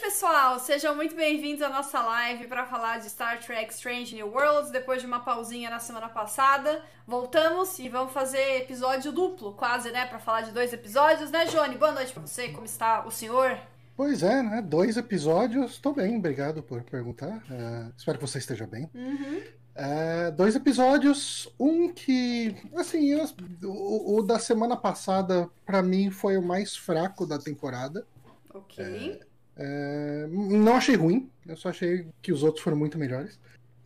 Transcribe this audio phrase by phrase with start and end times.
[0.00, 0.58] pessoal!
[0.58, 4.70] Sejam muito bem-vindos à nossa live para falar de Star Trek Strange New Worlds.
[4.70, 10.06] Depois de uma pausinha na semana passada, voltamos e vamos fazer episódio duplo, quase, né?
[10.06, 11.76] Para falar de dois episódios, né, Johnny?
[11.76, 12.48] Boa noite para você.
[12.48, 13.58] Como está o senhor?
[13.94, 14.62] Pois é, né?
[14.62, 15.72] Dois episódios.
[15.72, 17.36] Estou bem, obrigado por perguntar.
[17.50, 18.88] Uh, espero que você esteja bem.
[18.94, 19.42] Uhum.
[19.76, 21.52] Uh, dois episódios.
[21.60, 23.28] Um que, assim, eu,
[23.64, 28.06] o, o, da semana passada, para mim, foi o mais fraco da temporada.
[28.54, 29.20] Ok.
[29.62, 33.38] É, não achei ruim, eu só achei que os outros foram muito melhores.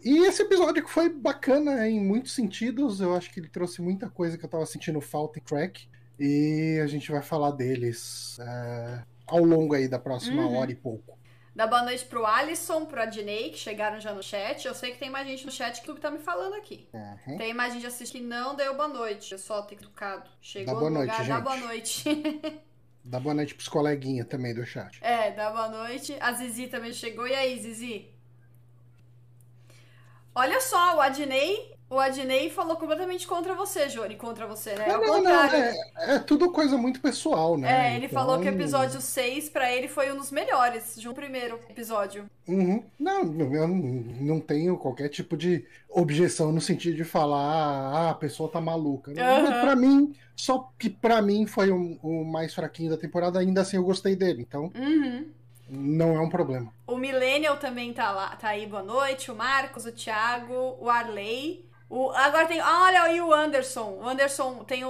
[0.04, 4.08] E esse episódio que foi bacana em muitos sentidos, eu acho que ele trouxe muita
[4.08, 5.88] coisa que eu tava sentindo falta em Crack.
[6.20, 10.56] E a gente vai falar deles é, ao longo aí da próxima uhum.
[10.56, 11.18] hora e pouco.
[11.56, 14.64] Dá boa noite pro Alisson, pro Adnei, que chegaram já no chat.
[14.64, 16.88] Eu sei que tem mais gente no chat que o tá me falando aqui.
[16.92, 17.36] Uhum.
[17.36, 19.30] Tem mais gente assistindo que não deu boa noite.
[19.30, 20.28] Pessoal, tem educado.
[20.40, 21.34] Chegou dá boa no noite, lugar, gente.
[21.34, 22.04] dá boa noite.
[23.04, 24.98] Dá boa noite pros coleguinhas também do chat.
[25.02, 26.16] É, dá boa noite.
[26.20, 27.28] A Zizi também chegou.
[27.28, 28.08] E aí, Zizi?
[30.34, 34.16] Olha só, o Adnei o Adnei falou completamente contra você, Johnny.
[34.16, 34.88] Contra você, né?
[34.88, 37.92] Não, não, não é, é, tudo coisa muito pessoal, né?
[37.92, 38.20] É, ele então...
[38.20, 42.28] falou que o episódio 6 pra ele foi um dos melhores, de um primeiro episódio.
[42.48, 42.82] Uhum.
[42.98, 43.22] Não,
[43.52, 48.60] eu não tenho qualquer tipo de objeção no sentido de falar, ah, a pessoa tá
[48.60, 49.12] maluca.
[49.12, 49.60] Uhum.
[49.60, 53.76] Pra mim, só que pra mim foi o, o, mais fraquinho da temporada, ainda assim
[53.76, 54.72] eu gostei dele, então.
[54.74, 55.26] Uhum.
[55.70, 56.72] Não é um problema.
[56.86, 59.30] O Millennial também tá lá, tá aí, boa noite.
[59.30, 61.64] O Marcos, o Thiago, o Arley.
[61.88, 62.60] O, agora tem.
[62.60, 63.98] Olha aí o Anderson.
[64.02, 64.88] O Anderson tem o,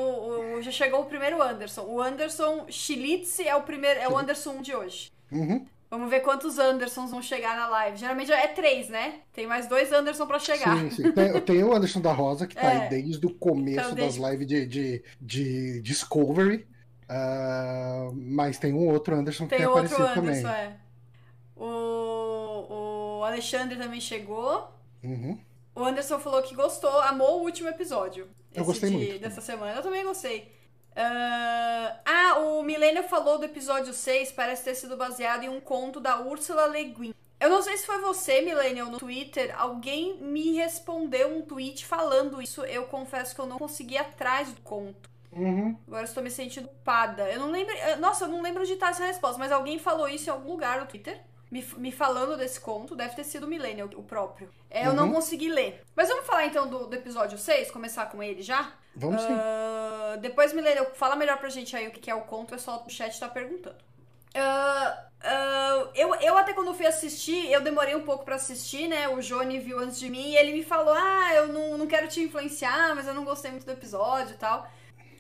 [0.56, 1.82] o, Já chegou o primeiro Anderson.
[1.82, 4.00] O Anderson Schilitz é o primeiro.
[4.00, 5.12] É o Anderson de hoje.
[5.30, 5.66] Uhum.
[5.90, 7.96] Vamos ver quantos Andersons vão chegar na live.
[7.96, 9.20] Geralmente é três, né?
[9.32, 10.76] Tem mais dois Anderson para chegar.
[10.76, 11.12] Sim, sim.
[11.12, 12.82] Tem, tem, o Anderson da Rosa, que tá é.
[12.82, 14.20] aí desde o começo então, desde...
[14.20, 16.66] das lives de, de, de Discovery.
[17.04, 20.64] Uh, mas tem um outro Anderson tem que tem outro aparecido Anderson, também.
[20.64, 20.76] É.
[21.54, 24.72] O, o Alexandre também chegou.
[25.02, 25.38] Uhum.
[25.74, 28.28] O Anderson falou que gostou, amou o último episódio.
[28.54, 29.18] Eu gostei de, muito.
[29.18, 29.74] Dessa semana.
[29.74, 30.52] Eu também gostei.
[30.92, 31.98] Uh...
[32.04, 36.20] Ah, o Milênio falou do episódio 6, parece ter sido baseado em um conto da
[36.20, 37.14] Ursula Le Guin.
[37.40, 39.52] Eu não sei se foi você, Millennial, no Twitter.
[39.58, 42.64] Alguém me respondeu um tweet falando isso.
[42.64, 45.10] Eu confesso que eu não consegui ir atrás do conto.
[45.32, 45.76] Uhum.
[45.88, 47.28] Agora estou me sentindo pada.
[47.28, 47.74] Eu não lembro.
[47.98, 50.80] Nossa, eu não lembro de estar essa resposta, mas alguém falou isso em algum lugar
[50.80, 51.20] no Twitter
[51.50, 54.50] me, me falando desse conto, deve ter sido o Millennial, o próprio.
[54.70, 55.14] É, eu não uhum.
[55.14, 55.82] consegui ler.
[55.94, 58.72] Mas vamos falar então do, do episódio 6, começar com ele já?
[58.96, 59.32] Vamos uh, sim.
[59.32, 62.84] Ah, depois, Millennial, fala melhor pra gente aí o que é o conto, é só
[62.84, 63.76] o chat tá perguntando.
[64.34, 64.90] Uh,
[65.24, 69.08] uh, eu, eu até quando fui assistir, eu demorei um pouco para assistir, né?
[69.08, 72.08] O Johnny viu antes de mim e ele me falou: Ah, eu não, não quero
[72.08, 74.68] te influenciar, mas eu não gostei muito do episódio e tal.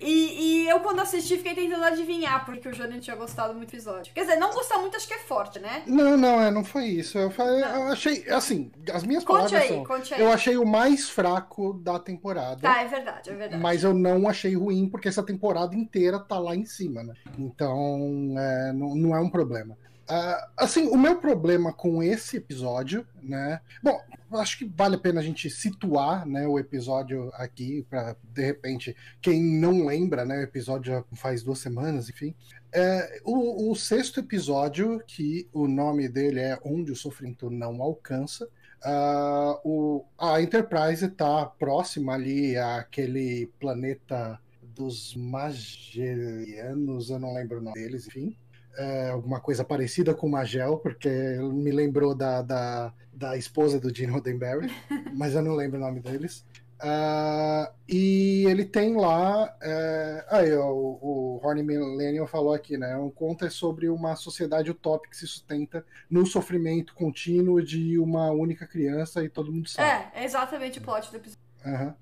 [0.04, 3.74] E, e, eu, quando assisti, fiquei tentando adivinhar porque o Johnny tinha gostado muito do
[3.74, 4.12] episódio.
[4.12, 5.82] Quer dizer, não gostar muito acho que é forte, né?
[5.86, 7.18] Não, não, é, não foi isso.
[7.18, 10.20] Eu, falei, eu achei, assim, as minhas conte palavras aí, são, conte aí.
[10.20, 12.60] eu achei o mais fraco da temporada.
[12.60, 13.62] Tá, é verdade, é verdade.
[13.62, 17.14] Mas eu não achei ruim porque essa temporada inteira tá lá em cima, né?
[17.38, 19.76] Então, é, não, não é um problema.
[20.04, 23.60] Uh, assim, o meu problema com esse episódio, né?
[23.82, 23.98] Bom,
[24.32, 28.94] acho que vale a pena a gente situar, né, o episódio aqui para de repente
[29.22, 30.38] quem não lembra, né?
[30.38, 32.34] O episódio já faz duas semanas, enfim.
[32.70, 38.48] É, o, o, sexto episódio, que o nome dele é Onde o Sofrimento Não Alcança.
[38.84, 47.62] Uh, o, a Enterprise está próxima ali àquele planeta dos Magelianos, eu não lembro o
[47.62, 48.36] nome deles, enfim
[48.76, 54.12] é, alguma coisa parecida com Magel, porque me lembrou da, da, da esposa do Gene
[54.12, 54.70] Roddenberry,
[55.14, 56.44] mas eu não lembro o nome deles.
[56.84, 59.56] Uh, e ele tem lá.
[59.62, 62.96] É, aí, ó, o, o Horny Millennium falou aqui, né?
[62.96, 68.30] Um conto é sobre uma sociedade utópica que se sustenta no sofrimento contínuo de uma
[68.32, 69.88] única criança e todo mundo sabe.
[70.14, 71.42] É, é exatamente o plot do episódio.
[71.64, 71.94] Uhum.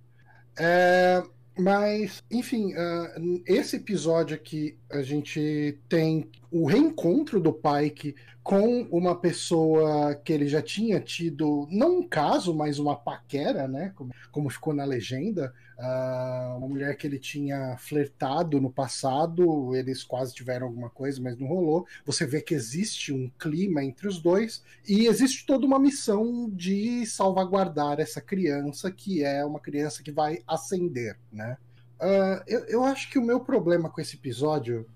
[0.59, 1.22] É,
[1.59, 9.15] mas, enfim, uh, esse episódio aqui a gente tem o reencontro do Pike com uma
[9.15, 13.93] pessoa que ele já tinha tido, não um caso, mas uma paquera, né?
[13.95, 15.54] Como, como ficou na legenda.
[15.83, 21.37] Uh, uma mulher que ele tinha flertado no passado, eles quase tiveram alguma coisa, mas
[21.37, 21.84] não rolou.
[22.07, 27.05] Você vê que existe um clima entre os dois e existe toda uma missão de
[27.05, 31.57] salvaguardar essa criança, que é uma criança que vai ascender, né?
[32.01, 34.87] Uh, eu, eu acho que o meu problema com esse episódio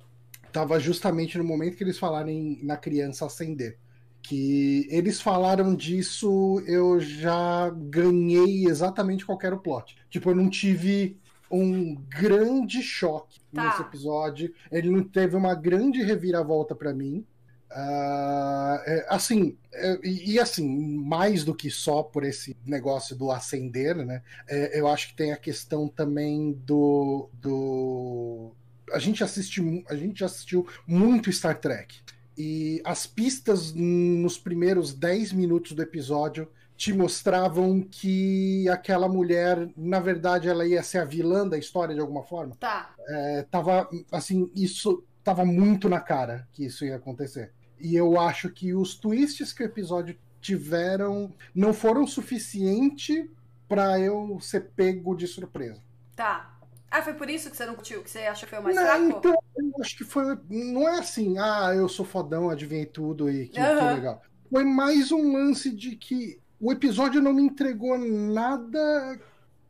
[0.46, 3.76] estava justamente no momento que eles falaram em, na criança ascender
[4.26, 9.96] que eles falaram disso, eu já ganhei exatamente qual era o plot.
[10.10, 11.16] Tipo, eu não tive
[11.48, 13.64] um grande choque tá.
[13.64, 14.52] nesse episódio.
[14.70, 17.24] Ele não teve uma grande reviravolta para mim.
[17.70, 20.66] Uh, é, assim, é, e, assim,
[20.98, 24.22] mais do que só por esse negócio do acender, né?
[24.48, 27.28] É, eu acho que tem a questão também do.
[27.34, 28.52] do...
[28.92, 32.00] A gente assistiu, a gente assistiu muito Star Trek.
[32.36, 39.98] E as pistas nos primeiros 10 minutos do episódio te mostravam que aquela mulher, na
[39.98, 42.54] verdade, ela ia ser a vilã da história de alguma forma.
[42.56, 42.94] Tá.
[43.08, 47.52] É, tava, assim, isso tava muito na cara que isso ia acontecer.
[47.80, 53.30] E eu acho que os twists que o episódio tiveram não foram suficiente
[53.68, 55.82] para eu ser pego de surpresa.
[56.14, 56.55] Tá.
[56.96, 58.02] Ah, foi por isso que você não curtiu?
[58.02, 59.18] Que você acha que foi o mais não, fraco?
[59.18, 60.38] Então, eu acho que foi.
[60.48, 63.78] Não é assim, ah, eu sou fodão, adivinhei tudo e que, uhum.
[63.78, 64.22] que legal.
[64.50, 69.20] Foi mais um lance de que o episódio não me entregou nada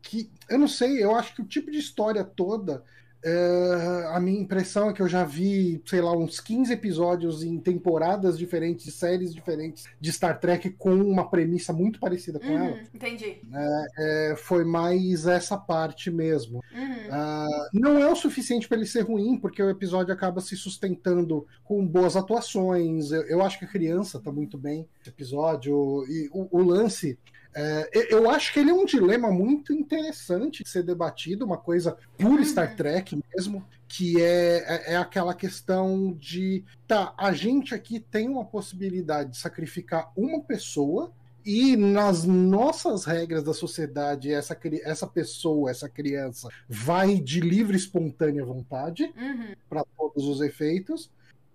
[0.01, 0.31] que.
[0.49, 2.85] Eu não sei, eu acho que o tipo de história toda
[3.27, 7.59] Uh, a minha impressão é que eu já vi, sei lá, uns 15 episódios em
[7.59, 12.79] temporadas diferentes, séries diferentes de Star Trek com uma premissa muito parecida com uhum, ela.
[12.93, 13.41] Entendi.
[13.53, 16.63] É, é, foi mais essa parte mesmo.
[16.73, 17.07] Uhum.
[17.07, 21.45] Uh, não é o suficiente para ele ser ruim, porque o episódio acaba se sustentando
[21.65, 23.11] com boas atuações.
[23.11, 26.05] Eu, eu acho que a criança tá muito bem no episódio.
[26.07, 27.19] E o, o lance
[27.55, 31.97] é, eu acho que ele é um dilema muito interessante de ser debatido, uma coisa
[32.17, 37.99] por Star Trek mesmo, que é, é, é, aquela questão de tá, a gente aqui
[37.99, 41.11] tem uma possibilidade de sacrificar uma pessoa
[41.45, 48.43] e nas nossas regras da sociedade, essa, essa pessoa, essa criança, vai de livre espontânea
[48.43, 49.55] vontade uhum.
[49.69, 51.09] para todos os efeitos.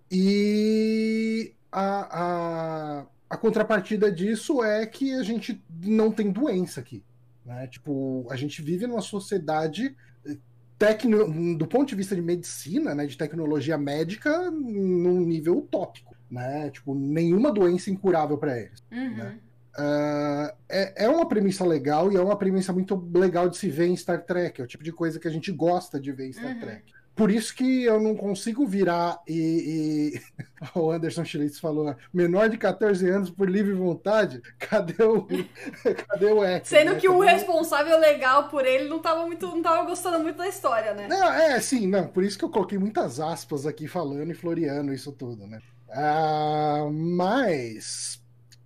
[0.09, 7.03] E a, a, a contrapartida disso é que a gente não tem doença aqui.
[7.43, 7.65] Né?
[7.65, 10.37] Tipo, a gente vive numa sociedade eh,
[10.77, 16.69] tecno, do ponto de vista de medicina, né, de tecnologia médica, num nível utópico, né?
[16.69, 18.83] Tipo, nenhuma doença incurável para eles.
[18.91, 19.17] Uhum.
[19.17, 19.39] Né?
[19.75, 23.87] Uh, é, é uma premissa legal e é uma premissa muito legal de se ver
[23.87, 24.61] em Star Trek.
[24.61, 26.59] É o tipo de coisa que a gente gosta de ver em Star uhum.
[26.59, 26.93] Trek.
[27.15, 30.15] Por isso que eu não consigo virar e.
[30.15, 30.43] e...
[30.73, 34.41] o Anderson Schlitz falou: menor de 14 anos por livre vontade?
[34.57, 35.27] Cadê o.
[36.09, 36.69] Cadê o X?
[36.69, 36.99] Sendo né?
[36.99, 40.93] que o responsável legal por ele não tava, muito, não tava gostando muito da história,
[40.93, 41.07] né?
[41.07, 42.07] Não, é, sim, não.
[42.07, 45.59] Por isso que eu coloquei muitas aspas aqui falando e floreando isso tudo, né?
[45.91, 48.19] Ah, mas.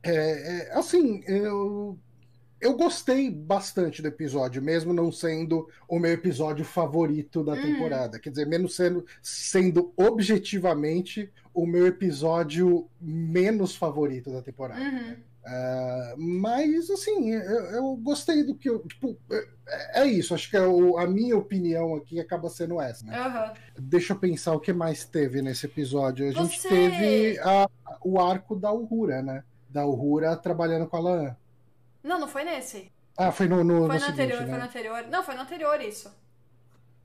[0.04, 2.00] É, é, assim, eu
[2.60, 7.62] eu gostei bastante do episódio, mesmo não sendo o meu episódio favorito da hum.
[7.62, 8.20] temporada.
[8.20, 14.82] Quer dizer, mesmo sendo, sendo objetivamente o meu episódio menos favorito da temporada.
[14.82, 15.16] Uhum.
[15.48, 18.80] Uh, mas, assim, eu, eu, gostei do que eu.
[18.80, 23.06] Tipo, é, é isso, acho que é o, a minha opinião aqui acaba sendo essa.
[23.06, 23.18] Né?
[23.18, 23.54] Uhum.
[23.80, 26.28] Deixa eu pensar o que mais teve nesse episódio.
[26.28, 26.44] A Você...
[26.44, 27.70] gente teve a,
[28.04, 29.44] o arco da Uhura, né?
[29.70, 31.36] Da Uhura trabalhando com a Lan.
[32.08, 32.92] Não, não foi nesse.
[33.18, 34.48] Ah, foi no, no, foi no, no anterior, né?
[34.48, 35.06] foi no anterior.
[35.10, 36.12] Não, foi no anterior isso.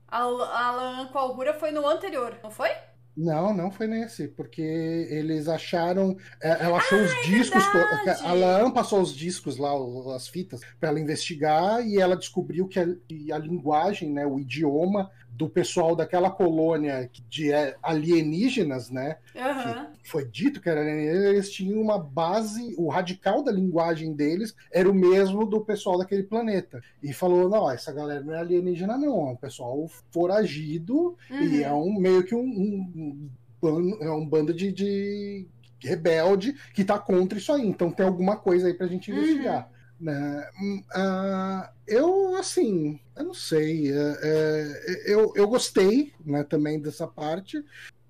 [0.07, 2.69] A Alan com a Augura foi no anterior, não foi?
[3.15, 6.17] Não, não foi nesse, porque eles acharam.
[6.41, 7.63] É, ela achou ah, os é discos.
[7.65, 8.25] Verdade.
[8.25, 9.71] A Lan passou os discos lá,
[10.15, 14.39] as fitas, para ela investigar e ela descobriu que a, que a, linguagem, né, o
[14.39, 19.17] idioma do pessoal daquela colônia de é, alienígenas, né?
[19.35, 19.87] Uhum.
[20.03, 24.93] foi dito que era eles tinham uma base, o radical da linguagem deles era o
[24.93, 26.81] mesmo do pessoal daquele planeta.
[27.01, 31.41] E falou: não, essa galera não é alienígena, não, é um pessoal foragido uhum.
[31.41, 33.29] e é um meio que um, um,
[33.63, 35.47] um, é um bando de, de
[35.79, 37.67] rebelde que tá contra isso aí.
[37.67, 39.17] Então tem alguma coisa aí pra gente uhum.
[39.17, 39.69] investigar.
[39.99, 40.49] Né?
[40.95, 43.91] Uh, eu, assim, eu não sei.
[43.91, 47.63] É, é, eu, eu gostei né, também dessa parte.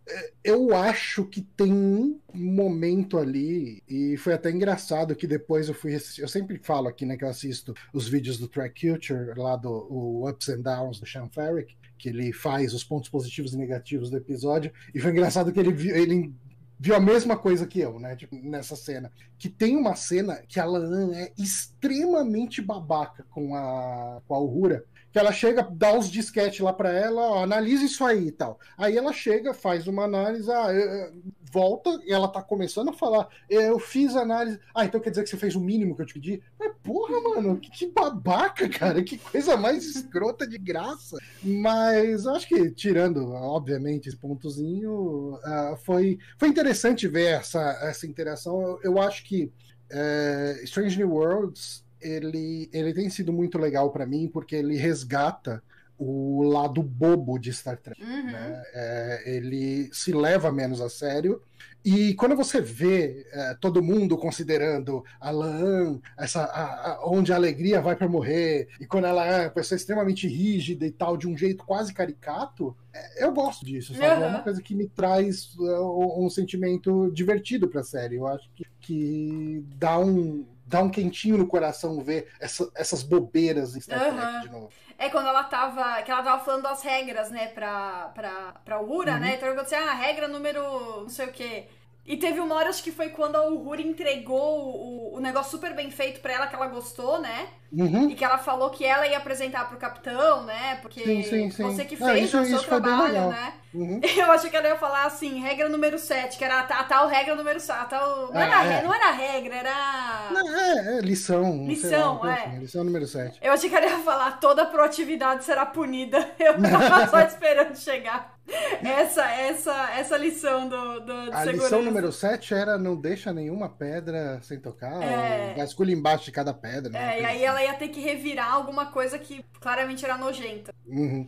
[0.05, 5.73] É, eu acho que tem um momento ali, e foi até engraçado que depois eu
[5.73, 6.21] fui assistir.
[6.21, 10.27] Eu sempre falo aqui, né, que eu assisto os vídeos do Track Culture, lá do
[10.27, 14.17] Ups and Downs do Sean Ferrick, que ele faz os pontos positivos e negativos do
[14.17, 14.73] episódio.
[14.93, 16.33] E foi engraçado que ele, ele
[16.79, 18.15] viu a mesma coisa que eu, né?
[18.15, 19.11] Tipo, nessa cena.
[19.37, 24.85] Que tem uma cena que a Laan é extremamente babaca com a, com a Uhura
[25.13, 28.59] que ela chega, dá os disquetes lá para ela, ó, analisa isso aí e tal.
[28.75, 31.11] Aí ela chega, faz uma análise, ah,
[31.51, 34.59] volta e ela tá começando a falar, eu fiz análise.
[34.73, 36.41] Ah, então quer dizer que você fez o mínimo que eu te pedi?
[36.59, 41.19] Mas, porra, mano, que, que babaca, cara, que coisa mais escrota de graça.
[41.43, 48.07] Mas eu acho que, tirando, obviamente, esse pontozinho, uh, foi, foi interessante ver essa, essa
[48.07, 48.59] interação.
[48.59, 49.51] Eu, eu acho que
[49.91, 55.63] uh, Strange New Worlds ele, ele tem sido muito legal para mim porque ele resgata
[55.97, 58.01] o lado bobo de Star Trek.
[58.03, 58.23] Uhum.
[58.31, 58.63] né?
[58.73, 61.41] É, ele se leva menos a sério.
[61.85, 67.35] E quando você vê é, todo mundo considerando a Lan, essa, a- a- onde a
[67.35, 71.27] alegria vai para morrer, e quando ela é uma pessoa extremamente rígida e tal, de
[71.27, 74.05] um jeito quase caricato, é, eu gosto disso, sabe?
[74.05, 74.27] É Aham.
[74.29, 78.15] uma coisa que me traz é, um, sentimento divertido pra série.
[78.15, 80.45] Eu acho que, que dá um.
[80.65, 84.41] Dá um quentinho no coração ver essa- essas bobeiras em Star Trek Aham.
[84.41, 84.69] de novo.
[84.97, 86.01] É quando ela tava.
[86.03, 89.19] Que ela tava falando das regras, né, pra, pra, pra Uhura, Uhum.
[89.19, 89.35] né?
[89.35, 90.61] Então eu disse, ah, regra número
[91.01, 91.67] não sei o quê.
[92.05, 95.73] E teve uma hora, acho que foi quando a Uhura entregou o, o negócio super
[95.73, 97.47] bem feito pra ela, que ela gostou, né?
[97.71, 98.09] Uhum.
[98.09, 100.75] E que ela falou que ela ia apresentar pro capitão, né?
[100.81, 101.63] Porque Sim, sim, sim.
[101.63, 103.53] você que Ah, fez isso- o seu isso trabalho, né?
[103.73, 104.01] Uhum.
[104.17, 107.07] Eu achei que ela ia falar assim, regra número 7, que era a, a tal
[107.07, 107.89] regra número 7.
[107.89, 108.31] Tal...
[108.33, 108.75] Não, Ah, era, é.
[108.79, 110.29] re- não era regra, era.
[110.31, 111.61] Não, é, é lição.
[111.61, 112.39] lá, Lição, coisa é.
[112.47, 113.39] assim, lição número 7.
[113.41, 116.19] Eu achei que ela ia falar toda proatividade será punida.
[116.37, 118.32] Eu tava só esperando chegar.
[118.81, 121.51] Essa, essa, essa lição do, do, A segurança.
[121.51, 125.53] lição número 7 era não deixa nenhuma pedra sem tocar, É.
[125.55, 126.91] vasculha embaixo de cada pedra.
[126.91, 127.17] né?
[127.17, 130.73] É, e aí ela ia ter que revirar alguma coisa que claramente era nojenta.
[130.85, 131.27] Uhum.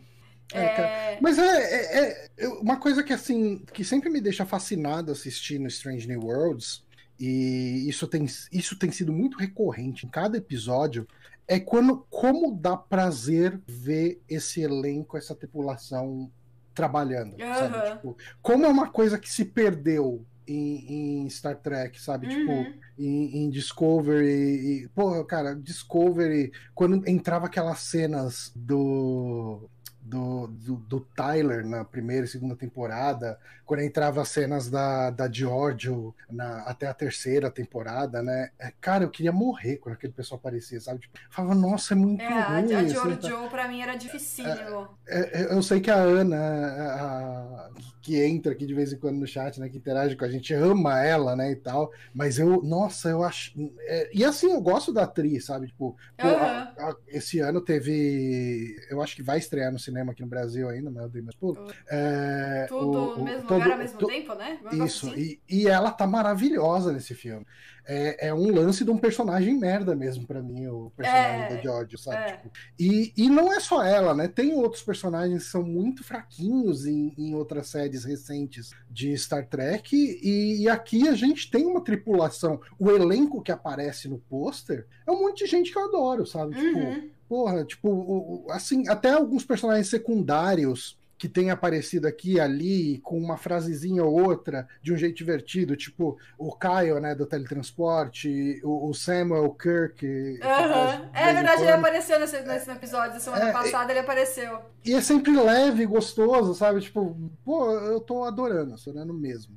[0.54, 1.18] É, É.
[1.22, 6.08] Mas é, é- é- uma coisa que assim que sempre me deixa fascinado assistindo Strange
[6.08, 6.84] New Worlds
[7.20, 11.08] e isso tem, isso tem sido muito recorrente em cada episódio
[11.48, 16.30] é quando como dá prazer ver esse elenco, essa tripulação
[16.75, 17.77] trabalhando, sabe?
[17.77, 17.96] Aham.
[17.96, 22.27] Tipo, como é uma coisa que se perdeu em, em Star Trek, sabe?
[22.27, 22.74] Tipo, Uhum.
[23.00, 24.84] em, em Discovery.
[24.84, 29.70] E, pô, cara, Discovery, quando entrava aquelas cenas do.
[30.08, 35.28] Do, do, do Tyler na primeira e segunda temporada, quando entrava as cenas da, da
[35.32, 38.52] Giorgio na, até a terceira temporada, né?
[38.60, 41.00] É, Cara, eu queria morrer quando aquele pessoal aparecia, sabe?
[41.00, 42.74] Tipo, eu falava, nossa, é muito É, a, ruim.
[42.76, 44.88] a assim, Giorgio pra mim era dificílimo.
[45.08, 47.70] é, é, eu sei que a Ana, a- a-
[48.06, 50.54] que entra aqui de vez em quando no chat, né, que interage com a gente,
[50.54, 53.52] ama ela, né, e tal, mas eu, nossa, eu acho.
[53.82, 55.68] é, e assim, eu gosto da atriz, sabe?
[55.68, 58.76] Tipo, pô, a- a- esse ano teve.
[58.90, 61.36] Eu acho que vai estrear no cinema aqui no Brasil ainda, mas eu dei meus
[61.36, 61.60] pulos.
[61.90, 64.60] É, Tudo o- no mesmo lugar ao mesmo tempo, né?
[64.62, 65.20] Negócio Isso, assim.
[65.22, 67.46] e, e ela tá maravilhosa nesse filme.
[67.88, 71.62] É, é um lance de um personagem merda mesmo pra mim, o personagem É, da
[71.62, 72.18] George, sabe?
[72.18, 72.32] é.
[72.38, 74.27] Tipo, e, e não é só ela, né?
[74.27, 79.96] Tem outros personagens que são muito fraquinhos em, em outras séries recentes de Star Trek,
[79.96, 82.60] e, e aqui a gente tem uma tripulação.
[82.80, 86.56] O elenco que aparece no pôster é um monte de gente que eu adoro, sabe?
[86.56, 87.10] Tipo, Uhum.
[87.27, 93.00] Porra, tipo, o- o- assim, até alguns personagens secundários que têm aparecido aqui e ali,
[93.00, 98.60] com uma frasezinha ou outra, de um jeito divertido, tipo o Kyle, né, do teletransporte,
[98.64, 100.06] o, o Samuel Kirk.
[100.40, 103.14] faz É verdade, ele apareceu nesse, nesse episódio.
[103.14, 104.60] Da semana É, passada ele apareceu.
[104.84, 106.82] E é sempre leve, gostoso, sabe?
[106.82, 109.56] Tipo, pô, eu tô adorando, adorando mesmo.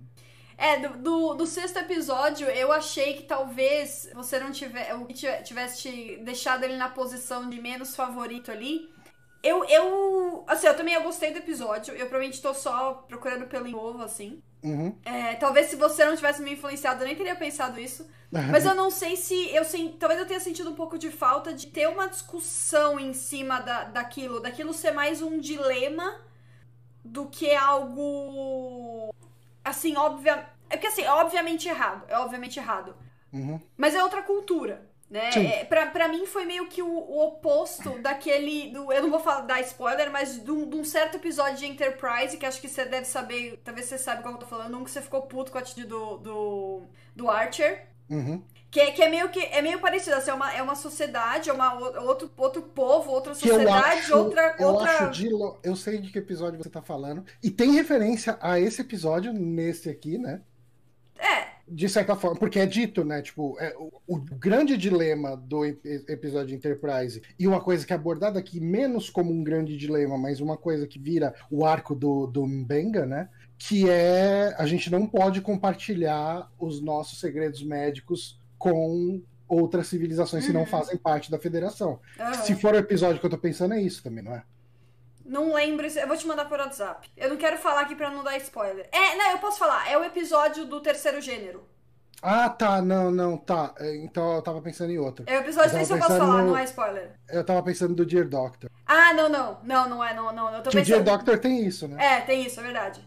[0.56, 6.64] É, do, do, do sexto episódio, eu achei que talvez você não tivesse te deixado
[6.64, 8.88] ele na posição de menos favorito ali.
[9.42, 11.94] Eu, eu, assim, eu também eu gostei do episódio.
[11.94, 14.42] Eu provavelmente tô só procurando pelo novo, assim.
[14.62, 14.94] Uhum.
[15.04, 18.08] É, talvez se você não tivesse me influenciado, eu nem teria pensado isso.
[18.30, 21.52] Mas eu não sei se eu sen- talvez eu tenha sentido um pouco de falta
[21.54, 26.20] de ter uma discussão em cima da, daquilo, daquilo ser mais um dilema
[27.04, 29.14] do que algo
[29.64, 32.94] assim, óbvia, é porque assim, é obviamente errado, é obviamente errado.
[33.32, 33.60] Uhum.
[33.76, 35.30] Mas é outra cultura, né?
[35.30, 38.70] É, pra, pra mim foi meio que o, o oposto daquele.
[38.70, 41.66] Do, eu não vou falar, dar spoiler, mas de um, de um certo episódio de
[41.66, 43.60] Enterprise, que acho que você deve saber.
[43.64, 44.76] Talvez você saiba qual eu tô falando.
[44.76, 46.82] Um que você ficou puto com a atitude do, do,
[47.16, 47.86] do Archer.
[48.10, 48.42] Uhum.
[48.70, 51.48] Que, é- que é meio que é meio parecido, assim, é uma, é uma sociedade,
[51.48, 51.72] é uma,
[52.02, 54.56] outro, outro povo, outra sociedade, acho, outra.
[54.58, 54.90] eu outra...
[54.90, 55.30] acho de
[55.62, 59.88] eu sei de que episódio você tá falando e tem referência a esse episódio nesse
[59.88, 60.42] aqui, né?
[61.18, 63.20] É, De certa forma, porque é dito, né?
[63.22, 67.96] Tipo, é, o, o grande dilema do ep- episódio Enterprise e uma coisa que é
[67.96, 72.26] abordada aqui menos como um grande dilema, mas uma coisa que vira o arco do,
[72.26, 73.28] do Mbenga, né?
[73.58, 80.52] Que é a gente não pode compartilhar os nossos segredos médicos com outras civilizações que
[80.52, 80.66] não Uhum.
[80.66, 82.00] fazem parte da federação.
[82.18, 82.34] aham.
[82.34, 84.42] Se for o episódio que eu tô pensando, é isso também, não é?
[85.28, 87.08] Não lembro, eu vou te mandar por WhatsApp.
[87.16, 88.88] Eu não quero falar aqui pra não dar spoiler.
[88.90, 91.68] É, não, eu posso falar, é o episódio do terceiro gênero.
[92.20, 93.72] Ah, tá, não, não, tá.
[93.78, 95.24] É, Então eu tava pensando em outro.
[95.28, 97.12] É o episódio, Eu eu posso falar, no- não é spoiler.
[97.28, 98.68] Eu tava pensando do Dear Doctor.
[98.86, 101.02] Ah, não, não, não, não é, não, não, eu tô o Dear.
[101.04, 102.16] Doctor tem isso, né?
[102.16, 103.06] É, tem isso, é verdade.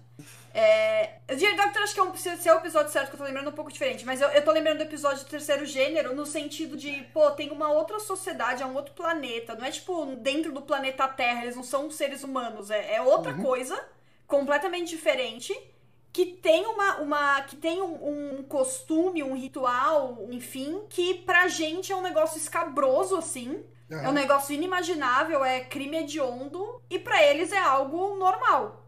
[0.53, 3.19] É, o Dear Doctor acho que é um, se é o episódio certo que eu
[3.19, 6.13] tô lembrando um pouco diferente, mas eu, eu tô lembrando do episódio do terceiro gênero
[6.13, 9.55] no sentido de, pô, tem uma outra sociedade, é um outro planeta.
[9.55, 13.33] Não é tipo dentro do planeta Terra, eles não são seres humanos, é, é outra
[13.33, 13.41] uhum.
[13.41, 13.81] coisa,
[14.27, 15.55] completamente diferente
[16.13, 21.91] que tem uma, uma que tem um, um, costume, um ritual, enfim, que pra gente
[21.91, 23.63] é um negócio escabroso assim.
[23.89, 23.97] Uhum.
[23.97, 28.80] É um negócio inimaginável, é crime hediondo e para eles é algo normal.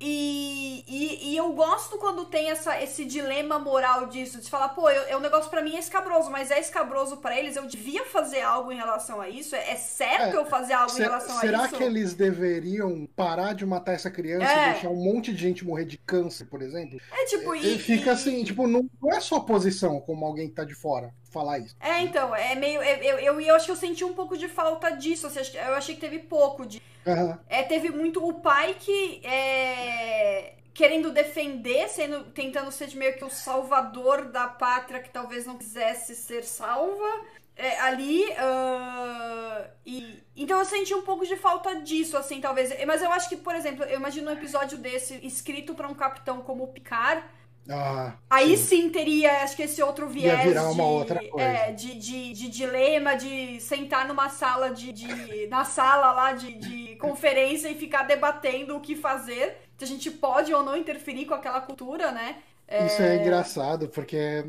[0.00, 4.88] E, e, e, eu gosto quando tem essa, esse dilema moral disso, de falar, pô,
[4.88, 8.04] eu, é um negócio para mim é escabroso, mas é escabroso para eles, eu devia
[8.04, 9.56] fazer algo em relação a isso?
[9.56, 11.40] É, é certo é, eu fazer algo em relação a isso?
[11.40, 14.68] Será que eles deveriam parar de matar essa criança é.
[14.68, 17.00] e deixar um monte de gente morrer de câncer, por exemplo?
[17.10, 20.54] É tipo, e, e fica assim, tipo, não, não é só posição como alguém que
[20.54, 21.76] tá de fora falar isso.
[21.80, 22.82] É, então, é meio.
[22.82, 25.26] Eu, eu, eu, eu acho que eu senti um pouco de falta disso.
[25.26, 26.82] Assim, eu achei que teve pouco de.
[27.06, 27.38] Uhum.
[27.48, 29.20] É, teve muito o pai que.
[29.24, 35.44] É, querendo defender, sendo, tentando ser de meio que o salvador da pátria que talvez
[35.44, 37.24] não quisesse ser salva.
[37.56, 38.22] É, ali.
[38.24, 42.72] Uh, e, então eu senti um pouco de falta disso, assim, talvez.
[42.86, 46.40] Mas eu acho que, por exemplo, eu imagino um episódio desse escrito para um capitão
[46.40, 47.24] como o Picard
[47.68, 48.82] ah, Aí sim.
[48.82, 48.90] sim.
[48.90, 51.46] teria, acho que esse outro viés Ia virar uma de, outra coisa.
[51.46, 54.92] É, de, de, de, dilema, de sentar numa sala de.
[54.92, 59.58] de na sala lá de, de conferência e ficar debatendo o que fazer.
[59.76, 62.36] Se a gente pode ou não interferir com aquela cultura, né?
[62.66, 62.86] É...
[62.86, 64.44] Isso é engraçado, porque é,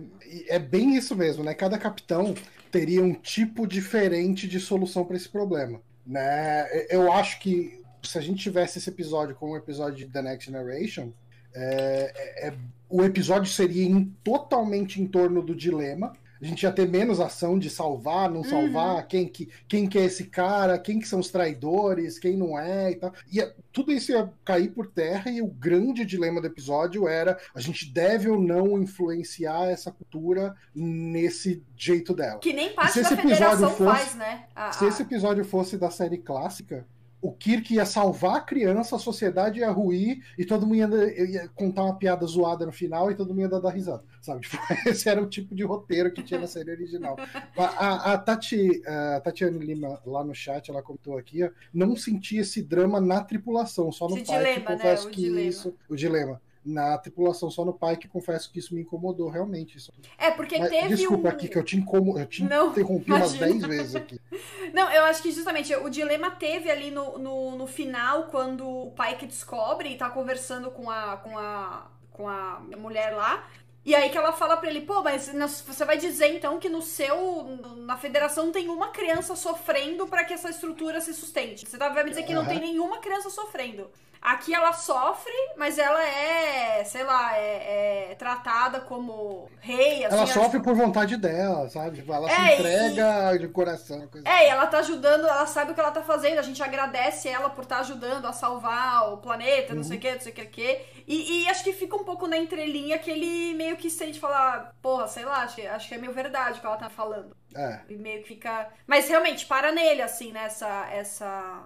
[0.56, 1.54] é bem isso mesmo, né?
[1.54, 2.34] Cada capitão
[2.72, 5.82] teria um tipo diferente de solução para esse problema.
[6.06, 6.68] Né?
[6.90, 10.46] Eu acho que se a gente tivesse esse episódio como um episódio de The Next
[10.46, 11.12] Generation,
[11.54, 12.54] é, é, é
[12.90, 16.14] o episódio seria em, totalmente em torno do dilema.
[16.42, 19.08] A gente ia ter menos ação de salvar, não salvar, uhum.
[19.08, 22.92] quem, que, quem que é esse cara, quem que são os traidores, quem não é
[22.92, 23.14] e tal.
[23.30, 27.60] Ia, tudo isso ia cair por terra e o grande dilema do episódio era a
[27.60, 32.40] gente deve ou não influenciar essa cultura nesse jeito dela.
[32.40, 34.46] Que nem parte da federação fosse, faz, né?
[34.72, 36.88] Se esse episódio fosse da série clássica,
[37.22, 41.48] o Kirk ia salvar a criança, a sociedade ia ruir e todo mundo ia, ia,
[41.50, 44.42] contar uma piada zoada no final e todo mundo ia dar risada, sabe?
[44.50, 44.58] Tipo,
[44.88, 47.18] esse era o tipo de roteiro que tinha na série original.
[47.58, 52.42] A, a, a, Tati, a Tatiane Lima, lá no chat, ela contou aqui, não sentia
[52.42, 54.96] esse drama na tripulação, só no esse pai, dilema, né?
[55.12, 55.42] que dilema.
[55.42, 55.76] isso...
[55.88, 59.78] O dilema na tripulação só no pai, que confesso que isso me incomodou realmente.
[59.78, 59.92] Isso.
[60.18, 60.96] É, porque Mas, teve.
[60.96, 61.32] Desculpa um...
[61.32, 62.18] aqui que eu te, incomo...
[62.18, 63.48] eu te Não, interrompi imagina.
[63.48, 64.20] umas 10 vezes aqui.
[64.74, 68.92] Não, eu acho que justamente o dilema teve ali no, no, no final, quando o
[68.92, 73.48] pai que descobre e tá conversando com a, com a, com a mulher lá.
[73.86, 75.32] E aí que ela fala para ele, pô, mas
[75.66, 77.44] você vai dizer então que no seu.
[77.78, 81.68] Na federação tem uma criança sofrendo para que essa estrutura se sustente.
[81.68, 82.44] Você tá, vai me dizer que uhum.
[82.44, 83.90] não tem nenhuma criança sofrendo.
[84.22, 90.04] Aqui ela sofre, mas ela é, sei lá, é, é tratada como rei.
[90.04, 91.98] Assim, ela sofre por vontade dela, sabe?
[91.98, 93.40] Tipo, ela é, se entrega e...
[93.40, 94.08] de coração.
[94.08, 96.38] Coisa é, e ela tá ajudando, ela sabe o que ela tá fazendo.
[96.38, 99.96] A gente agradece ela por estar tá ajudando a salvar o planeta, não sei o
[99.96, 100.02] uhum.
[100.02, 100.82] que, não sei o que, que.
[101.08, 104.76] E, e, acho que fica um pouco na entrelinha que ele meio que sente falar,
[104.82, 107.36] porra, sei lá, acho que, acho que é meio verdade o que ela tá falando.
[107.56, 107.80] É.
[107.90, 108.68] E meio que fica.
[108.86, 110.32] Mas realmente, para nele, assim.
[110.32, 111.64] Né, essa essa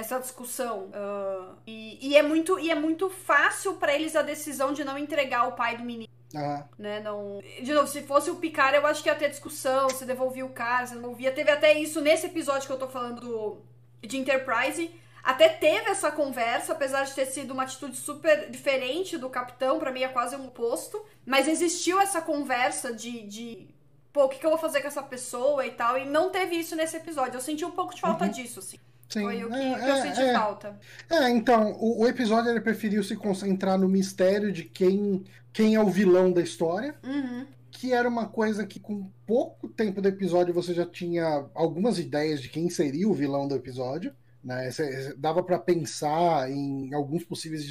[0.00, 0.90] discussão.
[0.90, 4.98] Uh, e, e, é muito, e é muito fácil para eles a decisão de não
[4.98, 6.12] entregar o pai do menino.
[6.34, 6.64] Uhum.
[6.78, 7.40] Né, não...
[7.62, 10.50] De novo, se fosse o Picard, eu acho que ia ter discussão, se devolvia o
[10.50, 11.32] cara, se devolvia.
[11.32, 13.58] Teve até isso nesse episódio que eu tô falando do,
[14.02, 14.90] de Enterprise.
[15.22, 19.90] Até teve essa conversa, apesar de ter sido uma atitude super diferente do capitão, para
[19.90, 21.02] mim é quase um oposto.
[21.24, 23.68] Mas existiu essa conversa de, de
[24.12, 25.96] pô, o que, que, eu vou fazer com essa pessoa e tal.
[25.96, 27.36] E não teve isso nesse episódio.
[27.36, 28.30] Eu senti um pouco de falta uhum.
[28.30, 28.78] disso, assim.
[29.14, 30.76] Sim, Foi o que, é, que eu senti é, falta.
[31.08, 35.22] É, então, o, o, episódio ele preferiu se concentrar no mistério de quem,
[35.52, 36.96] quem é o vilão da história.
[37.04, 37.46] Uhum.
[37.70, 42.42] Que era uma coisa que, com pouco tempo do episódio, você já tinha algumas ideias
[42.42, 44.12] de quem seria o vilão do episódio.
[44.42, 44.68] Né?
[45.16, 47.64] Dava para pensar em alguns possíveis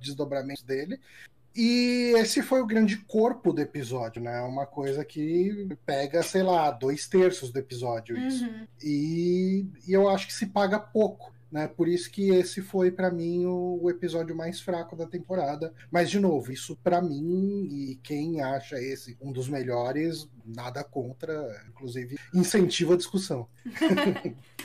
[0.00, 0.98] desdobramentos dele.
[1.56, 4.40] E esse foi o grande corpo do episódio, né?
[4.42, 8.18] Uma coisa que pega, sei lá, dois terços do episódio.
[8.18, 8.44] Isso.
[8.44, 8.66] Uhum.
[8.82, 11.34] E, e, eu acho que se paga pouco.
[11.50, 11.68] Né?
[11.68, 15.72] Por isso que esse foi para mim o, o, episódio mais fraco da temporada.
[15.90, 21.64] Mas de novo, isso para mim e quem acha esse um dos melhores, nada contra,
[21.68, 23.48] inclusive incentiva a discussão.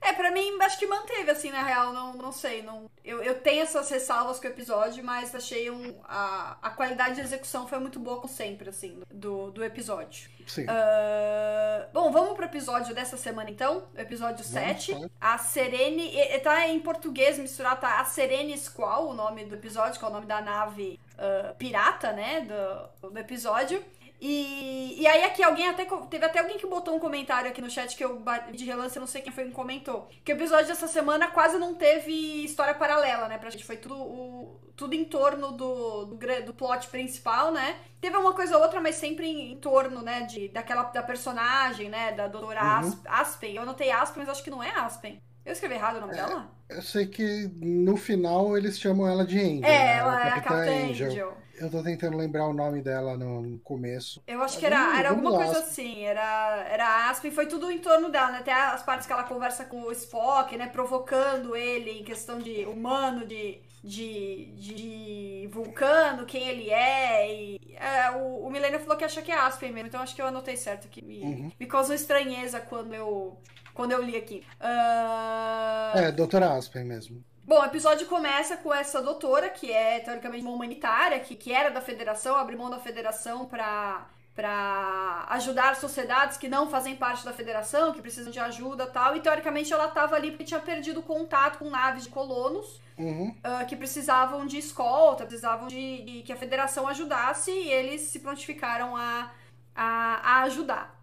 [0.00, 2.62] É, pra mim, acho que manteve, assim, na real, não, não sei.
[2.62, 7.16] Não, eu, eu tenho essas ressalvas com o episódio, mas achei um, a, a qualidade
[7.16, 10.30] de execução foi muito boa, como sempre, assim, do, do episódio.
[10.46, 10.64] Sim.
[10.64, 13.84] Uh, bom, vamos pro episódio dessa semana, então.
[13.94, 14.94] O episódio vamos, 7.
[14.94, 15.08] Tá.
[15.20, 16.12] A Serene.
[16.42, 18.00] Tá em português misturado, tá?
[18.00, 22.12] A Serene Squall, o nome do episódio, que é o nome da nave uh, pirata,
[22.12, 22.42] né?
[22.42, 23.84] Do, do episódio.
[24.20, 25.84] E, e aí aqui alguém até.
[26.10, 28.20] Teve até alguém que botou um comentário aqui no chat que eu
[28.52, 30.08] de relance, eu não sei quem foi que comentou.
[30.24, 33.38] Que o episódio dessa semana quase não teve história paralela, né?
[33.38, 37.76] Pra gente foi tudo, o, tudo em torno do, do, do plot principal, né?
[38.00, 40.22] Teve uma coisa ou outra, mas sempre em, em, torno, né?
[40.22, 42.12] De, daquela da personagem, né?
[42.12, 42.92] Da doutora uhum.
[43.06, 43.54] Aspen.
[43.54, 45.22] Eu anotei Aspen, mas acho que não é Aspen.
[45.44, 46.50] Eu escrevi errado o nome é, dela?
[46.68, 49.64] Eu sei que no final eles chamam ela de Angel.
[49.64, 49.96] É, né?
[49.96, 51.06] ela é a Capitã Angel.
[51.06, 51.36] Angel.
[51.60, 54.22] Eu tô tentando lembrar o nome dela no começo.
[54.26, 56.04] Eu acho que era, era alguma coisa assim.
[56.04, 58.38] Era, era Aspen, foi tudo em torno dela, né?
[58.38, 60.68] Até as partes que ela conversa com o Spock, né?
[60.68, 67.34] Provocando ele em questão de humano, de, de, de vulcano, quem ele é.
[67.34, 70.22] E, é o, o Milênio falou que acha que é Aspen mesmo, então acho que
[70.22, 71.04] eu anotei certo aqui.
[71.04, 71.52] Me, uhum.
[71.58, 73.36] me causou estranheza quando eu,
[73.74, 74.44] quando eu li aqui.
[74.60, 75.98] Uh...
[75.98, 77.24] É, doutora Aspen mesmo.
[77.48, 81.70] Bom, o episódio começa com essa doutora, que é teoricamente uma humanitária, que, que era
[81.70, 87.32] da federação, abre mão da federação para para ajudar sociedades que não fazem parte da
[87.32, 89.16] federação, que precisam de ajuda tal.
[89.16, 93.30] E teoricamente ela estava ali porque tinha perdido contato com naves de colonos uhum.
[93.30, 98.20] uh, que precisavam de escolta, precisavam de, de, que a federação ajudasse e eles se
[98.20, 99.32] prontificaram a,
[99.74, 100.96] a, a ajudar.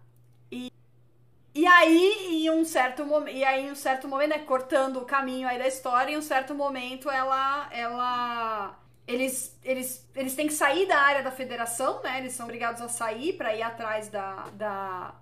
[0.50, 0.72] E
[1.64, 5.46] aí, em um certo momento, e aí, em um certo momento, né, cortando o caminho
[5.48, 10.86] aí da história, em um certo momento ela ela eles, eles, eles têm que sair
[10.86, 12.18] da área da federação, né?
[12.18, 15.14] Eles são obrigados a sair para ir atrás da, da,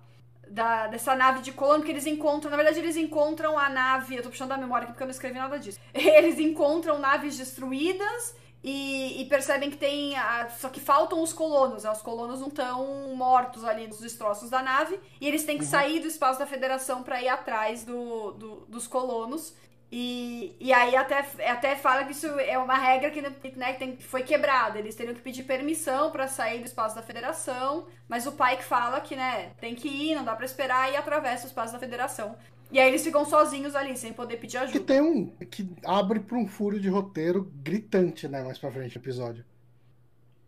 [0.47, 2.49] da, dessa nave de colono que eles encontram.
[2.49, 4.15] Na verdade, eles encontram a nave.
[4.15, 5.79] Eu tô puxando da memória aqui porque eu não escrevi nada disso.
[5.93, 8.35] Eles encontram naves destruídas
[8.67, 10.17] e, e, percebem que tem.
[10.17, 11.91] A, só que faltam os colonos, né?
[11.91, 14.99] Os colonos não estão mortos ali nos destroços da nave.
[15.21, 15.69] E eles têm que uhum.
[15.69, 19.53] sair do espaço da federação para ir atrás do, do, dos colonos.
[19.91, 23.21] E, e aí até, até fala que isso é uma regra que
[23.55, 24.79] né, tem, foi quebrada.
[24.79, 27.85] Eles teriam que pedir permissão para sair do espaço da federação.
[28.09, 30.95] Mas o pai que fala que né, tem que ir, não dá para esperar e
[30.95, 32.35] atravessa o espaço da federação.
[32.71, 34.79] E aí eles ficam sozinhos ali, sem poder pedir ajuda.
[34.79, 35.27] Que tem um.
[35.27, 38.43] que abre pra um furo de roteiro gritante, né?
[38.43, 39.45] Mais pra frente no episódio.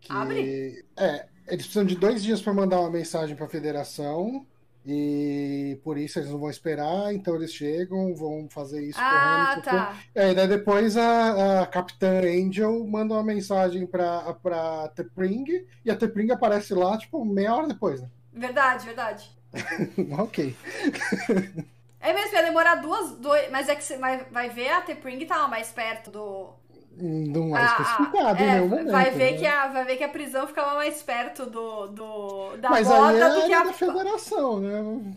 [0.00, 0.84] Que, abre?
[0.96, 4.46] É, eles precisam de dois dias para mandar uma mensagem pra federação.
[4.90, 9.64] E por isso eles não vão esperar, então eles chegam, vão fazer isso ah, correndo.
[9.64, 9.98] Tá.
[10.14, 15.96] É, daí depois a, a Capitã Angel manda uma mensagem pra, pra Tepring e a
[15.96, 18.08] Tepring aparece lá, tipo, meia hora depois, né?
[18.32, 19.30] Verdade, verdade.
[20.18, 20.56] ok.
[22.00, 23.12] É mesmo, ia demorar duas.
[23.12, 26.54] Dois, mas é que você vai, vai ver a T-Pring tá mais perto do.
[27.00, 29.38] Não é especificado, é, momento, vai ver né?
[29.38, 33.08] que a Vai ver que a prisão ficava mais perto do, do da mas bota
[33.08, 33.64] aí é do que a.
[33.64, 35.14] da federação, né?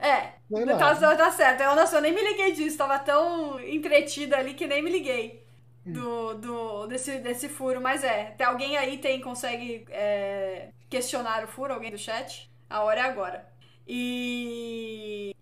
[0.00, 0.32] É,
[0.76, 1.60] tá, tá certo.
[1.60, 5.46] Eu, nossa, eu nem me liguei disso, tava tão entretida ali que nem me liguei
[5.86, 5.92] hum.
[5.92, 7.80] do, do, desse, desse furo.
[7.80, 12.50] Mas é, tem alguém aí tem, consegue é, questionar o furo, alguém do chat?
[12.68, 13.46] A hora é agora.
[13.86, 15.36] E.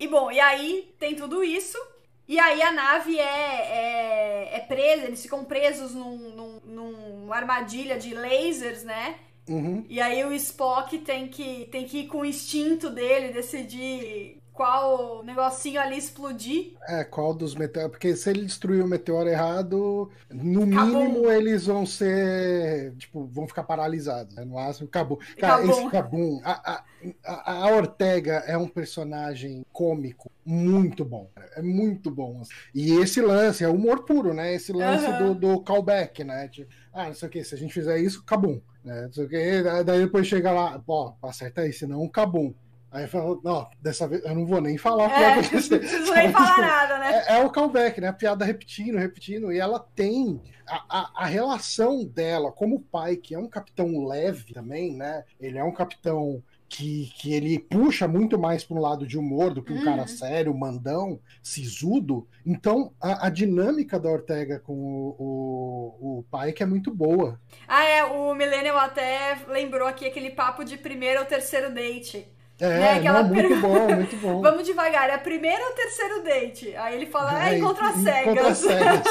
[0.00, 1.78] E bom, e aí tem tudo isso.
[2.26, 7.98] E aí a nave é, é, é presa, eles ficam presos num, num, numa armadilha
[7.98, 9.16] de lasers, né?
[9.48, 9.84] Uhum.
[9.88, 15.22] E aí o Spock tem que, tem que ir com o instinto dele, decidir qual
[15.24, 16.72] negocinho ali explodir.
[16.86, 17.92] É, qual dos meteoros.
[17.92, 22.94] Porque se ele destruir o meteoro errado, no mínimo eles vão ser.
[22.96, 24.34] Tipo, vão ficar paralisados.
[24.34, 24.44] Né?
[24.44, 25.18] No máximo, acabou.
[25.38, 26.40] Cara, esse Cabum.
[26.44, 26.84] A,
[27.24, 31.30] a, a, Ortega é um personagem cômico muito bom.
[31.56, 32.40] É muito bom.
[32.40, 32.52] Assim.
[32.74, 34.54] E esse lance é humor puro, né?
[34.54, 35.34] Esse lance uhum.
[35.34, 36.48] do, do callback, né?
[36.48, 38.62] Tipo, ah, não sei o que, se a gente fizer isso, acabou.
[38.84, 39.02] Né?
[39.02, 42.54] Não sei o que, daí depois chega lá, pô, acerta aí, senão acabou.
[42.92, 45.74] Aí falou, não, dessa vez eu não vou nem falar o que é, vai acontecer.
[45.78, 47.24] Não preciso nem falar tipo, nada, né?
[47.28, 48.08] É, é, o callback, né?
[48.08, 49.52] A piada repetindo, repetindo.
[49.52, 54.52] E ela tem a, a, a, relação dela como pai, que é um capitão leve
[54.52, 55.24] também, né?
[55.38, 59.54] Ele é um capitão que, que ele puxa muito mais para um lado de humor
[59.54, 59.84] do que um uhum.
[59.84, 62.26] cara sério, mandão, sisudo.
[62.44, 67.40] Então, a, a dinâmica da Ortega com o, o, o pai que é muito boa.
[67.68, 68.04] Ah, é.
[68.04, 72.26] O Millennium até lembrou aqui aquele papo de primeiro ou terceiro date
[72.60, 73.00] É, né?
[73.00, 73.60] não, muito per...
[73.60, 74.42] bom, muito bom.
[74.42, 76.76] Vamos devagar, é primeiro ou terceiro date?
[76.76, 78.58] Aí ele fala, é, encontra as cegas.
[78.58, 79.02] cegas.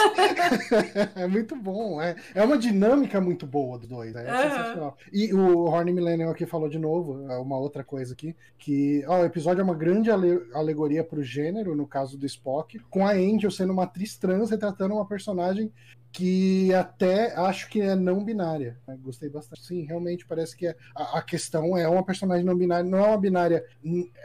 [1.15, 4.41] é muito bom, é, é uma dinâmica muito boa dos dois, é uhum.
[4.41, 4.97] sensacional.
[5.11, 9.21] E o Horny Millennium aqui falou de novo, é uma outra coisa aqui, que ó,
[9.21, 13.11] o episódio é uma grande ale alegoria pro gênero, no caso do Spock, com a
[13.11, 15.71] Angel sendo uma atriz trans retratando uma personagem
[16.11, 18.77] que até acho que é não binária.
[18.87, 18.97] Né?
[19.01, 19.63] Gostei bastante.
[19.63, 23.07] Sim, realmente parece que é, a, a, questão é uma personagem não binária, não é
[23.07, 23.65] uma binária,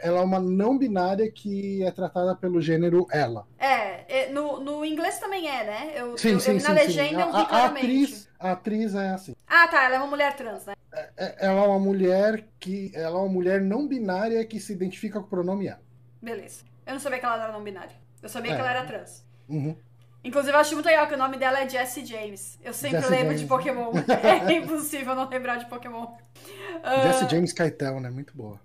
[0.01, 3.47] ela é uma não binária que é tratada pelo gênero ela.
[3.59, 5.93] É, é no, no inglês também é, né?
[5.95, 7.31] Eu, sim, eu, sim, eu, sim, na sim, legenda sim.
[7.31, 9.35] A, a, atriz, a atriz é assim.
[9.47, 10.73] Ah, tá, ela é uma mulher trans, né?
[10.91, 14.73] É, é, ela é uma mulher que ela é uma mulher não binária que se
[14.73, 15.81] identifica com o pronome ela.
[16.21, 16.63] Beleza.
[16.85, 17.95] Eu não sabia que ela era não binária.
[18.21, 18.55] Eu sabia é.
[18.55, 19.25] que ela era trans.
[19.47, 19.75] Uhum.
[20.25, 22.57] Inclusive, eu acho muito legal que o nome dela é Jessie James.
[22.63, 23.41] Eu sempre Jesse lembro James.
[23.41, 23.91] de Pokémon.
[24.49, 26.05] é impossível não lembrar de Pokémon.
[26.05, 28.09] Uh, Jessie James Keitel, né?
[28.09, 28.59] Muito boa.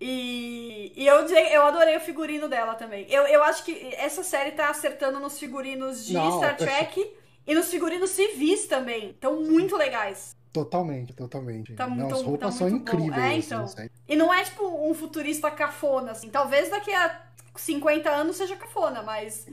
[0.00, 3.04] E, e eu, eu adorei o figurino dela também.
[3.10, 7.12] Eu, eu acho que essa série tá acertando nos figurinos de não, Star Trek
[7.48, 9.10] e nos figurinos civis também.
[9.10, 10.36] Estão muito legais.
[10.52, 11.74] Totalmente, totalmente.
[11.74, 13.16] Tá muito, não, as roupas tá são incríveis.
[13.16, 13.64] É, então.
[13.64, 16.28] Assim, e não é tipo um futurista cafona, assim.
[16.28, 17.22] Talvez daqui a
[17.54, 19.46] 50 anos seja cafona, mas.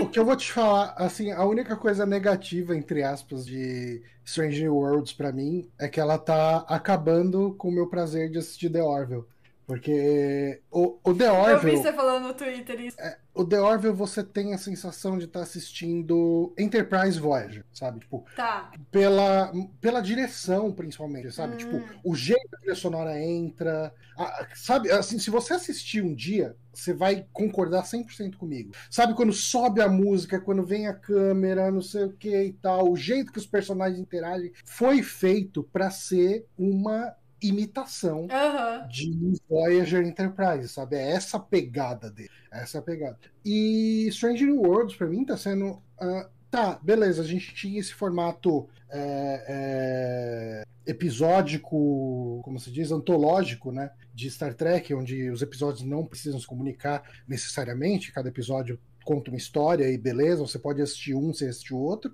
[0.00, 4.62] o que eu vou te falar, assim, a única coisa negativa, entre aspas, de Strange
[4.62, 8.70] New Worlds para mim é que ela tá acabando com o meu prazer de assistir
[8.70, 9.24] The Orville.
[9.66, 11.72] Porque o, o The Orville.
[11.72, 13.00] Eu vi você falando no Twitter isso.
[13.00, 17.98] É, o The Orville você tem a sensação de estar tá assistindo Enterprise Voyager, sabe?
[17.98, 18.70] Tipo, tá.
[18.92, 21.54] pela, pela direção, principalmente, sabe?
[21.54, 21.56] Hum.
[21.56, 23.92] Tipo, o jeito que a trilha sonora entra.
[24.16, 28.72] A, sabe, assim, se você assistir um dia, você vai concordar 100% comigo.
[28.88, 32.92] Sabe quando sobe a música, quando vem a câmera, não sei o que e tal,
[32.92, 38.88] o jeito que os personagens interagem foi feito para ser uma imitação uhum.
[38.88, 40.96] de Voyager Enterprise, sabe?
[40.96, 42.30] É essa pegada dele.
[42.52, 43.18] É essa pegada.
[43.44, 45.82] E Strange New Worlds, pra mim, tá sendo.
[46.00, 53.72] Uh, tá, beleza, a gente tinha esse formato é, é, episódico, como se diz, antológico,
[53.72, 53.90] né?
[54.14, 59.36] De Star Trek, onde os episódios não precisam se comunicar necessariamente, cada episódio conta uma
[59.36, 62.12] história e beleza, você pode assistir um sem assistir o outro.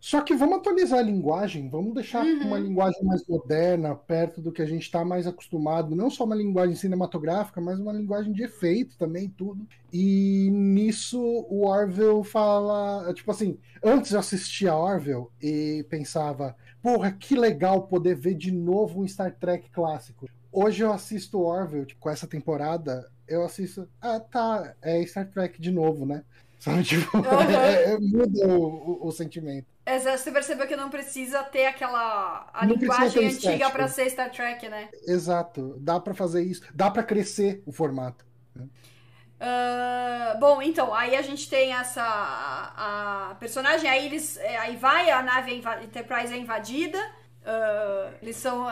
[0.00, 2.46] Só que vamos atualizar a linguagem, vamos deixar uhum.
[2.46, 6.36] uma linguagem mais moderna, perto do que a gente está mais acostumado, não só uma
[6.36, 9.66] linguagem cinematográfica, mas uma linguagem de efeito também, tudo.
[9.92, 17.10] E nisso o Orville fala, tipo assim, antes eu assistia a Orville e pensava, porra,
[17.10, 20.28] que legal poder ver de novo um Star Trek clássico.
[20.52, 25.60] Hoje eu assisto Orville, tipo, com essa temporada, eu assisto, ah tá, é Star Trek
[25.60, 26.22] de novo, né?
[26.58, 27.24] Sabe, tipo, uhum.
[27.50, 29.66] é, é, muda o, o, o sentimento.
[29.88, 34.30] É, você percebeu que não precisa ter aquela a não linguagem antiga para ser Star
[34.30, 34.90] Trek, né?
[35.06, 35.76] Exato.
[35.78, 36.62] Dá para fazer isso.
[36.74, 38.22] Dá para crescer o formato.
[38.54, 44.76] Uh, bom, então, aí a gente tem essa a, a personagem, aí eles é, aí
[44.76, 48.70] vai, a nave Enterprise é invadida, uh, eles são uh,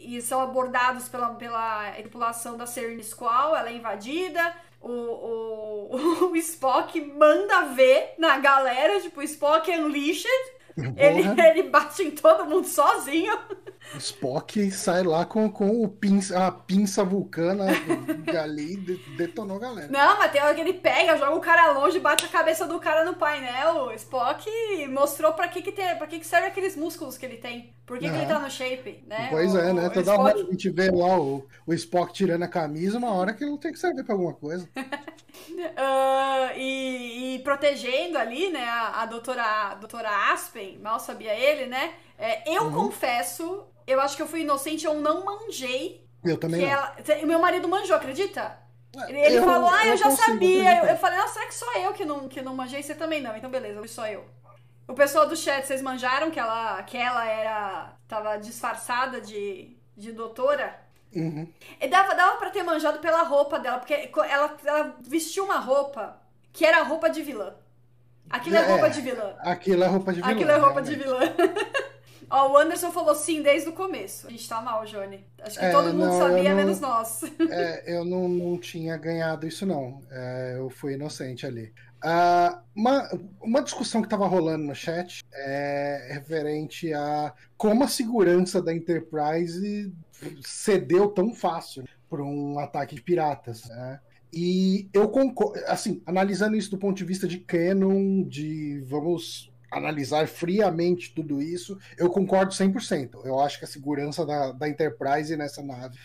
[0.00, 4.52] e são abordados pela, pela tripulação da Serene Squall, ela é invadida,
[4.90, 12.10] o, o, o Spock manda ver na galera, tipo, Spock Unleashed, ele, ele bate em
[12.10, 13.36] todo mundo sozinho.
[13.98, 17.66] Spock sai lá com, com o pinça, a pinça vulcana
[18.40, 18.76] ali
[19.16, 19.88] detonou a galera.
[19.88, 22.66] Não, mas tem hora que ele pega, joga o cara longe e bate a cabeça
[22.66, 23.92] do cara no painel.
[23.92, 24.48] Spock
[24.88, 27.74] mostrou pra que, que, tem, pra que, que serve aqueles músculos que ele tem.
[27.86, 29.28] Por que, que ele tá no shape, né?
[29.30, 29.88] Pois o, é, né?
[29.88, 30.20] Toda Spock...
[30.20, 33.56] hora a gente vê lá o, o Spock tirando a camisa, uma hora que ele
[33.58, 34.68] tem que servir pra alguma coisa.
[35.52, 41.66] uh, e, e, protegendo ali, né, a, a, doutora, a doutora Aspen, mal sabia ele,
[41.66, 41.94] né?
[42.18, 42.72] É, eu uhum.
[42.72, 46.06] confesso, eu acho que eu fui inocente, eu não manjei.
[46.24, 46.60] Eu também.
[46.60, 48.58] Que ela, meu marido manjou, acredita?
[49.08, 50.78] Ele, ele eu, falou, ah, eu, eu já sabia.
[50.78, 52.82] Eu, eu, falei, não, será que só eu que não, que não manjei?
[52.82, 53.36] Você também não.
[53.36, 54.24] Então, beleza, só eu.
[54.88, 57.92] O pessoal do chat, vocês manjaram que ela, que ela era.
[58.06, 60.85] tava disfarçada de, de doutora?
[61.16, 61.48] Uhum.
[61.80, 66.20] E dava, dava pra ter manjado pela roupa dela, porque ela, ela vestiu uma roupa
[66.52, 67.54] que era roupa de vilã.
[68.28, 69.34] Aquilo é, é roupa de vilã.
[69.38, 70.32] Aquilo é roupa de vilã.
[70.32, 70.96] Aquilo é roupa realmente.
[70.96, 71.20] de vilã.
[72.28, 74.26] Ó, o Anderson falou sim desde o começo.
[74.26, 75.24] A gente tá mal, Johnny.
[75.40, 77.22] Acho que é, todo mundo não, sabia, não, menos nós.
[77.50, 80.02] É, eu não, não tinha ganhado isso, não.
[80.10, 81.72] É, eu fui inocente ali.
[82.04, 83.08] Uh, uma,
[83.40, 89.92] uma discussão que estava rolando no chat é referente a como a segurança da Enterprise
[90.42, 93.64] cedeu tão fácil para um ataque de piratas.
[93.64, 94.00] Né?
[94.32, 100.26] E eu concordo, assim, analisando isso do ponto de vista de canon, de vamos analisar
[100.28, 103.24] friamente tudo isso, eu concordo 100%.
[103.24, 105.98] Eu acho que a segurança da, da Enterprise nessa nave,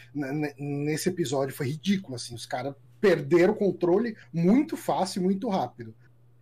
[0.57, 2.15] nesse episódio, foi ridícula.
[2.15, 5.93] Assim, os caras perderam o controle muito fácil, muito rápido.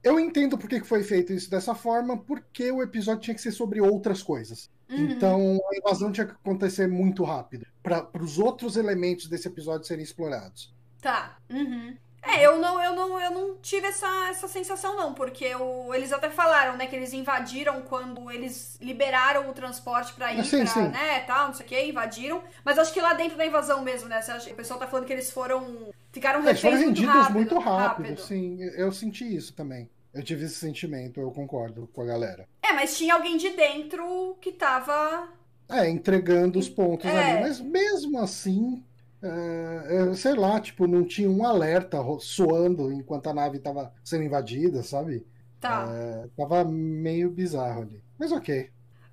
[0.04, 3.52] Eu entendo por que foi feito isso dessa forma, porque o episódio tinha que ser
[3.52, 4.70] sobre outras coisas.
[4.90, 5.12] Uhum.
[5.12, 10.04] Então a invasão tinha que acontecer muito rápido, para os outros elementos desse episódio serem
[10.04, 10.74] explorados.
[11.02, 11.38] Tá.
[11.50, 11.96] Uhum.
[12.22, 16.12] É, eu não, eu não, eu não tive essa, essa sensação, não, porque o, eles
[16.12, 20.68] até falaram, né, que eles invadiram quando eles liberaram o transporte pra ir sim, pra,
[20.68, 20.88] sim.
[20.90, 22.44] né, tal, não sei o que, invadiram.
[22.64, 24.20] Mas acho que lá dentro da invasão mesmo, né?
[24.52, 25.90] O pessoal tá falando que eles foram.
[26.12, 28.22] Ficaram é, foram rendidos muito rápido, muito rápido, rápido.
[28.22, 29.90] Sim, eu senti isso também.
[30.14, 32.48] Eu tive esse sentimento, eu concordo com a galera.
[32.64, 35.30] É, mas tinha alguém de dentro que tava.
[35.70, 37.34] É, entregando os pontos é.
[37.34, 37.42] ali.
[37.42, 38.84] Mas mesmo assim,
[39.22, 44.84] é, sei lá, tipo, não tinha um alerta soando enquanto a nave tava sendo invadida,
[44.84, 45.26] sabe?
[45.60, 45.88] Tá.
[45.92, 48.04] É, tava meio bizarro ali.
[48.18, 48.70] Mas ok.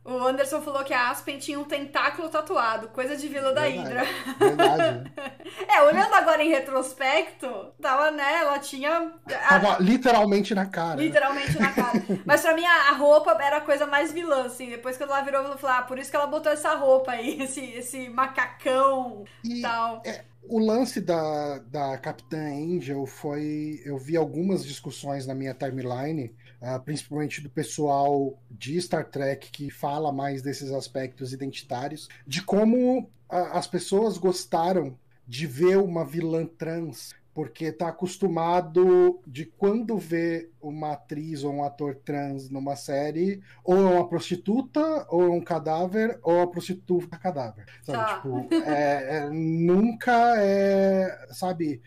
[0.06, 4.04] O Anderson falou que a Aspen tinha um tentáculo tatuado, coisa de Vila da Hidra.
[4.38, 5.12] Verdade.
[5.68, 9.12] é, olhando agora em retrospecto, tava, né, ela tinha.
[9.26, 11.00] Tava literalmente na cara.
[11.00, 12.02] Literalmente na cara.
[12.24, 14.70] Mas pra mim a, roupa era a coisa mais vilã, assim.
[14.70, 17.42] Depois que ela virou, eu falei, ah, por isso que ela botou essa roupa aí,
[17.42, 20.02] esse, esse macacão e tal.
[20.06, 23.80] É, o lance da, da Capitã Angel foi.
[23.84, 26.32] Eu vi algumas discussões na minha timeline
[26.66, 33.00] uh, principalmente do pessoal de Star Trek que fala mais desses aspectos identitários, de como
[33.00, 40.48] uh, as pessoas gostaram de ver uma vilã trans porque está acostumado de quando vê
[40.58, 45.42] uma atriz ou um ator trans numa série, ou é uma prostituta, ou é um
[45.42, 47.66] cadáver, ou a prostituta cadáver.
[47.82, 47.98] Sabe?
[47.98, 48.14] Tá.
[48.14, 51.82] Tipo, é, é, nunca é, sabe,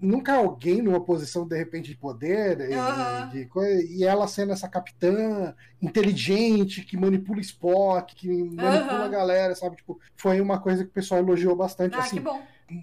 [0.00, 3.28] nunca alguém numa posição de repente de poder uhum.
[3.30, 9.04] de, de, e ela sendo essa capitã inteligente que manipula Spock que manipula uhum.
[9.04, 12.22] a galera sabe tipo foi uma coisa que o pessoal elogiou bastante ah, assim que
[12.22, 12.42] bom.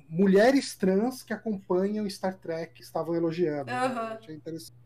[0.09, 3.93] mulheres trans que acompanham Star Trek estavam elogiando uhum.
[3.93, 4.17] né?
[4.19, 4.77] achei interessante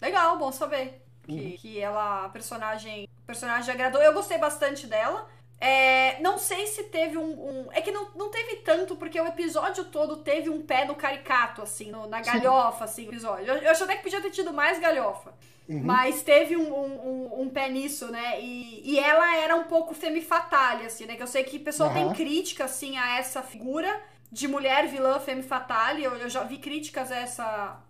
[0.00, 1.56] legal bom saber que, uhum.
[1.58, 5.28] que ela a personagem personagem agradou eu gostei bastante dela
[5.66, 9.26] é, não sei se teve um, um, É que não, não teve tanto, porque o
[9.26, 13.46] episódio todo teve um pé no caricato, assim, no, na galhofa, assim, o episódio.
[13.46, 15.32] Eu, eu acho até que podia ter tido mais galhofa.
[15.66, 15.80] Uhum.
[15.82, 18.38] Mas teve um, um, um, pé nisso, né?
[18.42, 21.16] E, e ela era um pouco femme fatale, assim, né?
[21.16, 21.94] Que eu sei que o pessoal uhum.
[21.94, 26.04] tem crítica, assim, a essa figura de mulher vilã femme fatale.
[26.04, 27.80] Eu, eu já vi críticas a essa,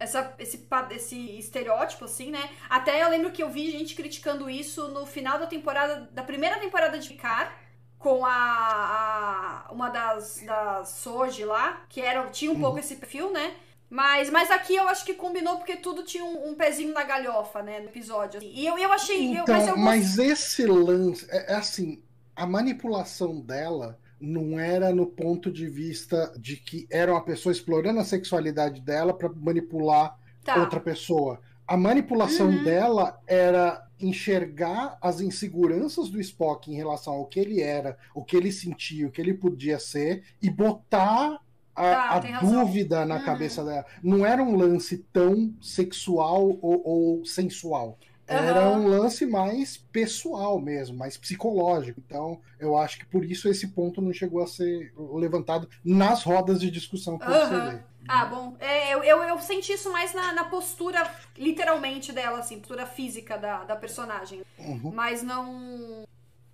[0.00, 2.48] essa, esse, esse estereótipo, assim, né?
[2.70, 6.58] Até eu lembro que eu vi gente criticando isso no final da temporada, da primeira
[6.58, 7.52] temporada de Picard,
[7.98, 12.60] com a, a uma das, das Soji lá, que era, tinha um uhum.
[12.60, 13.54] pouco esse perfil, né?
[13.90, 17.60] Mas, mas aqui eu acho que combinou porque tudo tinha um, um pezinho na galhofa,
[17.60, 18.38] né, no episódio.
[18.38, 18.52] Assim.
[18.54, 19.32] E eu, eu achei.
[19.32, 21.26] Então, eu, mas, eu mas esse lance.
[21.28, 22.02] É, é assim,
[22.34, 28.00] a manipulação dela não era no ponto de vista de que era uma pessoa explorando
[28.00, 30.56] a sexualidade dela para manipular tá.
[30.56, 31.40] outra pessoa.
[31.66, 32.64] A manipulação uhum.
[32.64, 38.36] dela era enxergar as inseguranças do Spock em relação ao que ele era, o que
[38.36, 41.40] ele sentia, o que ele podia ser e botar
[41.74, 43.24] a, tá, a dúvida na uhum.
[43.24, 43.86] cabeça dela.
[44.02, 47.98] Não era um lance tão sexual ou, ou sensual.
[48.30, 52.00] Era um lance mais pessoal mesmo, mais psicológico.
[52.06, 56.60] Então, eu acho que por isso esse ponto não chegou a ser levantado nas rodas
[56.60, 57.32] de discussão que uhum.
[57.32, 57.82] você vê.
[58.08, 58.56] Ah, bom.
[58.60, 63.36] É, eu, eu, eu, senti isso mais na, na, postura, literalmente, dela, assim, postura física
[63.36, 64.42] da, da personagem.
[64.58, 64.90] Uhum.
[64.94, 66.04] Mas não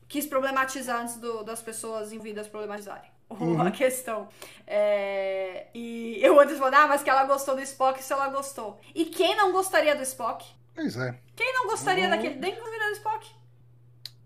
[0.09, 3.61] quis problematizar antes do, das pessoas envolvidas problematizarem uhum.
[3.61, 4.29] a questão.
[4.67, 8.79] É, e eu antes falei, ah, mas que ela gostou do Spock, se ela gostou.
[8.95, 10.45] E quem não gostaria do Spock?
[10.77, 11.19] Pois é.
[11.35, 12.37] Quem não gostaria daquele.
[12.37, 13.27] Nem convidado Spock?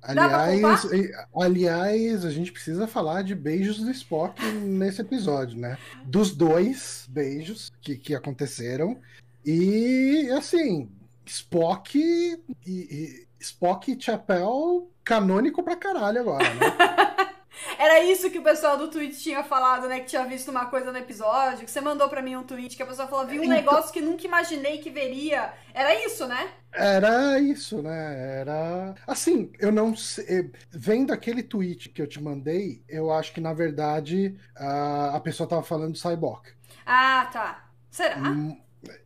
[0.03, 0.87] Aliás,
[1.35, 5.79] aliás, a gente precisa falar de beijos do Spock nesse episódio, né?
[6.05, 8.99] Dos dois beijos que, que aconteceram.
[9.45, 10.91] E, assim,
[11.25, 16.67] Spock e, e Spock e Chapéu canônico pra caralho agora, né?
[17.79, 20.01] Era isso que o pessoal do Twitch tinha falado, né?
[20.01, 22.83] Que tinha visto uma coisa no episódio, que você mandou para mim um tweet, que
[22.83, 23.57] a pessoa falou, vi um então...
[23.57, 25.53] negócio que nunca imaginei que veria.
[25.73, 26.51] Era isso, né?
[26.73, 28.41] Era isso, né?
[28.41, 28.95] Era.
[29.07, 30.25] Assim, eu não sei.
[30.29, 35.21] Eh, vendo aquele tweet que eu te mandei, eu acho que na verdade a, a
[35.21, 36.49] pessoa tava falando do Cyborg.
[36.87, 37.71] Ah, tá.
[37.91, 38.19] Será?
[38.19, 38.57] Hum,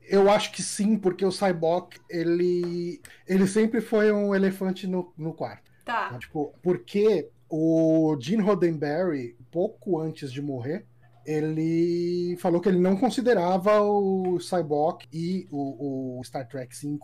[0.02, 5.32] eu acho que sim, porque o Cyborg, ele, ele sempre foi um elefante no, no
[5.32, 5.72] quarto.
[5.84, 6.16] Tá.
[6.18, 10.84] Tipo, porque o Gene Roddenberry, pouco antes de morrer,
[11.24, 16.98] ele falou que ele não considerava o Cyborg e o, o Star Trek V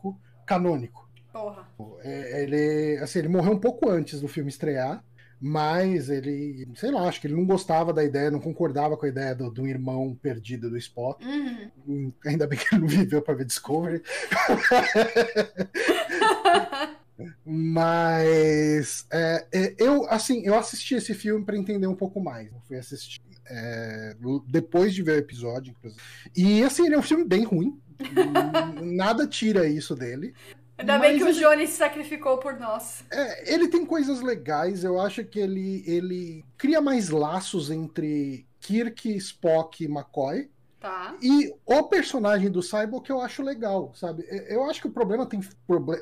[0.45, 1.09] canônico.
[1.33, 1.69] Porra.
[2.03, 5.05] É, ele, assim, ele morreu um pouco antes do filme estrear,
[5.41, 9.09] mas ele, sei lá, acho que ele não gostava da ideia, não concordava com a
[9.09, 11.25] ideia do, do irmão perdido do Spock.
[11.25, 12.13] Uhum.
[12.27, 14.03] Ainda bem que ele não viveu para ver Discovery.
[17.45, 22.47] Mas é, é, eu assim eu assisti esse filme para entender um pouco mais.
[22.53, 24.17] Eu fui assistir é,
[24.47, 26.03] depois de ver o episódio, inclusive.
[26.37, 27.79] E assim, ele é um filme bem ruim.
[28.81, 30.33] Nada tira isso dele.
[30.79, 33.05] Ainda bem que o Johnny se sacrificou por nós.
[33.11, 34.83] É, ele tem coisas legais.
[34.83, 40.49] Eu acho que ele, ele cria mais laços entre Kirk, Spock e McCoy.
[40.81, 41.15] Tá.
[41.23, 44.25] E o personagem do Cyborg eu acho legal, sabe?
[44.49, 45.39] Eu acho que o problema tem.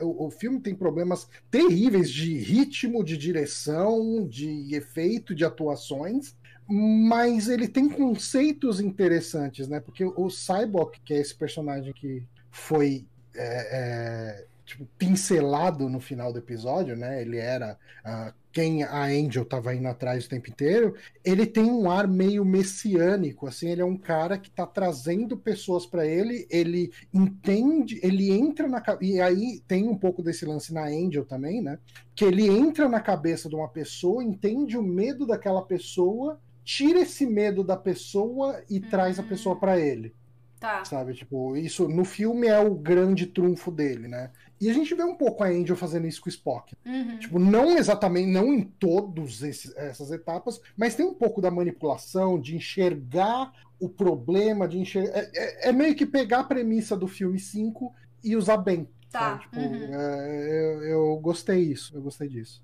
[0.01, 6.37] O filme tem problemas terríveis de ritmo, de direção, de efeito, de atuações.
[6.71, 9.81] Mas ele tem conceitos interessantes, né?
[9.81, 16.31] Porque o Cyborg, que é esse personagem que foi é, é, tipo, pincelado no final
[16.31, 17.23] do episódio, né?
[17.23, 20.95] Ele era uh, quem a Angel estava indo atrás o tempo inteiro.
[21.25, 23.71] Ele tem um ar meio messiânico, assim.
[23.71, 26.47] Ele é um cara que está trazendo pessoas para ele.
[26.51, 31.63] Ele entende, ele entra na e aí tem um pouco desse lance na Angel também,
[31.63, 31.79] né?
[32.15, 37.25] Que ele entra na cabeça de uma pessoa, entende o medo daquela pessoa, tira esse
[37.25, 38.91] medo da pessoa e uhum.
[38.91, 40.13] traz a pessoa para ele.
[40.61, 40.85] Tá.
[40.85, 44.31] Sabe, tipo, isso no filme é o grande trunfo dele, né?
[44.61, 46.75] E a gente vê um pouco a Angel fazendo isso com o Spock.
[46.85, 47.19] Uhum.
[47.19, 52.57] Tipo, não exatamente, não em todas essas etapas, mas tem um pouco da manipulação, de
[52.57, 55.17] enxergar o problema, de enxergar.
[55.17, 57.95] É, é, é meio que pegar a premissa do filme 5
[58.25, 58.89] e usar bem.
[59.13, 59.39] Tá.
[59.39, 59.95] Tipo, uhum.
[59.95, 62.61] é, eu, eu gostei disso, eu gostei disso.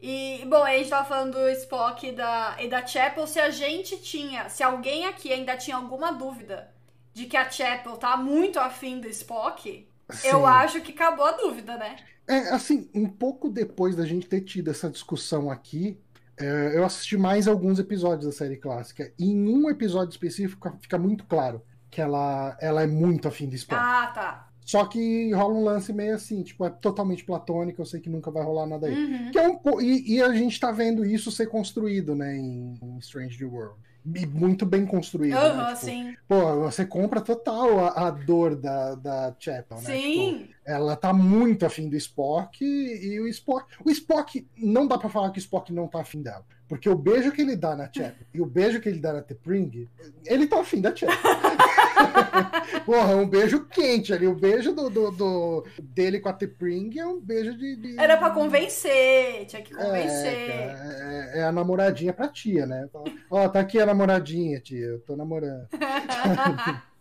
[0.00, 3.26] E, bom, a gente tava falando do Spock e da, e da Chapel.
[3.26, 6.73] Se a gente tinha, se alguém aqui ainda tinha alguma dúvida
[7.14, 10.28] de que a Chapel tá muito afim do Spock, Sim.
[10.28, 11.96] eu acho que acabou a dúvida, né?
[12.26, 15.96] É, assim, um pouco depois da gente ter tido essa discussão aqui,
[16.36, 19.12] é, eu assisti mais alguns episódios da série clássica.
[19.16, 23.54] E em um episódio específico fica muito claro que ela, ela é muito afim do
[23.54, 23.80] Spock.
[23.80, 24.48] Ah, tá.
[24.64, 28.30] Só que rola um lance meio assim, tipo, é totalmente platônico, eu sei que nunca
[28.30, 28.94] vai rolar nada aí.
[28.94, 29.30] Uhum.
[29.30, 32.98] Que é um, e, e, a gente tá vendo isso ser construído, né, em, em
[32.98, 35.36] Strange New World muito bem construído.
[35.36, 35.74] Uhum, né?
[35.74, 36.16] tipo, sim.
[36.28, 39.84] Pô, você compra total a, a dor da, da Chapel, né?
[39.84, 40.38] Sim.
[40.38, 43.66] Tipo, ela tá muito afim do Spock e, e, o Spock.
[43.84, 46.44] O Spock, não dá pra falar que o Spock não tá afim dela.
[46.68, 49.22] Porque o beijo que ele dá na Chapel e o beijo que ele dá na
[49.22, 49.88] T'Pring,
[50.26, 51.16] ele tá afim da Chapel.
[52.84, 54.26] Porra, um beijo quente ali.
[54.26, 58.16] O beijo do, do, do dele com a T'Pring é um beijo de, de, Era
[58.16, 60.26] pra convencer, tinha que convencer.
[60.26, 62.88] É, é, é, a namoradinha pra tia, né?
[63.30, 64.86] Ó, tá aqui a namoradinha, tia.
[64.86, 65.68] Eu tô namorando.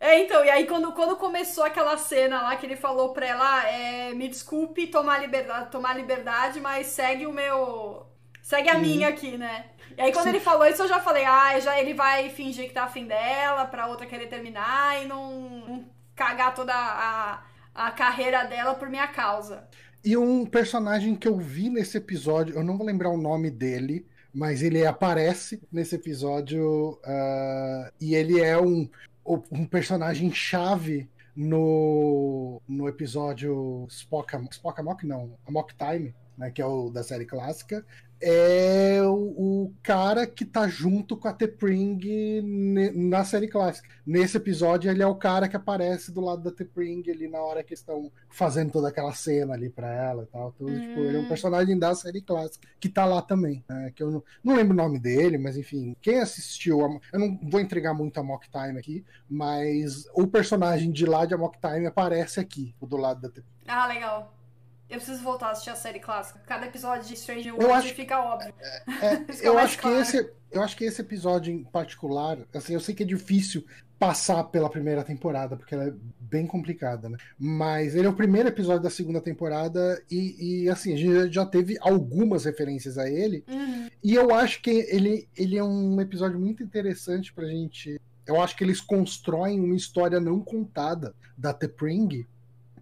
[0.00, 3.68] É, então, e aí quando, quando começou aquela cena lá que ele falou pra ela,
[3.68, 8.06] é, me desculpe tomar liberdade, tomar liberdade, mas segue o meu.
[8.42, 9.66] Segue a minha aqui, né?
[9.96, 12.74] E aí quando ele falou isso, eu já falei, ah, já ele vai fingir que
[12.74, 15.84] tá afim dela, pra outra querer terminar e não, não
[16.14, 17.42] cagar toda a,
[17.74, 19.68] a carreira dela por minha causa.
[20.04, 24.06] E um personagem que eu vi nesse episódio, eu não vou lembrar o nome dele,
[24.34, 28.88] mas ele aparece nesse episódio uh, e ele é um,
[29.24, 36.66] um personagem chave no, no episódio Spock, Spock Amok, não, Amok Time, né, que é
[36.66, 37.84] o da série clássica,
[38.26, 42.00] é o, o, cara que tá junto com a T'Pring
[42.94, 43.86] na série clássica.
[44.06, 47.62] Nesse episódio, ele é o cara que aparece do lado da T'Pring ali na hora
[47.62, 50.52] que estão fazendo toda aquela cena ali pra ela e tal.
[50.52, 50.80] Tudo, hum.
[50.80, 51.28] tipo, ele é um hum.
[51.28, 53.62] personagem da série clássica que tá lá também.
[53.68, 56.80] Né, que eu não, não, lembro o nome dele, mas enfim, quem assistiu,
[57.12, 61.36] eu não vou entregar muito a Mock Time aqui, mas o personagem de lá de
[61.36, 63.44] Mock Time aparece aqui, do lado da T'Pring.
[63.66, 64.43] Ah, legal.
[64.88, 66.40] Eu preciso voltar a assistir a série clássica.
[66.46, 68.54] Cada episódio de Stranger World acho, fica óbvio.
[68.58, 69.96] É, é, eu, acho claro.
[69.96, 73.64] que esse, eu acho que esse episódio em particular, assim, eu sei que é difícil
[73.98, 77.16] passar pela primeira temporada, porque ela é bem complicada, né?
[77.38, 81.46] Mas ele é o primeiro episódio da segunda temporada e, e assim, a gente já
[81.46, 83.44] teve algumas referências a ele.
[83.48, 83.88] Uhum.
[84.02, 87.98] E eu acho que ele, ele é um episódio muito interessante pra gente.
[88.26, 92.26] Eu acho que eles constroem uma história não contada da T'Pring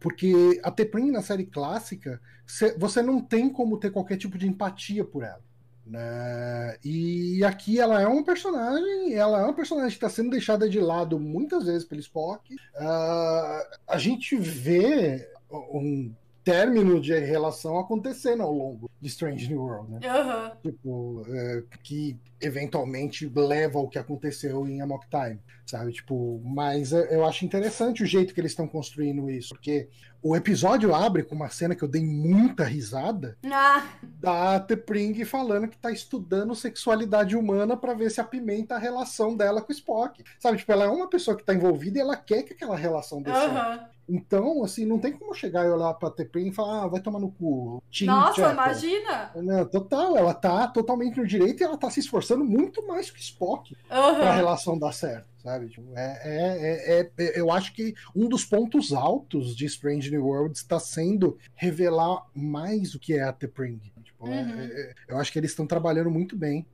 [0.03, 2.21] porque a T'Pring na série clássica,
[2.77, 5.41] você não tem como ter qualquer tipo de empatia por ela.
[5.87, 6.77] Né?
[6.85, 10.81] E aqui ela é um personagem, ela é uma personagem que está sendo deixada de
[10.81, 12.55] lado muitas vezes pelo Spock.
[12.55, 16.13] Uh, a gente vê um,
[16.45, 20.01] término de relação acontecendo ao longo de Strange New World, né?
[20.09, 20.53] Aham.
[20.63, 25.93] Tipo, é, que eventualmente leva ao que aconteceu em Amok Time, sabe?
[25.93, 29.89] Tipo, mas é, eu acho interessante o jeito que eles estão construindo isso, porque
[30.21, 33.85] o episódio abre com uma cena que eu dei muita risada Ah,
[34.21, 39.61] da T'Pring falando que tá estudando sexualidade humana pra ver se apimenta a relação dela
[39.61, 40.23] com o Spock.
[40.39, 43.21] Sabe, tipo, ela é uma pessoa que tá envolvida e ela quer que aquela relação
[43.21, 43.92] dê certo.
[44.09, 47.19] Então, assim, não tem como chegar e olhar pra T'Pring e falar, ah, vai tomar
[47.21, 47.83] no cu.
[47.97, 49.31] Team Nossa, imagina.
[49.37, 53.21] Não, total, ela tá totalmente no direito e ela tá se esforçando muito mais que
[53.21, 54.33] Spock pra a Aham.
[54.33, 55.69] relação dar certo, sabe?
[55.69, 60.27] Tipo, é, é, é, é- eu acho que um dos pontos altos de Strange New
[60.27, 63.81] Worlds está sendo revelar mais o que é a T'Pring.
[64.03, 64.61] Tipo, é- Uhum.
[64.61, 66.67] é- eu acho que eles estão trabalhando muito bem.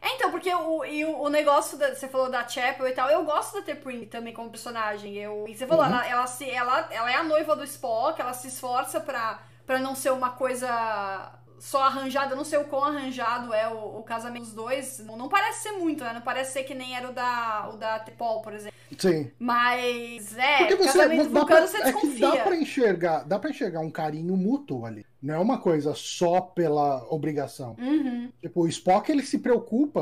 [0.00, 3.08] É, então, porque o, e o, o negócio, da, você falou da Chapel e tal,
[3.10, 5.14] eu gosto da T'Pring também como personagem.
[5.16, 5.90] Eu, e você falou, Uhum.
[5.90, 9.78] ela, ela, se, ela, ela é a noiva do Spock, ela se esforça pra, pra
[9.78, 14.02] não ser uma coisa só arranjada, eu não sei o quão arranjado é o, o
[14.04, 14.98] casamento dos dois.
[15.00, 16.12] Não, não parece ser muito, né?
[16.12, 18.76] Não parece ser que nem era o da, o da T'Pol, por exemplo.
[18.98, 19.30] Sim.
[19.38, 22.18] Mas, é, Porque você, casamento dá vulcano pra, você é desconfia.
[22.18, 25.06] dá pra enxergar, dá para enxergar um carinho mútuo ali.
[25.26, 27.78] Não é uma coisa só pela obrigação.
[27.78, 28.32] Uhum.
[28.40, 30.00] Tipo, o Spock ele se preocupa,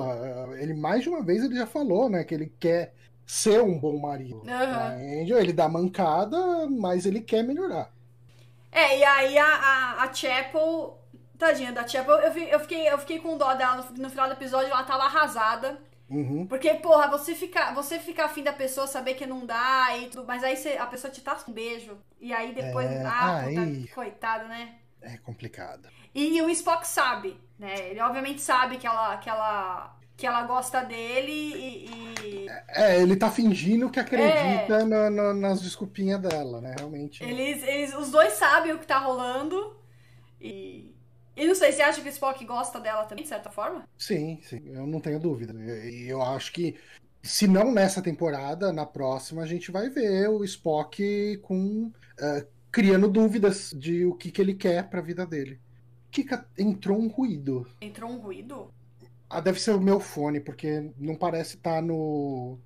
[0.56, 2.94] eh, ele mais de uma vez ele já falou, né, que ele quer
[3.26, 4.42] ser um bom marido.
[4.48, 4.66] Aham.
[4.68, 7.92] pra Angel, ele dá mancada, mas ele quer melhorar.
[8.70, 10.98] É, e aí a, a, a Chapel.
[11.36, 14.34] Tadinha da Chapel, eu, eu, fiquei, eu fiquei com dó dela no, no final do
[14.34, 15.80] episódio, ela tava arrasada.
[16.08, 16.46] Uhum.
[16.46, 20.26] Porque, porra, você fica, você fica afim da pessoa, saber que não dá e tudo,
[20.26, 21.98] mas aí você- a pessoa te taça um beijo.
[22.20, 22.90] E aí depois.
[22.90, 24.76] É, ah, puta, coitado, né?
[25.04, 25.88] É complicado.
[26.14, 27.90] E, o Spock sabe, né?
[27.90, 32.46] Ele obviamente sabe que ela, que ela, que ela gosta dele e.
[32.46, 36.74] e É, ele tá fingindo que acredita na- na- nas desculpinhas dela, né?
[36.78, 37.22] Realmente.
[37.24, 39.76] eles, eles, os dois sabem o que tá rolando.
[40.40, 40.92] E.
[41.36, 43.84] E não sei, você acha que o Spock gosta dela também, de certa forma?
[43.98, 45.52] Sim, sim, eu não tenho dúvida.
[45.90, 46.78] E eu acho que,
[47.22, 51.90] se não nessa temporada, na próxima a gente vai ver o Spock com.
[52.20, 55.60] eh, criando dúvidas de o que, que ele quer pra vida dele.
[56.10, 57.64] Kika, entrou um ruído.
[57.80, 58.68] Entrou um ruído?
[59.30, 62.58] Ah, deve ser o meu fone, porque não parece estar no.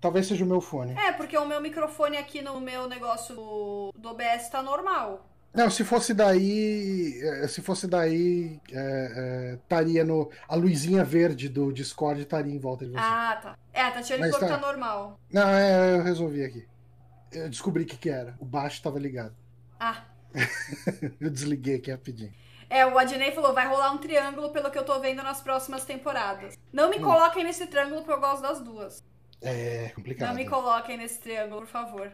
[0.00, 0.94] Talvez seja o meu fone.
[0.98, 5.28] É, porque o meu microfone aqui no meu negócio do, do OBS tá normal.
[5.52, 7.20] Não, se fosse daí.
[7.22, 8.58] eh, Se fosse daí.
[8.72, 10.30] eh, eh, Estaria no.
[10.48, 12.98] A luzinha verde do Discord estaria em volta de você.
[13.02, 13.58] Ah, tá.
[13.74, 14.60] É, a Tatiana Mas falou que tá.
[14.60, 15.20] tá normal.
[15.30, 16.66] Não, é, eu resolvi aqui.
[17.32, 18.36] Eu descobri o que, que era.
[18.38, 19.34] O baixo estava ligado.
[19.78, 20.04] Ah.
[21.20, 22.32] Eu desliguei aqui rapidinho.
[22.70, 25.86] É, o Adnei falou, vai rolar um triângulo pelo que eu tô vendo nas próximas
[25.86, 26.54] temporadas.
[26.70, 27.02] Não me Hum.
[27.02, 29.02] coloquem nesse triângulo porque eu gosto das duas.
[29.40, 30.28] É complicado.
[30.28, 32.12] Não me coloquem nesse triângulo, por favor.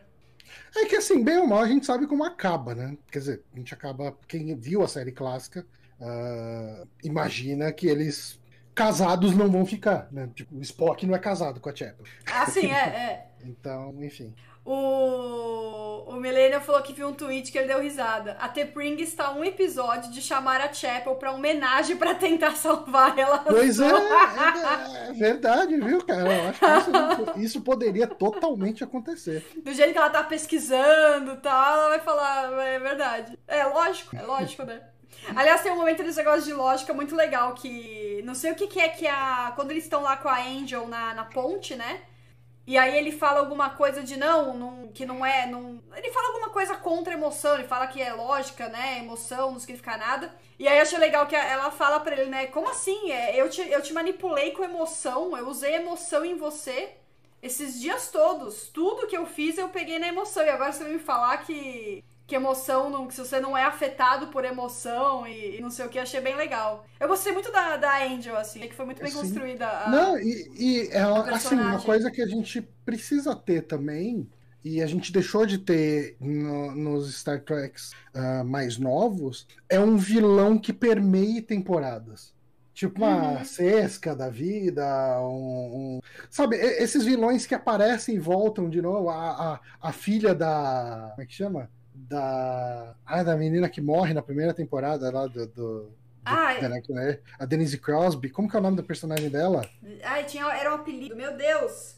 [0.77, 2.97] É que assim, bem ou mal, a gente sabe como acaba, né?
[3.11, 4.17] Quer dizer, a gente acaba.
[4.29, 5.67] Quem viu a série clássica
[6.01, 8.41] ah, imagina que eles
[8.75, 10.29] casados não vão ficar, né?
[10.35, 12.05] Tipo, o Spock não é casado com a Chapel.
[12.27, 13.31] Ah, sim, é, é.
[13.45, 14.35] Então, enfim.
[14.65, 18.37] O, o Millennial falou que viu um tweet que ele deu risada.
[18.41, 23.19] A T-Pring está a um episódio de chamar a Chapel pra homenagem pra tentar salvar
[23.19, 23.39] ela.
[23.39, 26.33] Pois é, é, é verdade, viu, cara?
[26.33, 29.47] Eu acho que isso, isso poderia totalmente acontecer.
[29.62, 33.39] Do jeito que ela tá pesquisando e tal, ela vai falar, é verdade.
[33.47, 34.81] É lógico, é lógico, né?
[35.37, 38.23] Aliás, tem um momento desse negócio de lógica muito legal que.
[38.25, 39.53] Não sei o que, que é que a.
[39.55, 42.01] Quando eles estão lá com a Angel na, na ponte, né?
[42.67, 45.47] E aí ele fala alguma coisa de não, não que não é.
[45.47, 45.83] Não...
[45.95, 49.01] Ele fala alguma coisa contra emoção, ele fala que é lógica, né?
[49.01, 50.35] Emoção não significa nada.
[50.59, 52.47] E aí eu achei legal que ela fala pra ele, né?
[52.47, 53.11] Como assim?
[53.12, 56.95] É, eu, te, eu te manipulei com emoção, eu usei emoção em você
[57.43, 58.69] esses dias todos.
[58.69, 60.43] Tudo que eu fiz eu peguei na emoção.
[60.45, 62.03] E agora você vai me falar que.
[62.27, 65.85] Que emoção, não, que se você não é afetado por emoção e, e não sei
[65.85, 66.87] o que, achei bem legal.
[66.99, 69.18] Eu gostei muito da, da Angel, assim, que foi muito bem Sim.
[69.18, 69.66] construída.
[69.68, 74.27] a- Não, e, e é assim, uma coisa que a gente precisa ter também,
[74.64, 79.97] e a gente deixou de ter no- nos Star Treks ah, mais novos, é um
[79.99, 82.33] vilão que permeie temporadas.
[82.72, 83.45] Tipo uma Uhum.
[83.45, 84.83] Sesca da vida,
[85.20, 89.11] um, um- Sabe, esses vilões que aparecem e voltam de novo.
[89.11, 91.11] A, a, a filha da.
[91.12, 91.70] Como é que chama?
[91.95, 92.97] Da.
[93.07, 95.47] Ah, da menina que morre na primeira temporada lá do.
[95.47, 95.91] do
[96.25, 97.19] Ah, da- né?
[97.39, 98.31] a Denise Crosby.
[98.31, 99.69] Como que é o nome da personagem dela?
[100.03, 101.15] Ai, tinha, era um apelido.
[101.15, 101.97] Meu Deus!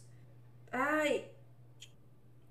[0.71, 1.25] Ai.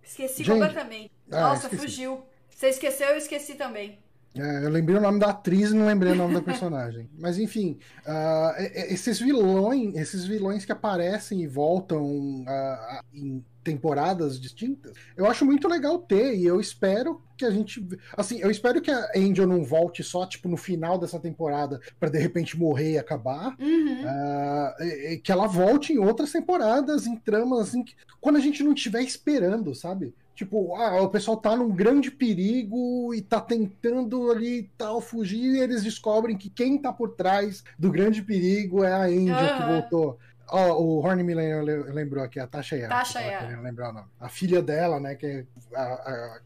[0.02, 0.54] Esqueci Gente.
[0.60, 1.12] completamente.
[1.32, 1.82] Ah, Nossa, esqueci.
[1.84, 2.24] fugiu.
[2.50, 4.00] Você esqueceu, eu esqueci também.
[4.38, 7.10] É, eu lembrei o nome da atriz e não lembrei o nome da personagem.
[7.18, 12.04] Mas enfim, uh, esses vilões, esses vilões que aparecem e voltam
[12.44, 17.86] uh, em temporadas distintas, eu acho muito legal ter, e eu espero que a gente.
[18.16, 22.10] Assim, eu espero que a Angel não volte só, tipo, no final dessa temporada, para
[22.10, 23.58] de repente morrer e acabar.
[23.60, 24.04] Uhum.
[24.04, 27.84] Uh, que ela volte em outras temporadas, em tramas, assim,
[28.22, 30.14] quando a gente não estiver esperando, sabe?
[30.36, 35.60] Tipo, ah, o pessoal tá num grande perigo e tá tentando ali tal fugir, e
[35.60, 39.58] eles descobrem que quem tá por trás do grande perigo é a Angel uhum.
[39.58, 40.20] que voltou.
[40.52, 42.90] Oh, o Horny me lembrou aqui, a Tasha Yar.
[42.90, 43.62] Tasha Yar.
[43.62, 44.08] lembrar o nome.
[44.20, 46.40] A filha dela, né, que é a, a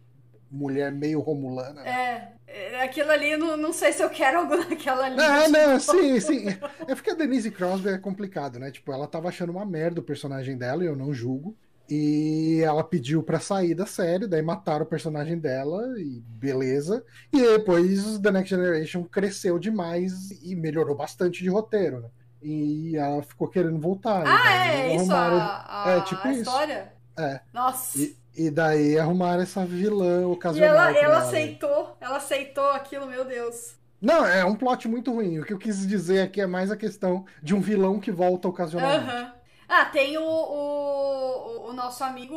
[0.50, 1.84] mulher meio romulana.
[1.84, 2.34] Né?
[2.47, 5.22] É, aquilo ali, não, não sei se eu quero algo naquela ali.
[5.22, 6.45] Ah, não, sim, sim.
[6.88, 8.72] É porque a Denise Crosby é complicado, né?
[8.72, 11.56] Tipo, ela tava achando uma merda o personagem dela, e eu não julgo.
[11.89, 17.04] E ela pediu para sair da série, daí mataram o personagem dela, e beleza.
[17.34, 22.10] E depois The Next Generation cresceu demais e melhorou bastante de roteiro, né?
[22.41, 24.23] E ela ficou querendo voltar.
[24.25, 25.11] Ah, é isso?
[25.11, 26.41] A, a, é, tipo a isso.
[26.41, 26.93] história?
[27.17, 27.41] É.
[27.53, 27.99] Nossa.
[27.99, 30.69] E, e daí arrumaram essa vilã ocasional.
[30.69, 33.75] E ela, ela, ela aceitou, ela aceitou aquilo, meu Deus.
[34.01, 35.39] Não, é um plot muito ruim.
[35.39, 38.47] O que eu quis dizer aqui é mais a questão de um vilão que volta
[38.47, 39.09] ocasionalmente.
[39.09, 39.38] Aham.
[39.72, 42.36] Ah, tem o, o, o, nosso amigo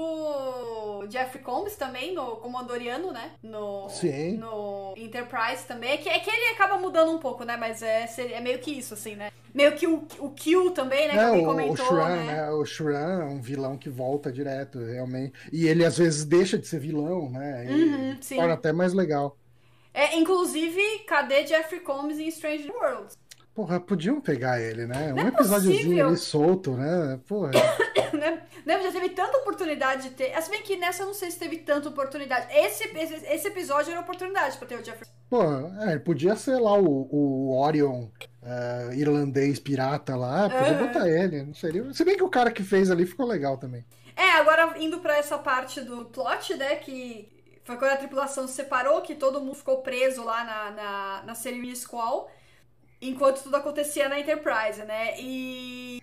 [1.09, 3.31] Jeffrey Combs também, no Comandoriano, né?
[3.43, 4.37] No, Sim.
[4.37, 5.93] no Enterprise também.
[5.93, 7.57] É que, é que ele acaba mudando um pouco, né?
[7.57, 9.31] Mas é, é meio que isso, assim, né?
[9.55, 11.15] Meio que o, o Kill também, né?
[11.15, 12.25] É, que o, comentou, o Shran, né?
[12.27, 12.51] né?
[12.51, 15.33] O Shran é um vilão que volta direto, realmente.
[15.51, 17.65] E ele às vezes deixa de ser vilão, né?
[17.67, 18.37] E uhum, sim.
[18.37, 19.39] torna até mais legal.
[19.95, 23.17] É, inclusive, cadê Jeffrey Combs em Strange Worlds?
[23.55, 25.13] Porra, podiam pegar ele, né?
[25.13, 27.21] Não um é episódiozinho ali solto, né?
[27.29, 27.51] Porra.
[28.65, 28.83] né?
[28.83, 30.41] Já teve tanta oportunidade de ter.
[30.41, 32.47] Se bem que nessa eu não sei se teve tanta oportunidade.
[32.51, 35.07] Esse, esse, esse episódio era oportunidade pra ter o Jeffrey.
[35.29, 35.43] Pô,
[35.83, 38.05] é, podia ser lá o, o Orion
[38.43, 40.49] uh, irlandês pirata lá.
[40.49, 40.87] Podia uhum.
[40.87, 41.43] botar ele.
[41.43, 41.93] Não seria.
[41.93, 43.85] Se bem que o cara que fez ali ficou legal também.
[44.17, 46.77] É, agora indo pra essa parte do plot, né?
[46.77, 47.31] Que
[47.65, 51.35] foi quando a tripulação se separou, que todo mundo ficou preso lá na, na, na
[51.35, 52.31] Cereal Squall
[53.03, 55.15] enquanto tudo acontecia na Enterprise, né?
[55.19, 56.01] E.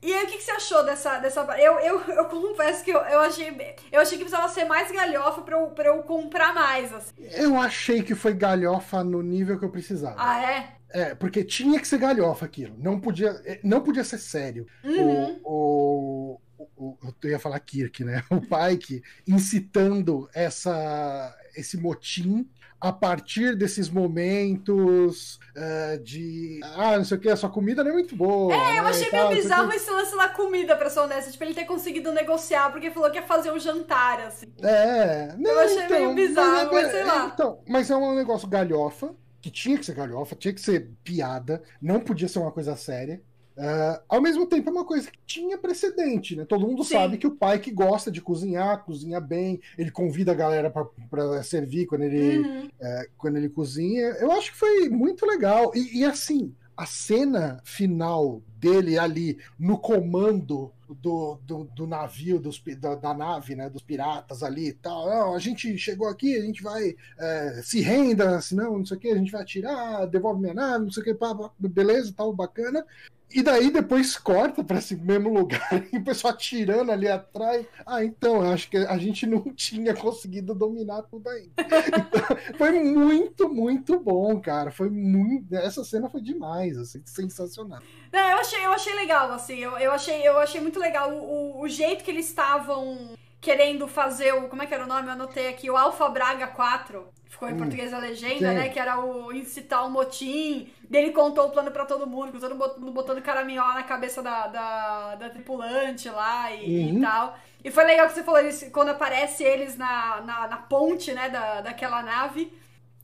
[0.00, 1.18] E aí, o que, que você achou dessa.
[1.18, 1.40] dessa...
[1.58, 5.42] Eu, eu, eu confesso que eu, eu, achei, eu achei que precisava ser mais galhofa
[5.42, 6.92] pra eu, pra eu comprar mais.
[6.94, 7.12] Assim.
[7.32, 10.14] Eu achei que foi galhofa no nível que eu precisava.
[10.16, 10.78] Ah, é?
[10.90, 12.76] É, porque tinha que ser galhofa aquilo.
[12.78, 14.66] Não podia, é, não podia ser sério.
[14.84, 15.40] Uhum.
[15.44, 18.22] O, o, o, eu ia falar Kirk, né?
[18.30, 22.48] O Pike incitando essa, esse motim
[22.80, 27.90] a partir desses momentos uh, de ah, não sei o que, a sua comida não
[27.90, 28.54] é muito boa.
[28.54, 31.30] É, né, eu achei meio bizarro esse lance da comida, pra ser honesta.
[31.30, 34.46] Tipo, ele ter conseguido negociar porque falou que ia fazer um jantar, assim.
[34.62, 37.30] É, não, eu achei então, meio bizarro, mas, mas sei é, lá.
[37.34, 41.62] Então, mas é um negócio galhofa, que tinha que ser galhofa, tinha que ser piada,
[41.82, 43.20] não podia ser uma coisa séria.
[43.58, 46.44] Uh, ao mesmo tempo, é uma coisa que tinha precedente, né?
[46.44, 46.92] Todo mundo Sim.
[46.92, 51.42] sabe que o pai que gosta de cozinhar, cozinha bem, ele convida a galera para
[51.42, 52.66] servir quando ele, uhum.
[52.66, 54.10] uh, quando ele cozinha.
[54.20, 55.72] Eu acho que foi muito legal.
[55.74, 62.62] E, e, assim, a cena final dele ali no comando do, do, do navio, dos,
[62.78, 63.68] da, da, nave, né?
[63.68, 65.10] Dos piratas ali e tal.
[65.10, 69.00] Não, a gente chegou aqui, a gente vai uh, se renda, senão não sei o
[69.00, 72.32] que, a gente vai atirar, devolve minha nave, não sei o que, pá, beleza, tal,
[72.32, 72.86] bacana.
[73.30, 77.66] E daí depois corta para esse mesmo lugar e o pessoal atirando ali atrás.
[77.84, 81.50] Ah, então, acho que a gente não tinha conseguido dominar tudo aí.
[81.58, 84.70] Então, foi muito, muito bom, cara.
[84.70, 85.54] Foi muito.
[85.54, 87.80] Essa cena foi demais, assim, sensacional.
[88.12, 91.60] Não, eu achei, eu achei legal, assim, eu, eu, achei, eu achei muito legal o,
[91.60, 94.48] o jeito que eles estavam querendo fazer o.
[94.48, 95.08] Como é que era o nome?
[95.08, 97.06] Eu anotei aqui, o Alfa Braga 4.
[97.26, 98.54] Ficou em hum, português a legenda, sim.
[98.54, 98.68] né?
[98.68, 100.72] Que era o incitar o motim.
[100.88, 105.14] Dele contou o plano para todo mundo, todo mundo botando caraminhola na cabeça da, da,
[105.16, 106.98] da tripulante lá e, uhum.
[106.98, 107.36] e, tal.
[107.62, 111.28] E foi legal que você falou isso, quando aparece eles na, na, na, ponte, né,
[111.28, 112.50] da, daquela nave.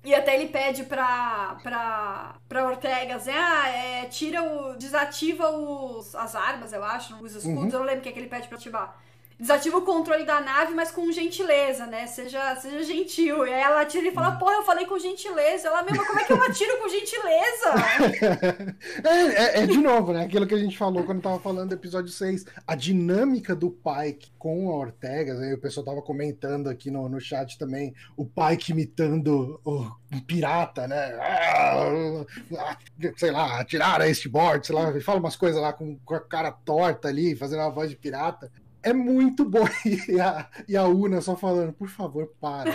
[0.03, 4.77] E até ele pede pra, pra, pra Ortega, assim, ah, é, tira o.
[4.77, 7.71] desativa os, as armas, eu acho, os escudos, uhum.
[7.71, 8.99] eu não lembro o que, é que ele pede pra ativar
[9.39, 12.07] desativa o controle da nave, mas com gentileza, né?
[12.07, 13.47] Seja, seja gentil.
[13.47, 14.39] E aí ela atira e fala, hum.
[14.39, 15.69] porra, eu falei com gentileza.
[15.69, 18.77] Ela mesma, como é que eu atiro com gentileza?
[19.05, 20.25] é, é, é, de novo, né?
[20.25, 22.47] Aquilo que a gente falou quando tava falando do episódio 6.
[22.67, 25.55] A dinâmica do Pike com a Ortega, né?
[25.55, 30.87] o pessoal tava comentando aqui no, no chat também, o Pike imitando o um pirata,
[30.87, 31.19] né?
[31.19, 32.77] Ah,
[33.17, 36.21] sei lá, atirar a este board, sei lá, fala umas coisas lá com, com a
[36.21, 38.51] cara torta ali, fazendo uma voz de pirata.
[38.85, 39.65] É muito bom.
[40.09, 42.71] E a, e a Una só falando, por favor, para.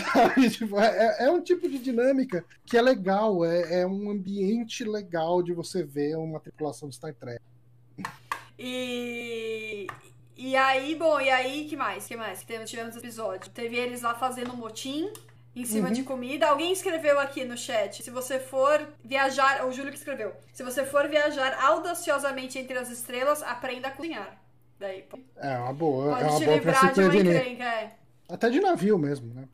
[0.50, 5.42] tipo, é, é, um tipo de dinâmica que é legal, é, é um ambiente legal
[5.42, 7.40] de você ver uma tripulação de Star Trek.
[8.58, 9.86] E.
[10.36, 12.06] E aí, bom, e aí, que mais?
[12.06, 12.42] que mais?
[12.42, 13.50] Que tivemos episódio.
[13.50, 15.10] Teve eles lá fazendo motim
[15.54, 15.94] em cima uhum.
[15.94, 16.48] de comida.
[16.48, 20.84] Alguém escreveu aqui no chat: se você for viajar, o Júlio que escreveu, se você
[20.84, 24.43] for viajar audaciosamente entre as estrelas, aprenda a cozinhar.
[24.84, 25.02] Daí,
[25.36, 27.36] é uma boa, é uma boa pra se prevenir.
[27.36, 27.92] Encrenca, é.
[28.28, 29.48] Até de navio mesmo, né?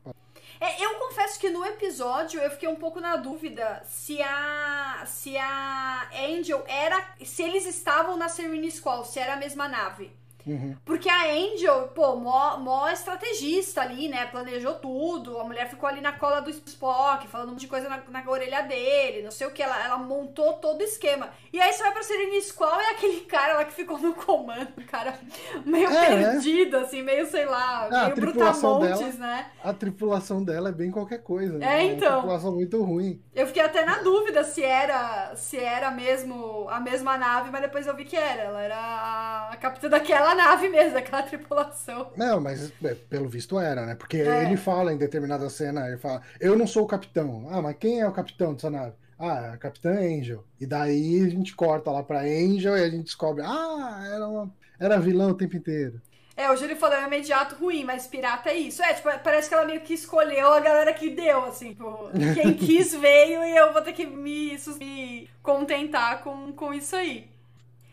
[0.59, 5.37] É, eu confesso que no episódio eu fiquei um pouco na dúvida se a se
[5.37, 10.11] a Angel era se eles estavam na Serene Squall, se era a mesma nave.
[10.45, 10.75] Uhum.
[10.85, 14.25] Porque a Angel, pô, mó, mó estrategista ali, né?
[14.25, 15.39] Planejou tudo.
[15.39, 18.29] A mulher ficou ali na cola do Spock, falando um monte de coisa na, na
[18.29, 19.61] orelha dele, não sei o que.
[19.61, 21.29] Ela, ela montou todo o esquema.
[21.51, 24.13] E aí você vai pra Serena Squall e é aquele cara lá que ficou no
[24.13, 25.17] comando, cara,
[25.65, 26.31] meio é, né?
[26.31, 26.83] perdido, né?
[26.83, 29.51] assim, meio, sei lá, ah, meio brutamontes, dela, né?
[29.63, 31.57] A tripulação dela é bem qualquer coisa.
[31.57, 31.65] Né?
[31.65, 32.07] É, então.
[32.07, 33.21] É uma tripulação muito ruim.
[33.33, 37.85] Eu fiquei até na dúvida se era, se era mesmo a mesma nave, mas depois
[37.87, 38.43] eu vi que era.
[38.43, 42.11] Ela era a, a capitã daquela daquela nave mesmo, daquela tripulação.
[42.15, 43.95] Não, mas é, pelo visto era, né?
[43.95, 44.45] Porque é.
[44.45, 47.47] ele fala em determinada cena, ele fala, eu não sou o capitão.
[47.49, 48.93] Ah, mas quem é o capitão dessa nave?
[49.19, 50.43] Ah, é a Capitã Angel.
[50.59, 54.51] E daí a gente corta lá pra Angel e a gente descobre, ah, era, uma,
[54.79, 56.01] era vilão o tempo inteiro.
[56.35, 58.81] É, o Júlio falou, é imediato ruim, mas pirata é isso.
[58.81, 62.53] É, tipo, parece que ela meio que escolheu a galera que deu, assim, tipo, quem
[62.57, 67.29] quis veio e eu vou ter que me, me contentar com, com isso aí.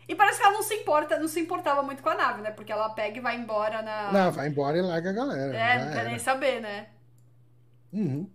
[0.09, 2.49] E parece que ela não se importa, não se importava muito com a nave, né?
[2.49, 4.11] Porque ela pega e vai embora na.
[4.11, 5.55] Não, vai embora e larga a galera.
[5.55, 6.87] É, não quer nem saber, né?
[7.93, 8.27] Uhum.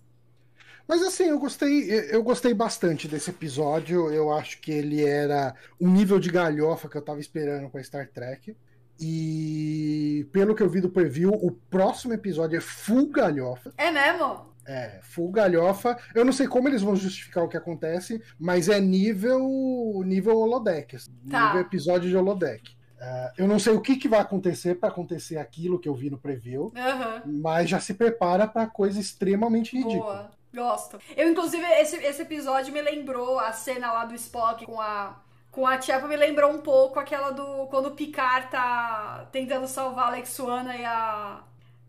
[0.87, 4.09] Mas assim, eu gostei, eu gostei bastante desse episódio.
[4.12, 7.83] Eu acho que ele era um nível de galhofa que eu tava esperando com a
[7.83, 8.57] Star Trek.
[9.01, 13.75] E pelo que eu vi do preview, o próximo episódio é full galhofa.
[13.77, 14.54] É mesmo?
[14.67, 15.97] É, full galhofa.
[16.15, 20.97] Eu não sei como eles vão justificar o que acontece, mas é nível nível holodeck,
[20.97, 21.49] assim, tá.
[21.49, 22.73] nível episódio de holodeck.
[23.05, 26.09] Uh, eu não sei o que, que vai acontecer para acontecer aquilo que eu vi
[26.09, 27.41] no preview, uhum.
[27.43, 30.15] mas já se prepara para coisa extremamente ridícula.
[30.15, 30.45] Boa.
[30.55, 31.01] Gosto.
[31.17, 35.67] Eu, inclusive, esse, esse episódio me lembrou a cena lá do Spock com a, com
[35.67, 37.67] a Tchepa, me lembrou um pouco aquela do.
[37.67, 41.43] Quando o Picard tá tentando salvar a Alexuana e a,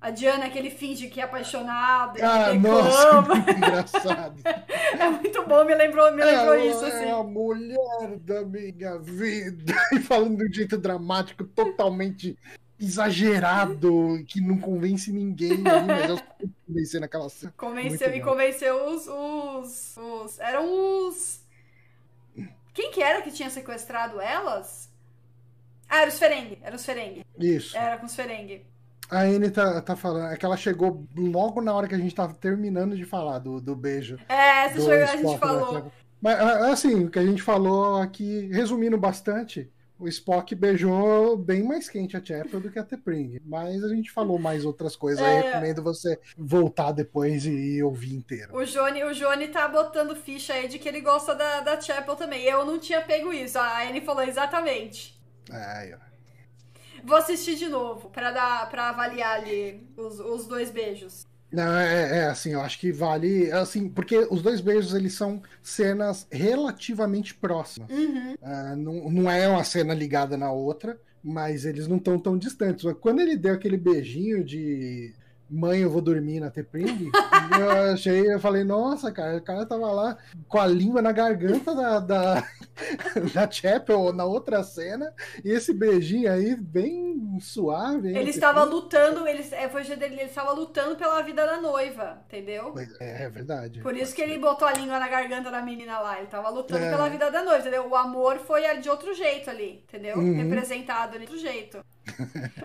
[0.05, 2.19] a Diana, que ele finge que é apaixonado.
[2.23, 4.39] Ah, nossa, muito engraçado.
[4.45, 7.05] é muito bom, me lembrou, me lembrou Ela isso, assim.
[7.05, 9.73] É a mulher da minha vida.
[9.91, 12.37] E falando de um jeito dramático, totalmente
[12.79, 16.19] exagerado, que não convence ninguém ali, mas eu
[16.67, 17.53] convenci naquela cena.
[17.57, 20.39] Convenceu e convenceu os, os, os.
[20.39, 21.41] Eram os.
[22.75, 24.87] Quem que era que tinha sequestrado elas?
[25.89, 26.59] Ah, era os Ferengue.
[26.61, 27.25] Era os Ferengue.
[27.39, 27.75] Isso.
[27.75, 28.74] Era com os Ferengue.
[29.09, 32.15] A Anne tá, tá falando, é que ela chegou logo na hora que a gente
[32.15, 34.17] tava terminando de falar do, do beijo.
[34.27, 35.91] É, você chegou, a gente falou.
[36.21, 41.87] Mas, assim, o que a gente falou aqui, resumindo bastante, o Spock beijou bem mais
[41.87, 43.39] quente a Chapel do que a T'Pring.
[43.45, 45.23] Mas a gente falou mais outras coisas.
[45.23, 45.25] É...
[45.25, 48.55] Aí recomendo você voltar depois e ouvir inteiro.
[48.55, 52.15] O Johnny, o Johnny tá botando ficha aí de que ele gosta da, da Chapel
[52.15, 52.43] também.
[52.43, 53.57] Eu não tinha pego isso.
[53.57, 55.17] A Anne falou exatamente.
[55.51, 55.97] É,
[57.05, 61.25] Vou assistir de novo para dar para avaliar ali os, os dois beijos.
[61.51, 65.41] Não, é, é, assim, eu acho que vale, assim, porque os dois beijos, eles são
[65.61, 67.89] cenas relativamente próximas.
[67.89, 68.33] Uhum.
[68.33, 72.85] Uh, não, não é uma cena ligada na outra, mas eles não estão tão distantes.
[72.99, 75.13] Quando ele deu aquele beijinho de
[75.49, 77.09] mãe, eu vou dormir na Tepring,
[77.59, 81.73] eu achei, eu falei, nossa, cara, o cara tava lá com a língua na garganta
[81.73, 82.47] da, da,
[83.34, 85.13] da Chapel na outra cena,
[85.43, 88.15] e esse beijinho aí, bem suave.
[88.15, 92.73] Ele estava lutando, ele, é, foi dele, ele estava lutando pela vida da noiva, entendeu?
[92.99, 93.82] É, é verdade.
[93.82, 96.84] Por isso que ele botou a língua na garganta da menina lá, ele estava lutando
[96.84, 96.89] é.
[96.89, 97.88] pela vida da noiva, entendeu?
[97.88, 100.17] O amor foi de outro jeito ali, entendeu?
[100.17, 100.36] Uhum.
[100.36, 101.84] Representado ali de outro jeito.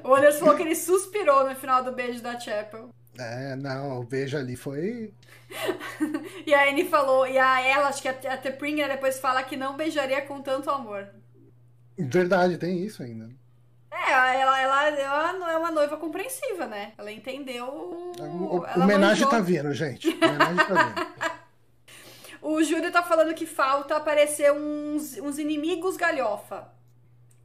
[0.04, 2.90] o Anderson falou que ele suspirou no final do beijo da Chapel.
[3.20, 5.12] É, não, o beijo ali foi.
[6.46, 9.56] e a Annie falou, e a ela, acho que a, a Tepringer depois fala que
[9.56, 11.06] não beijaria com tanto amor.
[11.98, 13.30] Verdade, tem isso ainda.
[13.90, 16.92] É, ela, ela, ela é uma noiva compreensiva, né?
[16.96, 17.66] Ela entendeu.
[17.66, 18.12] O,
[18.58, 20.08] o homenagem tá vindo, gente.
[20.08, 21.40] O homenagem tá vindo.
[22.40, 26.68] o Júlio tá falando que falta aparecer uns, uns inimigos galhofa.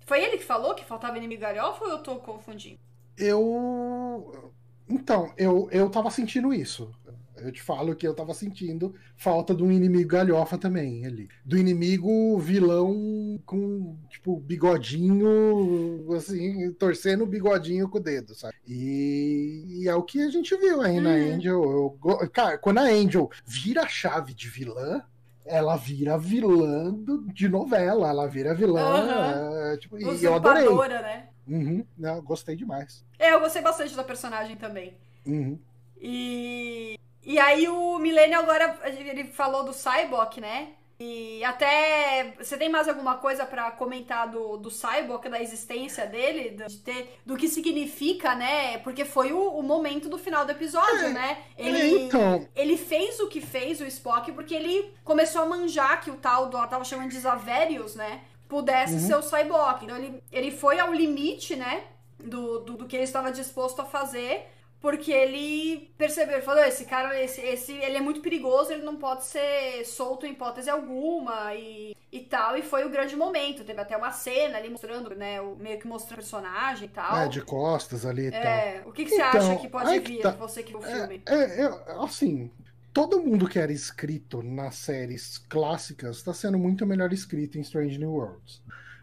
[0.06, 2.80] Foi ele que falou que faltava inimigo galhofa ou eu tô confundindo?
[3.18, 4.54] Eu.
[4.88, 6.92] Então, eu, eu tava sentindo isso.
[7.38, 11.28] Eu te falo que eu tava sentindo falta de um inimigo galhofa também ali.
[11.44, 18.56] Do inimigo vilão com, tipo, bigodinho, assim, torcendo o bigodinho com o dedo, sabe?
[18.66, 21.02] E, e é o que a gente viu aí hum.
[21.02, 21.62] na Angel.
[21.64, 25.04] Eu, cara, quando a Angel vira a chave de vilã,
[25.46, 29.72] ela vira vilã do, de novela, ela vira vilã.
[29.72, 29.78] Uhum.
[29.78, 30.68] Tipo, e eu adorei.
[30.88, 31.30] né?
[31.48, 33.06] Uhum, não, gostei demais.
[33.20, 34.98] É, eu gostei bastante da personagem também.
[35.26, 35.60] Uhum.
[36.02, 40.70] E, e aí o Millennial agora, ele falou do Cyborg, né?
[40.98, 42.34] E até.
[42.38, 46.52] Você tem mais alguma coisa para comentar do, do Cyborg, da existência dele?
[46.52, 48.78] De ter, do que significa, né?
[48.78, 51.38] Porque foi o, o momento do final do episódio, é, né?
[51.58, 52.48] Ele, é, então...
[52.56, 56.48] ele fez o que fez, o Spock, porque ele começou a manjar que o tal
[56.48, 56.56] do.
[56.56, 58.22] Ela tava chamando de Zaverius, né?
[58.48, 59.00] Pudesse uhum.
[59.02, 59.84] ser o Cyborg.
[59.84, 61.84] Então ele, ele foi ao limite, né?
[62.18, 64.50] Do, do, do que ele estava disposto a fazer
[64.80, 68.96] porque ele percebeu, ele falou, esse cara, esse, esse, ele é muito perigoso, ele não
[68.96, 72.56] pode ser solto em hipótese alguma e, e tal.
[72.56, 73.64] E foi o grande momento.
[73.64, 77.18] Teve até uma cena ali mostrando, né, o, meio que mostrando o personagem e tal.
[77.18, 78.90] É, de costas ali e é, tal.
[78.90, 80.96] O que, que então, você acha que pode vir, tá, você que viu o é,
[80.96, 81.24] filme?
[81.26, 81.70] É, é,
[82.04, 82.52] assim,
[82.94, 87.98] todo mundo que era escrito nas séries clássicas está sendo muito melhor escrito em Strange
[87.98, 88.62] New Worlds.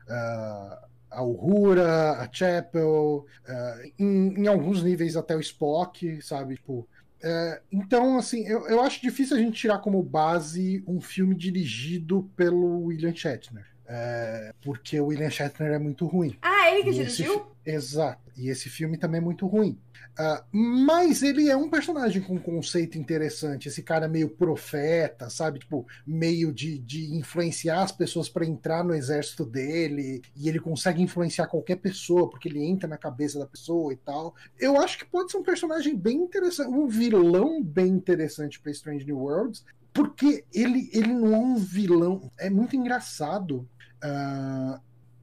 [0.08, 6.56] Uh, a Uhura, a Chapel, uh, em, em, alguns níveis até o Spock, sabe?
[6.56, 11.34] Tipo, uh, então, assim, eu, eu acho difícil a gente tirar como base um filme
[11.34, 13.66] dirigido pelo William Shatner.
[13.84, 16.36] Uh, porque o William Shatner é muito ruim.
[16.40, 17.46] Ah, ele que dirigiu?
[17.64, 18.32] Exato.
[18.36, 19.78] E esse filme também é muito ruim.
[20.18, 23.68] Uh, mas ele é um personagem com um conceito interessante.
[23.68, 25.60] Esse cara meio profeta, sabe?
[25.60, 30.22] Tipo, meio de, de influenciar as pessoas para entrar no exército dele.
[30.36, 34.34] E ele consegue influenciar qualquer pessoa, porque ele entra na cabeça da pessoa e tal.
[34.58, 39.06] Eu acho que pode ser um personagem bem interessante, um vilão bem interessante para Strange
[39.06, 39.64] New Worlds.
[39.94, 42.30] Porque ele, ele não é um vilão.
[42.38, 43.68] É muito engraçado.
[44.02, 44.80] Uh,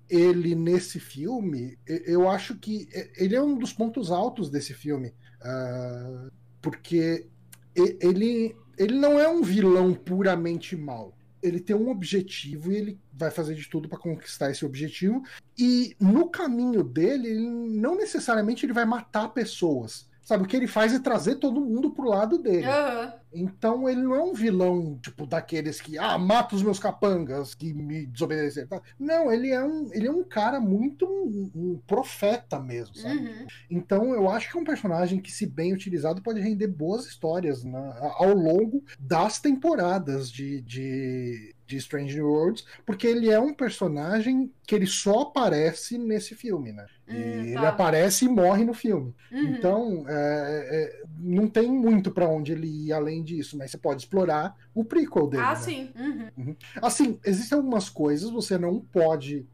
[0.09, 6.31] ele nesse filme, eu acho que ele é um dos pontos altos desse filme, uh,
[6.61, 7.27] porque
[7.75, 11.15] ele, ele não é um vilão puramente mal.
[11.41, 15.23] Ele tem um objetivo e ele vai fazer de tudo para conquistar esse objetivo.
[15.57, 20.93] E no caminho dele, não necessariamente ele vai matar pessoas Sabe, o que ele faz
[20.93, 22.67] é trazer todo mundo pro lado dele.
[22.67, 23.11] Uhum.
[23.33, 27.73] Então ele não é um vilão, tipo, daqueles que, ah, mata os meus capangas que
[27.73, 28.67] me desobedeceram.
[28.67, 28.81] Tá?
[28.99, 33.17] Não, ele é um, ele é um cara muito um, um profeta mesmo, sabe?
[33.17, 33.47] Uhum.
[33.69, 37.63] Então eu acho que é um personagem que, se bem utilizado, pode render boas histórias
[37.63, 44.51] né, ao longo das temporadas de, de, de Strange Worlds, porque ele é um personagem
[44.65, 46.85] que ele só aparece nesse filme, né?
[47.07, 47.69] Hum, ele tá.
[47.69, 49.15] aparece e morre no filme.
[49.31, 49.43] Uhum.
[49.43, 54.01] Então, é, é, não tem muito para onde ele ir além disso, mas você pode
[54.01, 55.43] explorar o prequel dele.
[55.43, 55.55] Ah, né?
[55.55, 55.91] sim.
[55.95, 56.29] Uhum.
[56.37, 56.55] Uhum.
[56.81, 59.45] Assim, existem algumas coisas, você não pode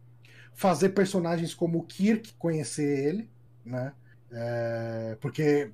[0.53, 3.29] fazer personagens como o Kirk conhecer ele,
[3.63, 3.93] né?
[4.31, 5.71] É, porque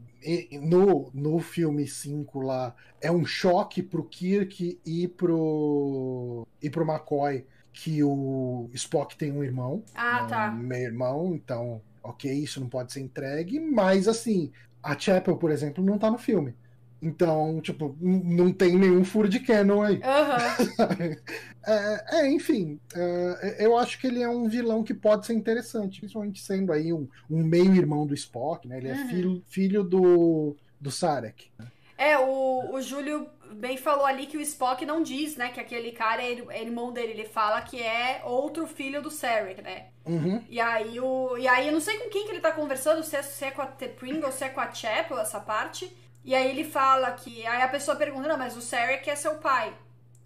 [0.61, 7.45] no, no filme 5 lá é um choque pro Kirk e pro, e pro McCoy
[7.73, 9.83] que o Spock tem um irmão.
[9.95, 10.51] Ah, um tá.
[10.51, 14.51] Meu irmão, então, ok, isso não pode ser entregue, mas assim,
[14.83, 16.53] a Chapel, por exemplo, não tá no filme.
[17.01, 19.95] Então, tipo, não tem nenhum furo de canon aí.
[19.95, 21.15] Uhum.
[21.65, 25.99] é, é, enfim, é, eu acho que ele é um vilão que pode ser interessante,
[25.99, 28.77] principalmente sendo aí um, um meio-irmão do Spock, né?
[28.77, 29.07] Ele é uhum.
[29.09, 31.49] filho, filho do, do Sarek.
[31.97, 35.91] É, o, o Júlio bem falou ali que o Spock não diz, né, que aquele
[35.91, 37.13] cara é, é irmão dele.
[37.13, 39.87] Ele fala que é outro filho do Sarek, né?
[40.05, 40.43] Uhum.
[40.49, 43.15] E aí, o, e aí eu não sei com quem que ele tá conversando, se
[43.15, 43.87] é, se é com a T.
[43.87, 45.95] Pringle, se é com a Chapel, essa parte.
[46.23, 47.45] E aí ele fala que.
[47.45, 49.73] Aí a pessoa pergunta, não, mas o Sarek é seu pai.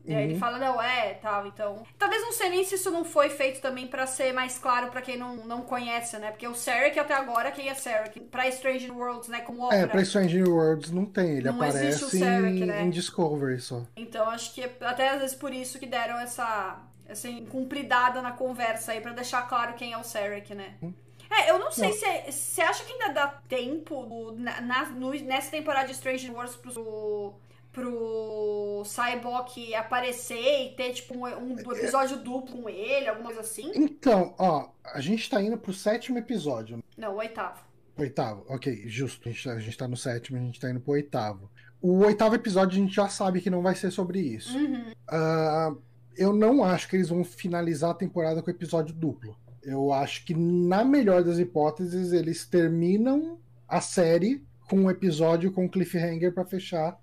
[0.08, 0.40] E aí ele uhum.
[0.40, 1.84] fala, não, é, tal, então.
[1.98, 5.02] Talvez não sei nem se isso não foi feito também para ser mais claro para
[5.02, 6.30] quem não, não conhece, né?
[6.30, 8.20] Porque o Sarek até agora, quem é Sarek?
[8.20, 9.42] Pra Strange Worlds, né?
[9.42, 9.82] Como ópera.
[9.82, 12.84] É, pra Strange Worlds não tem, ele não aparece Sarek, em, né?
[12.84, 13.82] em Discovery só.
[13.96, 18.32] Então acho que é até às vezes por isso que deram essa, essa incumpridada na
[18.32, 20.76] conversa aí, para deixar claro quem é o Sarek, né?
[20.84, 20.94] Hum.
[21.30, 21.98] É, eu não sei não.
[21.98, 26.56] se você acha que ainda dá tempo na, na no, nessa temporada de Strange Wars
[26.56, 27.34] pro,
[27.72, 33.72] pro Cyborg aparecer e ter tipo um, um episódio duplo com ele, alguma coisa assim?
[33.76, 36.84] Então, ó, a gente tá indo pro sétimo episódio.
[36.98, 37.64] Não, o oitavo.
[37.98, 39.28] Oitavo, ok, justo.
[39.28, 41.50] A gente, tá, a gente tá no sétimo, a gente tá indo pro oitavo.
[41.82, 44.58] O oitavo episódio a gente já sabe que não vai ser sobre isso.
[44.58, 44.92] Uhum.
[44.92, 45.82] Uh,
[46.18, 49.38] eu não acho que eles vão finalizar a temporada com episódio duplo.
[49.66, 55.68] Eu acho que, na melhor das hipóteses, eles terminam a série com um episódio com
[55.68, 57.00] cliffhanger para fechar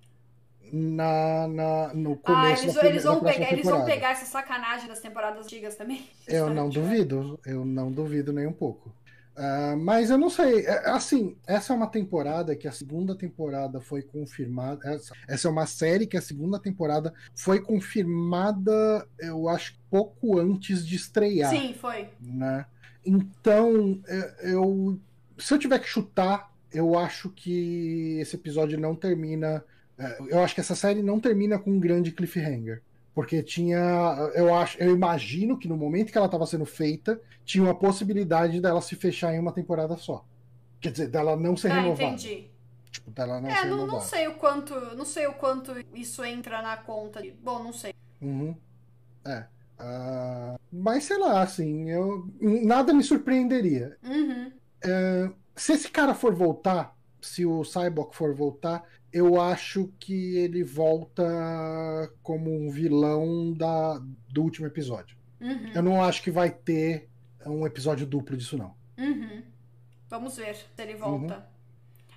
[0.71, 3.85] na, na, no Ah, começo eles, da, eles, vão pegar, eles vão temporada.
[3.85, 6.07] pegar essa sacanagem das temporadas antigas também.
[6.27, 8.91] Eu não duvido, eu não duvido nem um pouco.
[9.35, 13.81] Ah, mas eu não sei, é, assim, essa é uma temporada que a segunda temporada
[13.81, 14.87] foi confirmada.
[14.89, 20.85] Essa, essa é uma série que a segunda temporada foi confirmada, eu acho, pouco antes
[20.85, 21.49] de estrear.
[21.49, 22.09] Sim, foi.
[22.21, 22.65] né?
[23.05, 24.99] Então, é, eu,
[25.37, 29.63] se eu tiver que chutar, eu acho que esse episódio não termina.
[29.97, 32.81] é, Eu acho que essa série não termina com um grande cliffhanger.
[33.13, 33.77] Porque tinha.
[34.33, 38.59] Eu acho, eu imagino que no momento que ela estava sendo feita, tinha uma possibilidade
[38.59, 40.25] dela se fechar em uma temporada só.
[40.81, 42.03] Quer dizer, dela não ser Ah, renovada.
[42.03, 42.47] entendi.
[42.91, 44.05] Tipo, dela não É, ser não, não renovada.
[44.05, 44.73] sei o quanto.
[44.95, 47.21] Não sei o quanto isso entra na conta.
[47.21, 47.93] de- Bom, não sei.
[48.21, 48.55] Uhum.
[49.25, 49.45] É.
[49.77, 53.97] Ah, mas sei lá, assim, eu, nada me surpreenderia.
[54.03, 54.51] Uhum.
[55.55, 58.83] se esse cara for voltar, se o Cyborg for voltar,
[59.13, 61.23] eu acho que ele volta
[62.21, 63.99] como um vilão da,
[64.29, 65.15] do último episódio.
[65.39, 65.71] Uhum.
[65.73, 67.07] Eu não acho que vai ter
[67.45, 68.73] um episódio duplo disso, não.
[68.97, 69.43] Uhum.
[70.09, 71.35] Vamos ver se ele volta.
[71.35, 71.53] Uhum.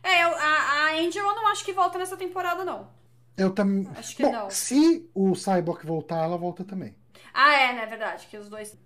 [0.02, 2.88] É, eu- a, a Angel eu não acho que volta nessa temporada, não.
[3.36, 3.86] Eu também.
[3.96, 4.50] Acho que Bom, não.
[4.50, 6.94] se o Cyborg voltar, ela volta também.
[7.34, 7.86] Ah, é, né?
[7.86, 8.76] Verdade, que os dois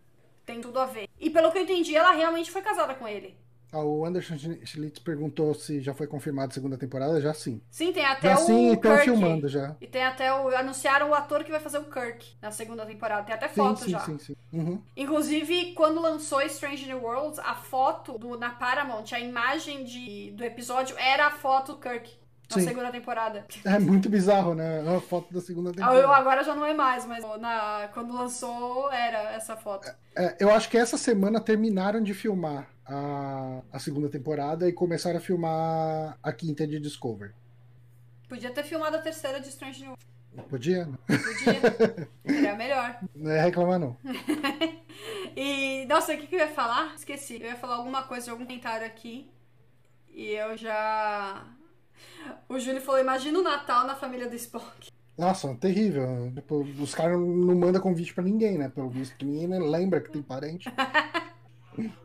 [0.44, 1.08] têm tudo a ver.
[1.20, 3.36] E pelo que eu entendi, ela realmente foi casada com ele.
[3.72, 7.20] Ah, o Anderson Schlitz perguntou se já foi confirmado a segunda temporada.
[7.20, 7.60] Já sim.
[7.70, 9.76] Sim, tem até Já o sim, estão filmando já.
[9.80, 10.48] E tem até o.
[10.56, 13.24] Anunciaram o ator que vai fazer o Kirk na segunda temporada.
[13.24, 14.00] Tem até Sim, foto sim, já.
[14.00, 14.36] sim, sim.
[14.52, 14.82] Uhum.
[14.96, 20.44] Inclusive, quando lançou Strange New Worlds, a foto do, na Paramount, a imagem de, do
[20.44, 22.19] episódio era a foto do Kirk
[22.50, 22.68] na Sim.
[22.68, 23.46] segunda temporada.
[23.64, 24.80] É muito bizarro, né?
[24.96, 26.08] A foto da segunda Eu, temporada.
[26.08, 29.88] agora já não é mais, mas na, quando lançou era essa foto.
[30.16, 35.18] É, eu acho que essa semana terminaram de filmar a, a segunda temporada e começaram
[35.18, 37.32] a filmar a quinta de Discovery.
[38.28, 39.96] Podia ter filmado a terceira de Strange New
[40.48, 40.84] Podia?
[41.08, 42.04] Não Podia.
[42.24, 42.98] Seria melhor.
[43.14, 43.96] Não é reclamar, não.
[45.36, 46.94] E, nossa, o que, que eu ia falar?
[46.94, 47.40] Esqueci.
[47.40, 49.30] Eu ia falar alguma coisa de algum comentário aqui.
[50.10, 51.46] E eu já.
[52.48, 54.90] O Júlio falou: imagina o Natal na família do Spock.
[55.18, 56.32] Nossa, terrível.
[56.34, 58.68] Tipo, os caras não mandam convite pra ninguém, né?
[58.68, 60.68] Pelo visto, que ninguém lembra que tem parente.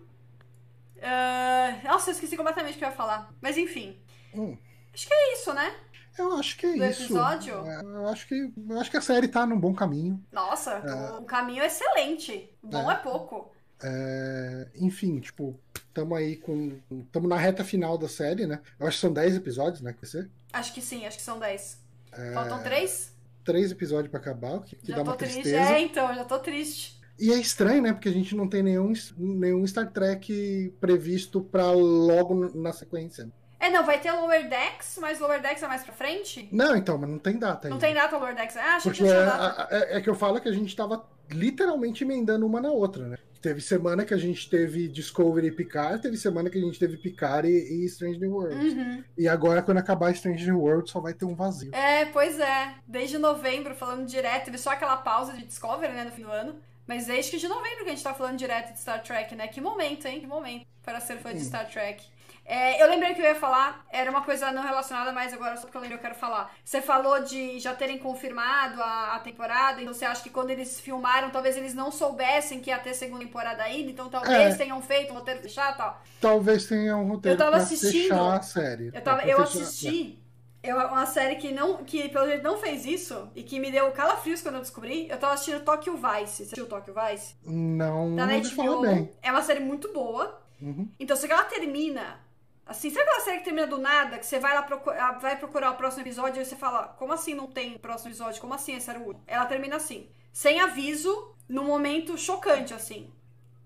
[1.01, 3.31] Ah, nossa, eu esqueci completamente o que eu ia falar.
[3.41, 3.97] Mas enfim.
[4.33, 4.57] Hum,
[4.93, 5.75] Acho que é isso, né?
[6.17, 7.03] eu acho que é Do isso.
[7.03, 7.53] episódio?
[7.67, 10.23] É, Eu acho, que, eu acho que a série tá num bom caminho.
[10.31, 10.81] Nossa,
[11.19, 12.49] o caminho é excelente.
[12.63, 12.97] Bom é, É.
[12.97, 13.51] pouco.
[13.83, 15.59] É, enfim, tipo,
[15.93, 16.77] tamo aí com.
[17.11, 18.59] Tamo na reta final da série, né?
[18.79, 19.93] Eu acho que são 10 episódios, né?
[19.93, 20.29] Que vai?
[20.53, 21.79] Acho que sim, acho que são 10.
[22.13, 22.33] É.
[22.33, 23.13] Faltam três?
[23.43, 25.41] Três episódios pra acabar, o que, dá tô uma triste.
[25.41, 25.71] tristeza.
[25.73, 26.99] É, então, já tô triste.
[27.19, 27.93] E é estranho, né?
[27.93, 33.29] Porque a gente não tem nenhum, nenhum Star Trek previsto pra logo na sequência.
[33.59, 36.49] É, não, vai ter Lower Decks, mas Lower Decks é mais pra frente?
[36.51, 37.85] Não, então, mas não tem data Não ainda.
[37.85, 38.57] tem data Lower Decks.
[38.57, 39.67] Ah, achei que Porque já é, tinha data.
[39.75, 43.17] é- é que eu falo que a gente tava literalmente emendando uma na outra, né?
[43.45, 46.97] Teve semana que a gente teve Discovery e Picard, teve semana que a gente teve
[46.97, 48.73] Picard e, e Strange New Worlds.
[48.73, 49.03] Uhum.
[49.15, 51.69] E agora, quando acabar Strange New Worlds, só vai ter um vazio.
[51.71, 52.73] É, pois é.
[52.87, 54.45] Desde novembro, falando direto.
[54.45, 56.55] Teve só aquela pausa de Discovery, né, no fim do ano.
[56.87, 59.47] Mas desde que de novembro que a gente tá falando direto de Star Trek, né?
[59.47, 60.19] Que momento, hein?
[60.19, 61.45] Que momento para ser fã de Hum.
[61.45, 62.03] Star Trek.
[62.47, 65.63] É, eu lembrei que eu ia falar, era uma coisa não relacionada, mas agora só
[65.63, 66.53] porque eu lembrei eu quero falar.
[66.63, 70.79] Você falou de já terem confirmado a, a temporada, então você acha que quando eles
[70.79, 74.57] filmaram, talvez eles não soubessem que ia ter segunda temporada ainda, então talvez É.
[74.57, 76.01] tenham feito um roteiro fechado e tal.
[76.21, 77.91] Talvez tenha um roteiro Eu tava assistindo.
[78.09, 78.91] fechar a série.
[78.93, 80.19] Eu, tava, eu fechar- assisti
[80.61, 83.89] eu, uma série que, não, que pelo jeito não fez isso e que me deu
[83.91, 85.07] calafrios quando eu descobri.
[85.09, 86.27] Eu tava assistindo Tokyo Vice.
[86.37, 87.35] Você assistiu Tokyo Vice?
[87.43, 88.81] Não, Tá não na HBO.
[88.81, 89.11] bem.
[89.23, 90.41] É uma série muito boa.
[90.61, 90.87] Uhum.
[90.99, 92.23] Então, se ela termina.
[92.65, 94.17] Assim, sabe aquela série que termina do nada?
[94.17, 97.35] Que você vai lá procurar, vai procurar o próximo episódio e você fala: Como assim
[97.35, 98.41] não tem próximo episódio?
[98.41, 99.23] Como assim esse era o último?
[99.27, 103.13] Ela termina assim, sem aviso, num momento chocante, assim.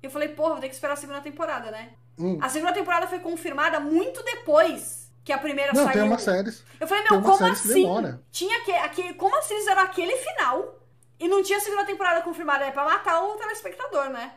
[0.03, 1.93] Eu falei: Porra, vou ter que esperar a segunda temporada, né?
[2.17, 2.37] Hum.
[2.41, 5.93] A segunda temporada foi confirmada muito depois que a primeira Não, saiu.
[5.93, 6.63] tem umas séries.
[6.79, 7.85] Eu falei, meu, umas como assim?
[8.31, 10.79] Tinha que, aquele, como assim fizeram aquele final
[11.19, 12.65] e não tinha segunda temporada confirmada?
[12.65, 14.33] É pra matar o telespectador, né?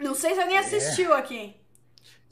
[0.00, 1.54] Não sei se alguém assistiu aqui.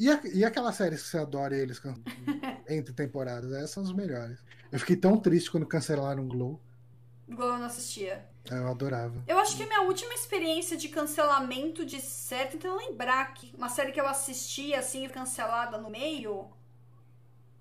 [0.01, 1.81] E, a- e aquelas séries que você adora eles
[2.69, 3.53] entre temporadas?
[3.53, 4.39] Essas são as melhores.
[4.73, 6.61] Eu fiquei tão triste quando cancelaram o Glow.
[7.29, 8.25] Igual eu não assistia.
[8.51, 9.23] Eu adorava.
[9.29, 13.69] Eu acho que a minha última experiência de cancelamento de série, tentando lembrar aqui, uma
[13.69, 16.51] série que eu assisti assim, cancelada no meio.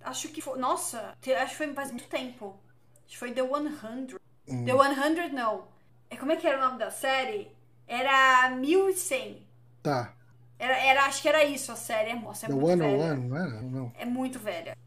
[0.01, 0.57] Acho que foi.
[0.57, 2.59] Nossa, acho que foi faz muito tempo.
[3.05, 4.19] Acho que foi The 100.
[4.47, 4.65] Hum.
[4.65, 4.73] The
[5.15, 5.67] 100 não.
[6.09, 7.51] É, como é que era o nome da série?
[7.87, 9.45] Era 1100.
[9.81, 10.13] Tá.
[10.60, 12.12] Era, era, acho que era isso a série.
[12.12, 12.93] É, Nossa, é The muito One velha.
[12.97, 13.62] on One, não era?
[13.62, 13.93] Não.
[13.97, 14.78] É muito velha.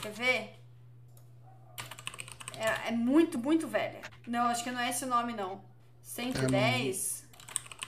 [0.00, 0.54] Quer ver?
[2.56, 4.00] É, é muito, muito velha.
[4.26, 5.60] Não, acho que não é esse o nome, não.
[6.02, 7.26] 110.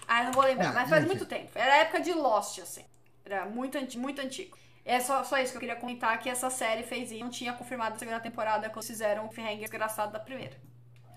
[0.07, 1.51] Ah, eu não vou lembrar, Ah, mas faz muito tempo.
[1.55, 2.85] Era a época de Lost, assim.
[3.25, 4.57] Era muito, muito antigo.
[4.85, 7.21] É só, só isso que eu queria comentar, que essa série fez isso.
[7.23, 10.57] Não tinha confirmado a segunda temporada quando fizeram o cliffhanger desgraçado da primeira.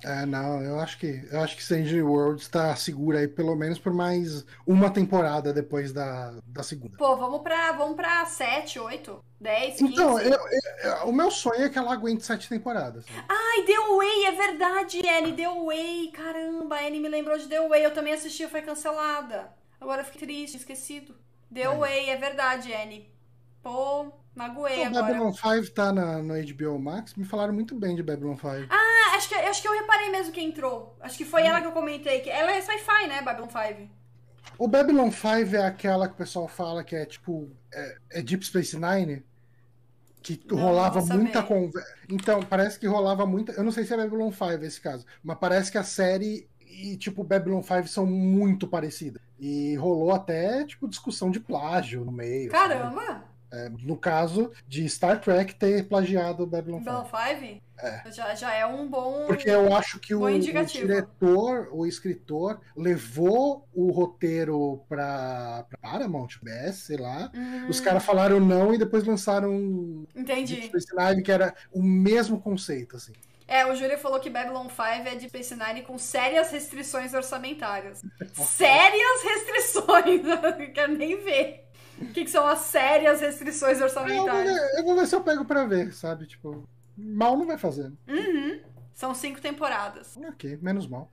[0.04, 3.80] É, não, eu acho que eu acho que Strange World está segura aí pelo menos
[3.80, 6.98] por mais uma temporada depois da, da segunda.
[6.98, 9.94] Pô, vamos pra, vamos pra 7, 8, 10, 15.
[9.94, 10.40] Então, eu-
[10.84, 13.06] eu- o meu sonho é que ela aguente sete temporadas.
[13.30, 16.12] Ai, The Way, é verdade, Annie, The Way.
[16.12, 17.86] Caramba, a Annie me lembrou de The Way.
[17.86, 19.52] Eu também assisti, foi cancelada.
[19.80, 21.16] Agora eu fiquei triste, esquecido.
[21.54, 21.70] The É.
[21.78, 23.10] Way, é verdade, Annie.
[23.62, 25.04] Pô, magoei O agora.
[25.04, 28.68] Babylon 5 tá na, no HBO Max, me falaram muito bem de Babylon 5.
[28.70, 30.96] Ah, acho que, acho que eu reparei mesmo que entrou.
[31.02, 32.22] Acho que foi ela que eu comentei.
[32.22, 33.90] Que ela é sci-fi, né, Babylon 5?
[34.58, 37.50] O Babylon 5 é aquela que o pessoal fala que é tipo.
[37.74, 39.24] É, é Deep Space Nine?
[40.22, 41.94] Que Não, rolava não muita conversa.
[42.10, 43.52] Então, parece que rolava muita.
[43.54, 46.98] Eu não sei se é Babylon 5 esse caso, mas parece que a série e,
[46.98, 49.22] tipo, Babylon 5 são muito parecidas.
[49.40, 52.50] E rolou até, tipo, discussão de plágio no meio.
[52.50, 53.24] Caramba!
[53.52, 56.86] É, no caso de Star Trek ter plagiado Babylon 5.
[56.86, 57.62] Babylon 5?
[58.12, 59.26] Já, já é um bom.
[59.28, 66.30] Porque eu acho que o, o diretor, o escritor, levou o roteiro pra, pra Paramount,
[66.42, 67.32] BS, sei lá.
[67.34, 70.64] Hum, Os caras falaram não e depois lançaram Entendi.
[70.64, 73.14] Space Nine, que era o mesmo conceito, assim.
[73.48, 78.02] É, o Júlio falou que Babylon 5 é de Space Nine com sérias restrições orçamentárias.
[78.34, 80.22] sérias restrições!
[80.24, 81.66] Não quero nem ver.
[82.02, 84.54] O que, que são as sérias restrições Eu vou, orçamentárias?
[84.56, 86.26] ver, eu vou ver se eu pego pra ver, sabe?
[86.26, 86.68] Tipo,
[86.98, 87.92] mal não vai fazer.
[88.08, 88.62] Uhum.
[88.94, 90.18] São cinco temporadas.
[90.18, 91.12] Ok, menos mal.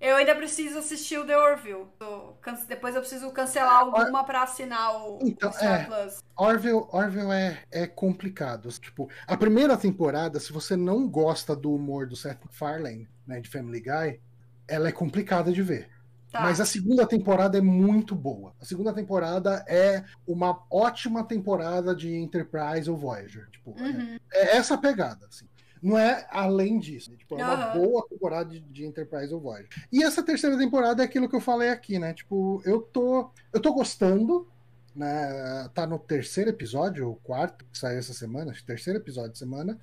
[0.00, 1.86] Eu ainda preciso assistir o The Orville.
[2.00, 5.84] Eu Depois eu preciso cancelar alguma pra assinar o, Então, o Star é.
[5.84, 6.22] Plus.
[6.36, 8.70] Orville, Orville é, é complicado.
[8.70, 13.50] Tipo, a primeira temporada, se você não gosta do humor do Seth MacFarlane, né, de
[13.50, 14.20] Family Guy,
[14.66, 15.90] ela é complicada de ver.
[16.30, 16.42] Tá.
[16.42, 18.54] Mas a segunda temporada é muito boa.
[18.60, 23.48] A segunda temporada é uma ótima temporada de Enterprise ou Voyager.
[23.50, 24.18] Tipo, é- Uhum.
[24.32, 25.26] é, essa a pegada.
[25.26, 25.46] Assim.
[25.82, 27.16] Não é além disso.
[27.16, 27.80] Tipo, é uma Aham.
[27.80, 29.68] boa temporada de, de Enterprise ou Voyager.
[29.90, 32.12] E essa terceira temporada é aquilo que eu falei aqui, né?
[32.14, 34.46] Tipo, eu tô, eu tô gostando.
[34.94, 35.68] Né?
[35.72, 39.38] Tá no terceiro episódio, ou quarto, que saiu essa semana, acho que terceiro episódio de
[39.38, 39.78] semana.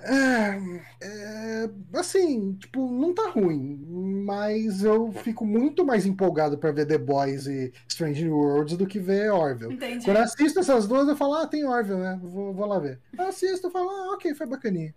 [0.00, 0.60] É,
[1.00, 3.82] é, assim, tipo, não tá ruim,
[4.26, 8.86] mas eu fico muito mais empolgado pra ver The Boys e Strange New Worlds do
[8.86, 9.74] que ver Orville.
[9.74, 10.04] Entendi.
[10.04, 12.18] Quando eu assisto essas duas, eu falo, ah, tem Orville, né?
[12.22, 13.00] Vou, vou lá ver.
[13.16, 14.94] Eu assisto e falo, ah, ok, foi bacaninha.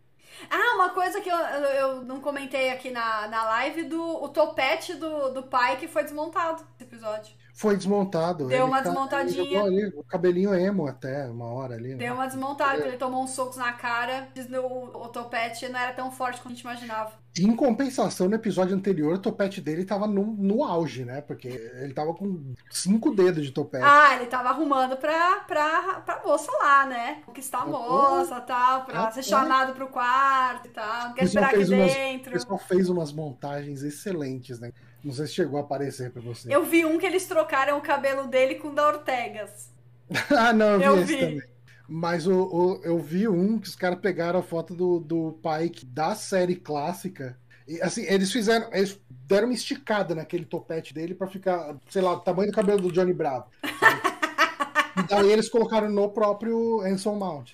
[0.50, 4.94] Ah, uma coisa que eu, eu, não comentei aqui na, na live do o topete
[4.94, 7.34] do, do pai que foi desmontado nesse episódio.
[7.58, 8.46] Foi desmontado.
[8.48, 9.64] Deu ele uma tá- desmontadinha.
[9.64, 11.90] ali, o cabelinho emo até, uma hora ali.
[11.90, 11.96] né?
[11.96, 14.28] Deu uma desmontada, porque ele tomou uns socos na cara.
[14.62, 17.14] O, o topete não era tão forte quanto a gente imaginava.
[17.40, 21.22] Em compensação, no episódio anterior, o topete dele tava no, no auge, né?
[21.22, 23.84] Porque ele tava com cinco dedos de topete.
[23.84, 27.22] Ah, ele tava arrumando pra, pra, pra moça lá, né?
[27.26, 29.24] Conquistar a moça e tal, pra Ah, ser é.
[29.24, 31.08] chamado pro quarto e tal.
[31.10, 32.32] Não quer O esperar aqui umas- O dentro.
[32.34, 34.72] pessoal fez umas montagens excelentes, né?
[35.08, 36.54] Não sei se chegou a aparecer pra você.
[36.54, 39.72] Eu vi um que eles trocaram o cabelo dele com o da Ortegas.
[40.30, 41.20] ah, não, eu vi Eu esse vi.
[41.22, 41.42] também.
[41.88, 45.86] Mas o, o- eu vi um que os caras pegaram a foto do, do Pike
[45.86, 47.38] da série clássica.
[47.66, 48.68] E assim, eles fizeram.
[48.74, 52.82] Eles deram uma esticada naquele topete dele pra ficar, sei lá, o tamanho do cabelo
[52.82, 53.46] do Johnny Bravo.
[53.64, 57.54] e daí eles colocaram no próprio Anson Mount.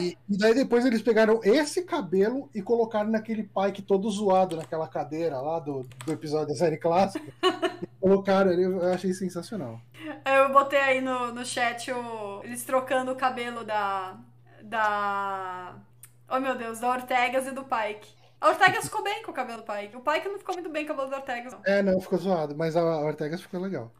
[0.00, 4.86] E, e daí depois eles pegaram esse cabelo e colocaram naquele Pike todo zoado naquela
[4.86, 7.32] cadeira lá do, do episódio da série clássica.
[7.82, 9.80] E colocaram ali, eu achei sensacional.
[10.24, 14.16] Eu botei aí no, no chat o, eles trocando o cabelo da.
[14.62, 15.76] Da.
[16.28, 18.14] Oh meu Deus, da Ortegas e do Pike.
[18.40, 19.96] A Ortegas ficou bem com o cabelo do Pike.
[19.96, 21.60] O Pike não ficou muito bem com o cabelo da Ortegas, não.
[21.64, 23.90] É, não, ficou zoado, mas a Ortegas ficou legal.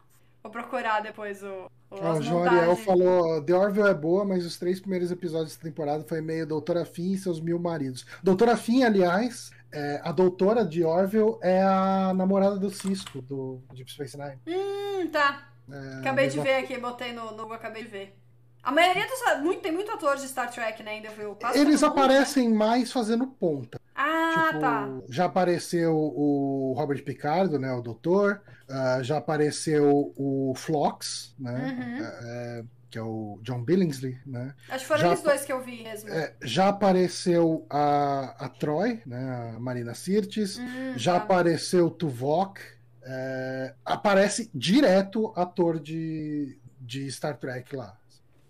[0.47, 1.69] Vou procurar depois o.
[1.91, 5.49] o Ah, o João Ariel falou: The Orville é boa, mas os três primeiros episódios
[5.51, 8.05] dessa temporada foi meio Doutora Finn e seus mil maridos.
[8.23, 13.91] Doutora Finn, aliás, é, a doutora de Orville é a namorada do Cisco, do Deep
[13.91, 14.39] Space Nine.
[14.47, 15.49] Hum, tá.
[15.69, 18.17] É, Acabei de ver aqui, botei no, no acabei de ver.
[18.63, 19.41] A maioria dos.
[19.43, 20.91] Muito, tem muito ator de Star Trek, né?
[20.91, 21.37] Ainda viu?
[21.53, 23.77] Eles mundo, aparecem mais fazendo ponta.
[23.79, 23.83] né?
[23.95, 24.89] Ah, Tipo, tá.
[25.09, 28.41] Já apareceu o Robert Picardo, né, o doutor.
[28.69, 32.05] ah, já apareceu o Flox, né, Uhum.
[32.29, 34.53] é, que é o John Billingsley, né.
[34.69, 36.09] Acho que foram já eles dois que eu vi mesmo.
[36.09, 40.59] É, já apareceu a, a Troy, né, a Marina Sirtis.
[40.59, 41.23] Hum, Já tá.
[41.23, 42.59] apareceu o Tuvok.
[43.03, 47.97] é, aparece direto ator de, de Star Trek lá.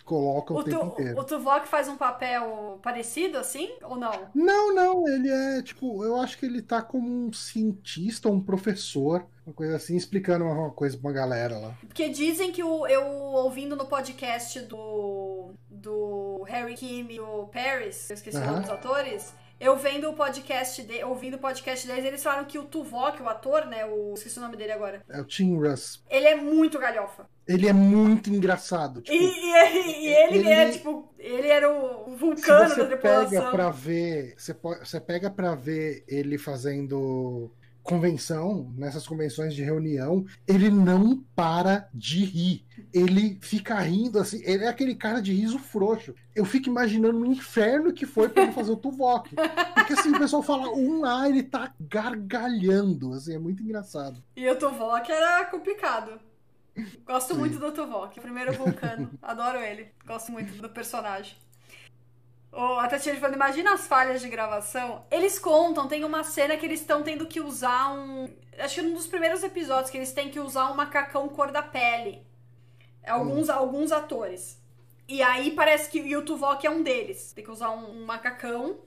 [0.08, 1.20] Colocam o, o tempo tu, inteiro.
[1.20, 4.14] O Tuvok faz um papel parecido, assim, ou não?
[4.34, 9.28] Não, não, ele é, tipo, eu acho que ele tá como um cientista, um professor,
[9.46, 11.78] uma coisa assim, explicando uma coisa pra uma galera lá.
[11.86, 18.10] Porque dizem que o, eu, ouvindo no podcast do, do Harry Kim e o Paris,
[18.10, 22.06] eu esqueci o nome dos atores, eu vendo o podcast de, ouvindo o podcast deles,
[22.06, 23.86] eles falaram que o Tuvok, o ator, né?
[23.86, 25.04] O, esqueci o nome dele agora.
[25.10, 26.02] É o Tim Russ.
[26.10, 27.28] Ele é muito galhofa.
[27.48, 29.02] Ele é muito engraçado.
[29.02, 33.30] Tipo, e, e, e ele, ele, é, tipo, ele era o vulcano da tripulação.
[33.30, 37.52] Pega pra ver, você, você pega pra ver ele fazendo
[37.88, 42.66] convenção, nessas convenções de reunião, ele não para de rir.
[42.94, 46.14] Ele fica rindo assim, ele é aquele cara de riso frouxo.
[46.36, 49.34] Eu fico imaginando o inferno que foi para ele fazer o Tuvok.
[49.74, 54.22] Porque assim, o pessoal fala um A, ele tá gargalhando, assim, é muito engraçado.
[54.36, 56.20] E o Tuvok era complicado.
[57.06, 57.40] Gosto Sim.
[57.40, 59.10] muito do Tuvok, o primeiro vulcano.
[59.22, 59.92] Adoro ele.
[60.06, 61.36] Gosto muito do personagem.
[62.52, 65.06] Oh, a Tatiana falando, imagina as falhas de gravação.
[65.12, 68.28] Eles contam, tem uma cena que eles estão tendo que usar um.
[68.58, 71.62] Acho que um dos primeiros episódios que eles têm que usar um macacão cor da
[71.62, 72.26] pele.
[73.06, 73.54] Alguns, hum.
[73.54, 74.60] alguns atores.
[75.08, 77.32] E aí parece que o Tuvok é um deles.
[77.32, 78.80] Tem que usar um, um, macacão.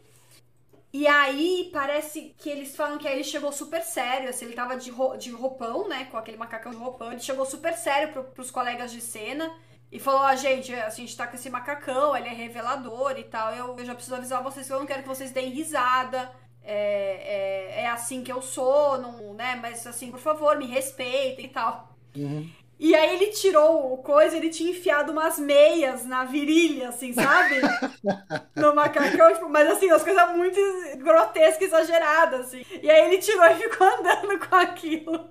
[0.93, 4.29] E aí parece que eles falam que aí ele chegou super sério.
[4.29, 6.07] Assim, ele tava de, ro de roupão, né?
[6.07, 7.13] Com aquele macacão de roupão.
[7.13, 9.51] Ele chegou super sério pro, pros colegas de cena.
[9.93, 13.53] E falou, ah, gente, a gente tá com esse macacão, ele é revelador e tal.
[13.53, 16.31] Eu, eu já preciso avisar vocês que eu não quero que vocês deem risada.
[16.63, 19.57] É, é, é assim que eu sou, não, né?
[19.57, 21.97] Mas assim, por favor, me respeitem e tal.
[22.17, 22.49] Uhum.
[22.81, 27.57] E aí ele tirou o coisa, ele tinha enfiado umas meias na virilha, assim, sabe?
[28.57, 30.59] no macacão, tipo, mas assim, as coisas muito
[30.97, 32.65] grotescas, exageradas, assim.
[32.83, 35.29] E aí ele tirou e ficou andando com aquilo.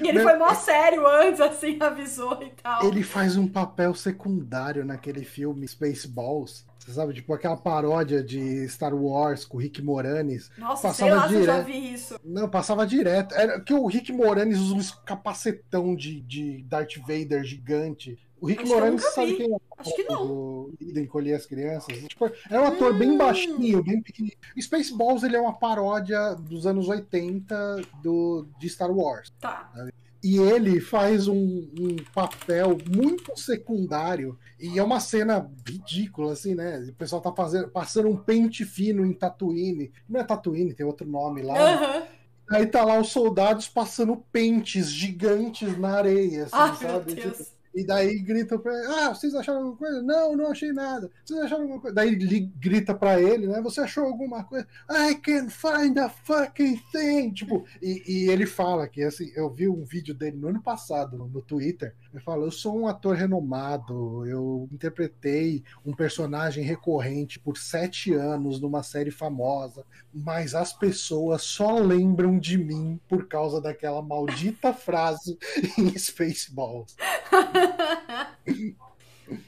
[0.00, 2.86] E ele Meu, foi mó sério antes, assim, avisou e tal.
[2.86, 6.64] Ele faz um papel secundário naquele filme Spaceballs.
[6.86, 10.52] Você sabe, tipo aquela paródia de Star Wars com o Rick Moranis.
[10.56, 11.40] Nossa, passava sei lá direto.
[11.40, 12.20] eu já vi isso.
[12.24, 13.34] Não, passava direto.
[13.34, 18.16] Era que o Rick Moranis usa um capacetão de, de Darth Vader gigante.
[18.40, 19.56] O Rick Acho Moranis sabe quem é?
[19.78, 20.22] Acho que não.
[20.26, 21.98] O Encolher as Crianças.
[22.06, 22.98] Tipo, é um ator hum.
[22.98, 24.38] bem baixinho, bem pequenininho.
[24.60, 29.32] Spaceballs ele é uma paródia dos anos 80 do, de Star Wars.
[29.40, 29.72] Tá.
[29.74, 29.92] Sabe?
[30.26, 34.36] E ele faz um, um, papel muito secundário.
[34.58, 36.84] E é uma cena ridícula, assim, né?
[36.88, 39.92] O pessoal tá fazendo, passando um pente fino em Tatooine.
[40.08, 41.54] Não é Tatooine, tem outro nome lá.
[41.54, 42.06] Uhum.
[42.50, 47.14] Aí tá lá os soldados passando pentes gigantes na areia, assim, ah, sabe?
[47.14, 47.38] Meu Deus.
[47.38, 50.02] Tipo, e daí grita pra ele, ah, vocês acharam alguma coisa?
[50.02, 51.10] Não, não achei nada.
[51.22, 51.94] Vocês acharam alguma coisa?
[51.94, 53.60] Daí ele grita pra ele, né?
[53.60, 54.66] Você achou alguma coisa?
[54.90, 57.32] I can find a fucking thing!
[57.32, 61.18] Tipo, e, e ele fala que, assim, eu vi um vídeo dele no ano passado,
[61.18, 67.38] no, no Twitter, ele fala, eu sou um ator renomado, eu interpretei um personagem recorrente
[67.38, 69.84] por sete anos numa série famosa,
[70.14, 75.38] mas as pessoas só lembram de mim por causa daquela maldita frase
[75.76, 76.96] em Spaceballs.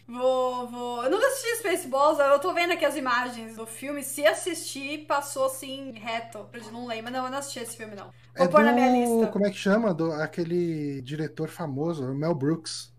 [0.06, 1.04] vou, vou.
[1.04, 4.02] Eu nunca assisti Spaceballs, eu tô vendo aqui as imagens do filme.
[4.02, 6.46] Se assistir, passou assim, reto.
[6.52, 7.10] Eu não lembro.
[7.10, 8.10] Não, eu não assisti esse filme, não.
[8.36, 8.66] Vou é pôr do...
[8.66, 9.32] na minha lista.
[9.32, 9.94] Como é que chama?
[9.94, 12.92] Do, aquele diretor famoso, Mel Brooks.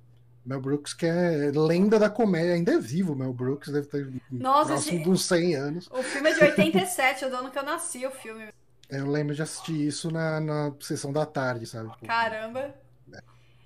[0.46, 4.74] Mel Brooks, que é lenda da comédia, ainda é vivo, Mel Brooks, deve ter Nossa,
[4.74, 5.90] próximo de uns 100 anos.
[5.92, 8.48] O filme é de 87, o ano que eu nasci, o filme.
[8.90, 11.92] Eu lembro de assistir isso na, na sessão da tarde, sabe?
[12.04, 12.74] Caramba.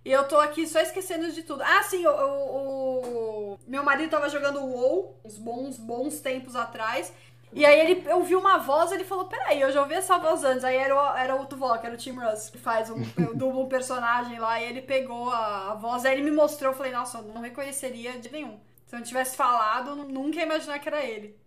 [0.05, 1.63] E eu tô aqui só esquecendo de tudo.
[1.63, 7.13] Ah, sim, o, meu marido tava jogando WoW uns bons, bons tempos atrás.
[7.55, 10.63] E aí ele ouviu uma voz ele falou: Peraí, eu já ouvi essa voz antes.
[10.63, 13.01] Aí era o, era o Tuvok, era o Tim Russ, que faz um,
[13.35, 14.59] dubla um personagem lá.
[14.59, 16.71] E ele pegou a, a, voz, aí ele me mostrou.
[16.71, 18.59] Eu falei: Nossa, eu não reconheceria de nenhum.
[18.85, 21.37] Se eu não tivesse falado, nunca ia imaginar que era ele.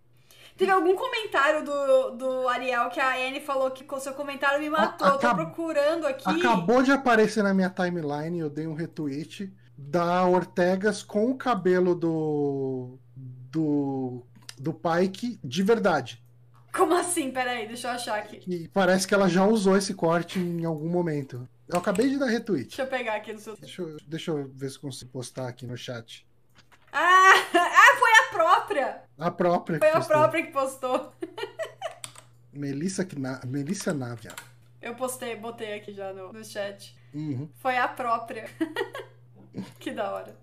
[0.57, 4.69] Teve algum comentário do, do Ariel que a Anne falou que com seu comentário me
[4.69, 5.07] matou.
[5.07, 5.37] Acab...
[5.37, 6.27] Tô procurando aqui.
[6.27, 11.93] Acabou de aparecer na minha timeline, eu dei um retweet da Ortegas com o cabelo
[11.93, 12.97] do.
[13.15, 14.25] do.
[14.57, 16.23] do Pike de verdade.
[16.73, 17.31] Como assim?
[17.31, 18.41] Peraí, deixa eu achar aqui.
[18.47, 21.47] E parece que ela já usou esse corte em algum momento.
[21.67, 22.67] Eu acabei de dar retweet.
[22.67, 23.55] Deixa eu pegar aqui no seu.
[23.57, 26.25] Deixa eu, deixa eu ver se consigo postar aqui no chat.
[26.91, 27.76] Ah, a
[28.37, 29.01] própria!
[29.17, 29.79] A própria.
[29.79, 30.15] Foi a postou.
[30.17, 31.13] própria que postou.
[32.53, 33.07] Melissa,
[33.45, 34.31] Melissa Navia.
[34.81, 36.95] Eu postei, botei aqui já no, no chat.
[37.13, 37.49] Uhum.
[37.55, 38.49] Foi a própria.
[39.79, 40.35] que da hora.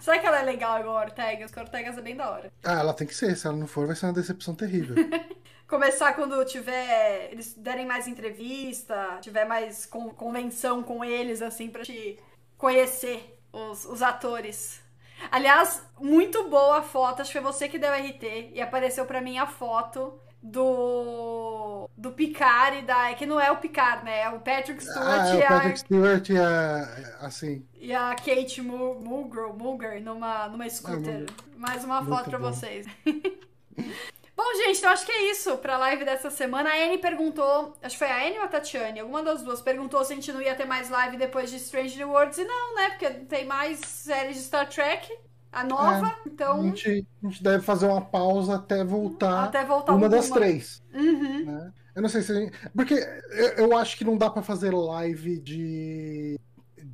[0.00, 1.50] Será que ela é legal igual a Ortegas?
[1.50, 2.52] Porque a Ortegas é bem da hora.
[2.62, 3.34] Ah, ela tem que ser.
[3.36, 4.94] Se ela não for, vai ser uma decepção terrível.
[5.66, 7.30] Começar quando tiver.
[7.32, 12.18] Eles derem mais entrevista, tiver mais convenção com eles, assim, pra te
[12.56, 14.85] conhecer os, os atores.
[15.30, 17.22] Aliás, muito boa a foto.
[17.22, 22.12] Acho que foi você que deu RT e apareceu para mim a foto do do
[22.12, 24.22] Picard e da que não é o Picard, né?
[24.22, 27.66] É o Patrick Stewart ah, é e o Patrick a Stewart e a assim.
[27.80, 31.24] E a Kate Mulgrew, Mulgrew numa numa scooter.
[31.24, 32.86] É, Mais uma foto para vocês.
[34.36, 36.68] Bom, gente, então acho que é isso pra live dessa semana.
[36.68, 40.04] A Anne perguntou, acho que foi a Anne ou a Tatiane, alguma das duas, perguntou
[40.04, 42.36] se a gente não ia ter mais live depois de Strange New Worlds.
[42.36, 42.90] E não, né?
[42.90, 45.10] Porque tem mais séries de Star Trek,
[45.50, 46.60] a nova, é, então...
[46.60, 50.82] A gente, a gente, deve fazer uma pausa até voltar, até voltar uma das três.
[50.92, 51.46] Uhum.
[51.46, 51.72] Né?
[51.94, 52.52] Eu não sei se a gente...
[52.74, 52.94] Porque
[53.30, 56.38] eu, eu acho que não dá pra fazer live de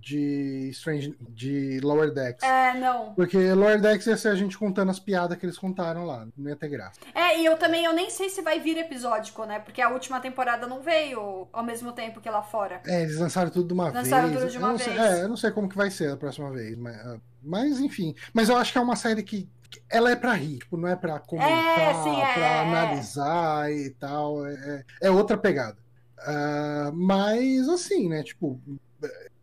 [0.03, 2.43] de Strange de Lower Decks.
[2.43, 3.15] É, não.
[3.15, 6.51] Porque Lower Decks ia ser a gente contando as piadas que eles contaram lá, não
[6.51, 7.01] ia ter graça.
[7.15, 9.61] É, e eu também eu nem sei se vai vir episódico, né?
[9.61, 12.83] Porque a última temporada não veio ao mesmo tempo que lá fora.
[12.85, 14.41] É, eles lançaram tudo de uma lançaram vez.
[14.41, 14.83] Tudo de uma vez.
[14.83, 17.79] Sei, é, eu não sei como que vai ser a próxima vez, mas, ah, mas
[17.79, 18.15] enfim.
[18.35, 19.49] Mas eu acho que é uma série que
[19.89, 23.91] ela é pra rir, tipo, não é pra comentar, é, sim, é, pra analisar e
[23.91, 24.45] tal.
[24.45, 25.79] É, é outra pegada.
[26.19, 28.23] Uh, mas assim, né?
[28.23, 28.61] Tipo,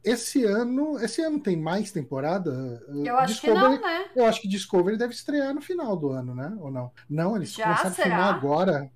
[0.04, 2.82] esse ano, esse ano tem mais temporada?
[3.04, 4.06] Eu acho Discovery, que não, né?
[4.16, 6.56] Eu acho que Discovery deve estrear no final do ano, né?
[6.60, 6.92] Ou não?
[7.10, 8.08] Não, eles Já, começaram será?
[8.08, 8.92] a filmar agora.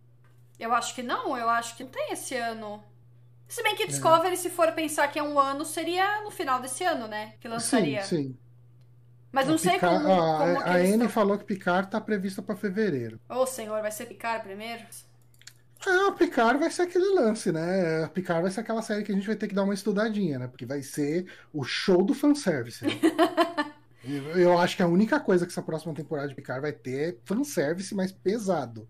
[0.59, 2.83] Eu acho que não, eu acho que não tem esse ano.
[3.47, 4.37] Se bem que Discovery, é.
[4.37, 7.33] se for pensar que é um ano, seria no final desse ano, né?
[7.39, 8.03] Que lançaria.
[8.03, 8.37] Sim, sim.
[9.31, 9.95] Mas não sei como.
[9.95, 11.09] A, como a Anne estão...
[11.09, 13.19] falou que Picard tá prevista para fevereiro.
[13.27, 14.83] Ô, oh, senhor, vai ser Picard primeiro?
[15.85, 18.03] É, o Picard vai ser aquele lance, né?
[18.05, 20.39] A Picard vai ser aquela série que a gente vai ter que dar uma estudadinha,
[20.39, 20.47] né?
[20.47, 22.85] Porque vai ser o show do fanservice.
[22.85, 22.93] Né?
[24.35, 27.17] eu, acho que a única coisa que essa próxima temporada de Picard vai ter é
[27.25, 28.87] fanservice mais pesado.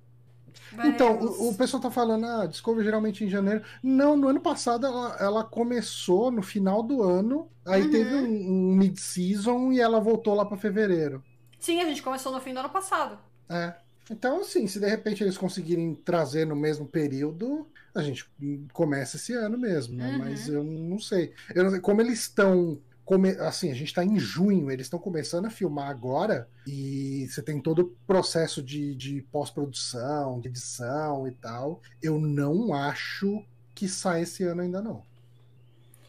[0.84, 3.64] Então, o, o, pessoal tá falando, ah, Discovery geralmente em janeiro.
[3.82, 7.92] Não, no ano passado ela, ela começou no final do ano, aí uhum.
[7.92, 11.24] teve um, um mid-season e ela voltou lá para fevereiro.
[11.60, 13.18] Sim, a gente começou no fim do ano passado.
[13.50, 13.74] É.
[14.10, 18.30] Então, assim, se de repente eles conseguirem trazer no mesmo período, a gente
[18.74, 20.12] começa esse ano mesmo, né?
[20.12, 20.20] Uhum.
[20.20, 21.34] Mas eu não sei.
[21.54, 22.80] Eu não sei como eles estão.
[23.06, 23.30] Come...
[23.32, 27.60] Assim, a gente está em junho, eles estão começando a filmar agora e você tem
[27.60, 31.82] todo o processo de, de pós-produção, de edição e tal.
[32.02, 33.44] Eu não acho
[33.76, 35.04] que sai esse ano ainda não.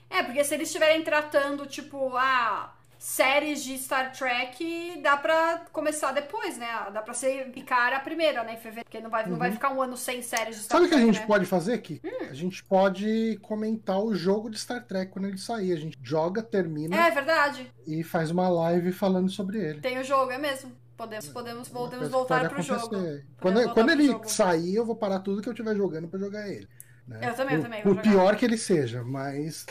[0.08, 2.73] É, porque se eles estiverem tratando, tipo, ah,
[3.04, 6.66] séries de Star Trek dá pra começar depois, né?
[6.90, 8.54] Dá pra ser picar a primeira, né?
[8.54, 9.32] Em fevereiro, porque não vai, uhum.
[9.32, 9.54] não vai uhum.
[9.54, 10.88] ficar um ano sem séries de Star Sabe Trek.
[10.88, 11.26] Sabe o que a gente né?
[11.26, 12.00] pode fazer aqui?
[12.02, 12.28] Hum.
[12.30, 15.72] A gente pode comentar o jogo de Star Trek quando ele sair.
[15.72, 16.96] A gente joga, termina.
[16.96, 17.70] É verdade.
[17.86, 19.80] E faz uma live falando sobre ele.
[19.82, 20.72] Tem o jogo, é mesmo.
[20.96, 22.96] Podemos, podemos, podemos voltar pro jogo.
[23.38, 24.30] Quando, quando ele jogo.
[24.30, 26.66] sair, eu vou parar tudo que eu estiver jogando pra jogar ele.
[27.06, 27.20] Né?
[27.22, 27.82] Eu também, o, eu também.
[27.82, 29.66] Por pior que ele seja, mas.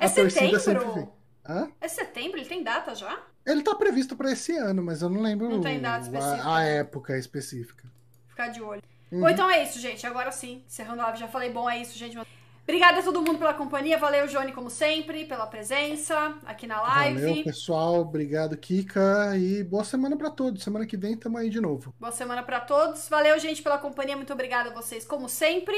[0.00, 1.08] É a torcida sempre vem.
[1.48, 1.68] Hã?
[1.80, 2.38] É setembro?
[2.38, 3.18] Ele tem data já?
[3.44, 6.42] Ele tá previsto para esse ano, mas eu não lembro não tem data específica.
[6.42, 7.84] A, a época específica.
[8.28, 8.82] Ficar de olho.
[9.10, 9.20] Uhum.
[9.20, 10.06] Bom, então é isso, gente.
[10.06, 11.50] Agora sim, encerrando a live, já falei.
[11.50, 12.18] Bom, é isso, gente.
[12.64, 13.96] Obrigada a todo mundo pela companhia.
[13.96, 17.20] Valeu, Johnny, como sempre, pela presença aqui na live.
[17.20, 18.00] Valeu, pessoal.
[18.00, 19.36] Obrigado, Kika.
[19.38, 20.64] E boa semana para todos.
[20.64, 21.94] Semana que vem estamos aí de novo.
[22.00, 23.08] Boa semana para todos.
[23.08, 24.16] Valeu, gente, pela companhia.
[24.16, 25.76] Muito obrigada a vocês, como sempre.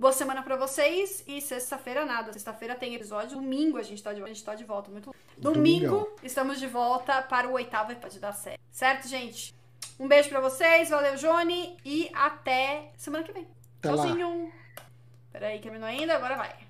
[0.00, 2.32] Boa semana para vocês e sexta-feira nada.
[2.32, 3.36] Sexta-feira tem episódio.
[3.36, 4.90] Domingo a gente tá de, a gente tá de volta.
[4.90, 6.08] Muito Domingo Domingão.
[6.22, 8.58] estamos de volta para o oitavo episódio da série.
[8.70, 9.54] Certo, gente?
[9.98, 10.88] Um beijo para vocês.
[10.88, 11.76] Valeu, Johnny.
[11.84, 13.46] E até semana que vem.
[13.78, 14.46] Até Tchauzinho.
[14.46, 14.82] Lá.
[15.32, 16.16] Peraí, terminou ainda?
[16.16, 16.69] Agora vai.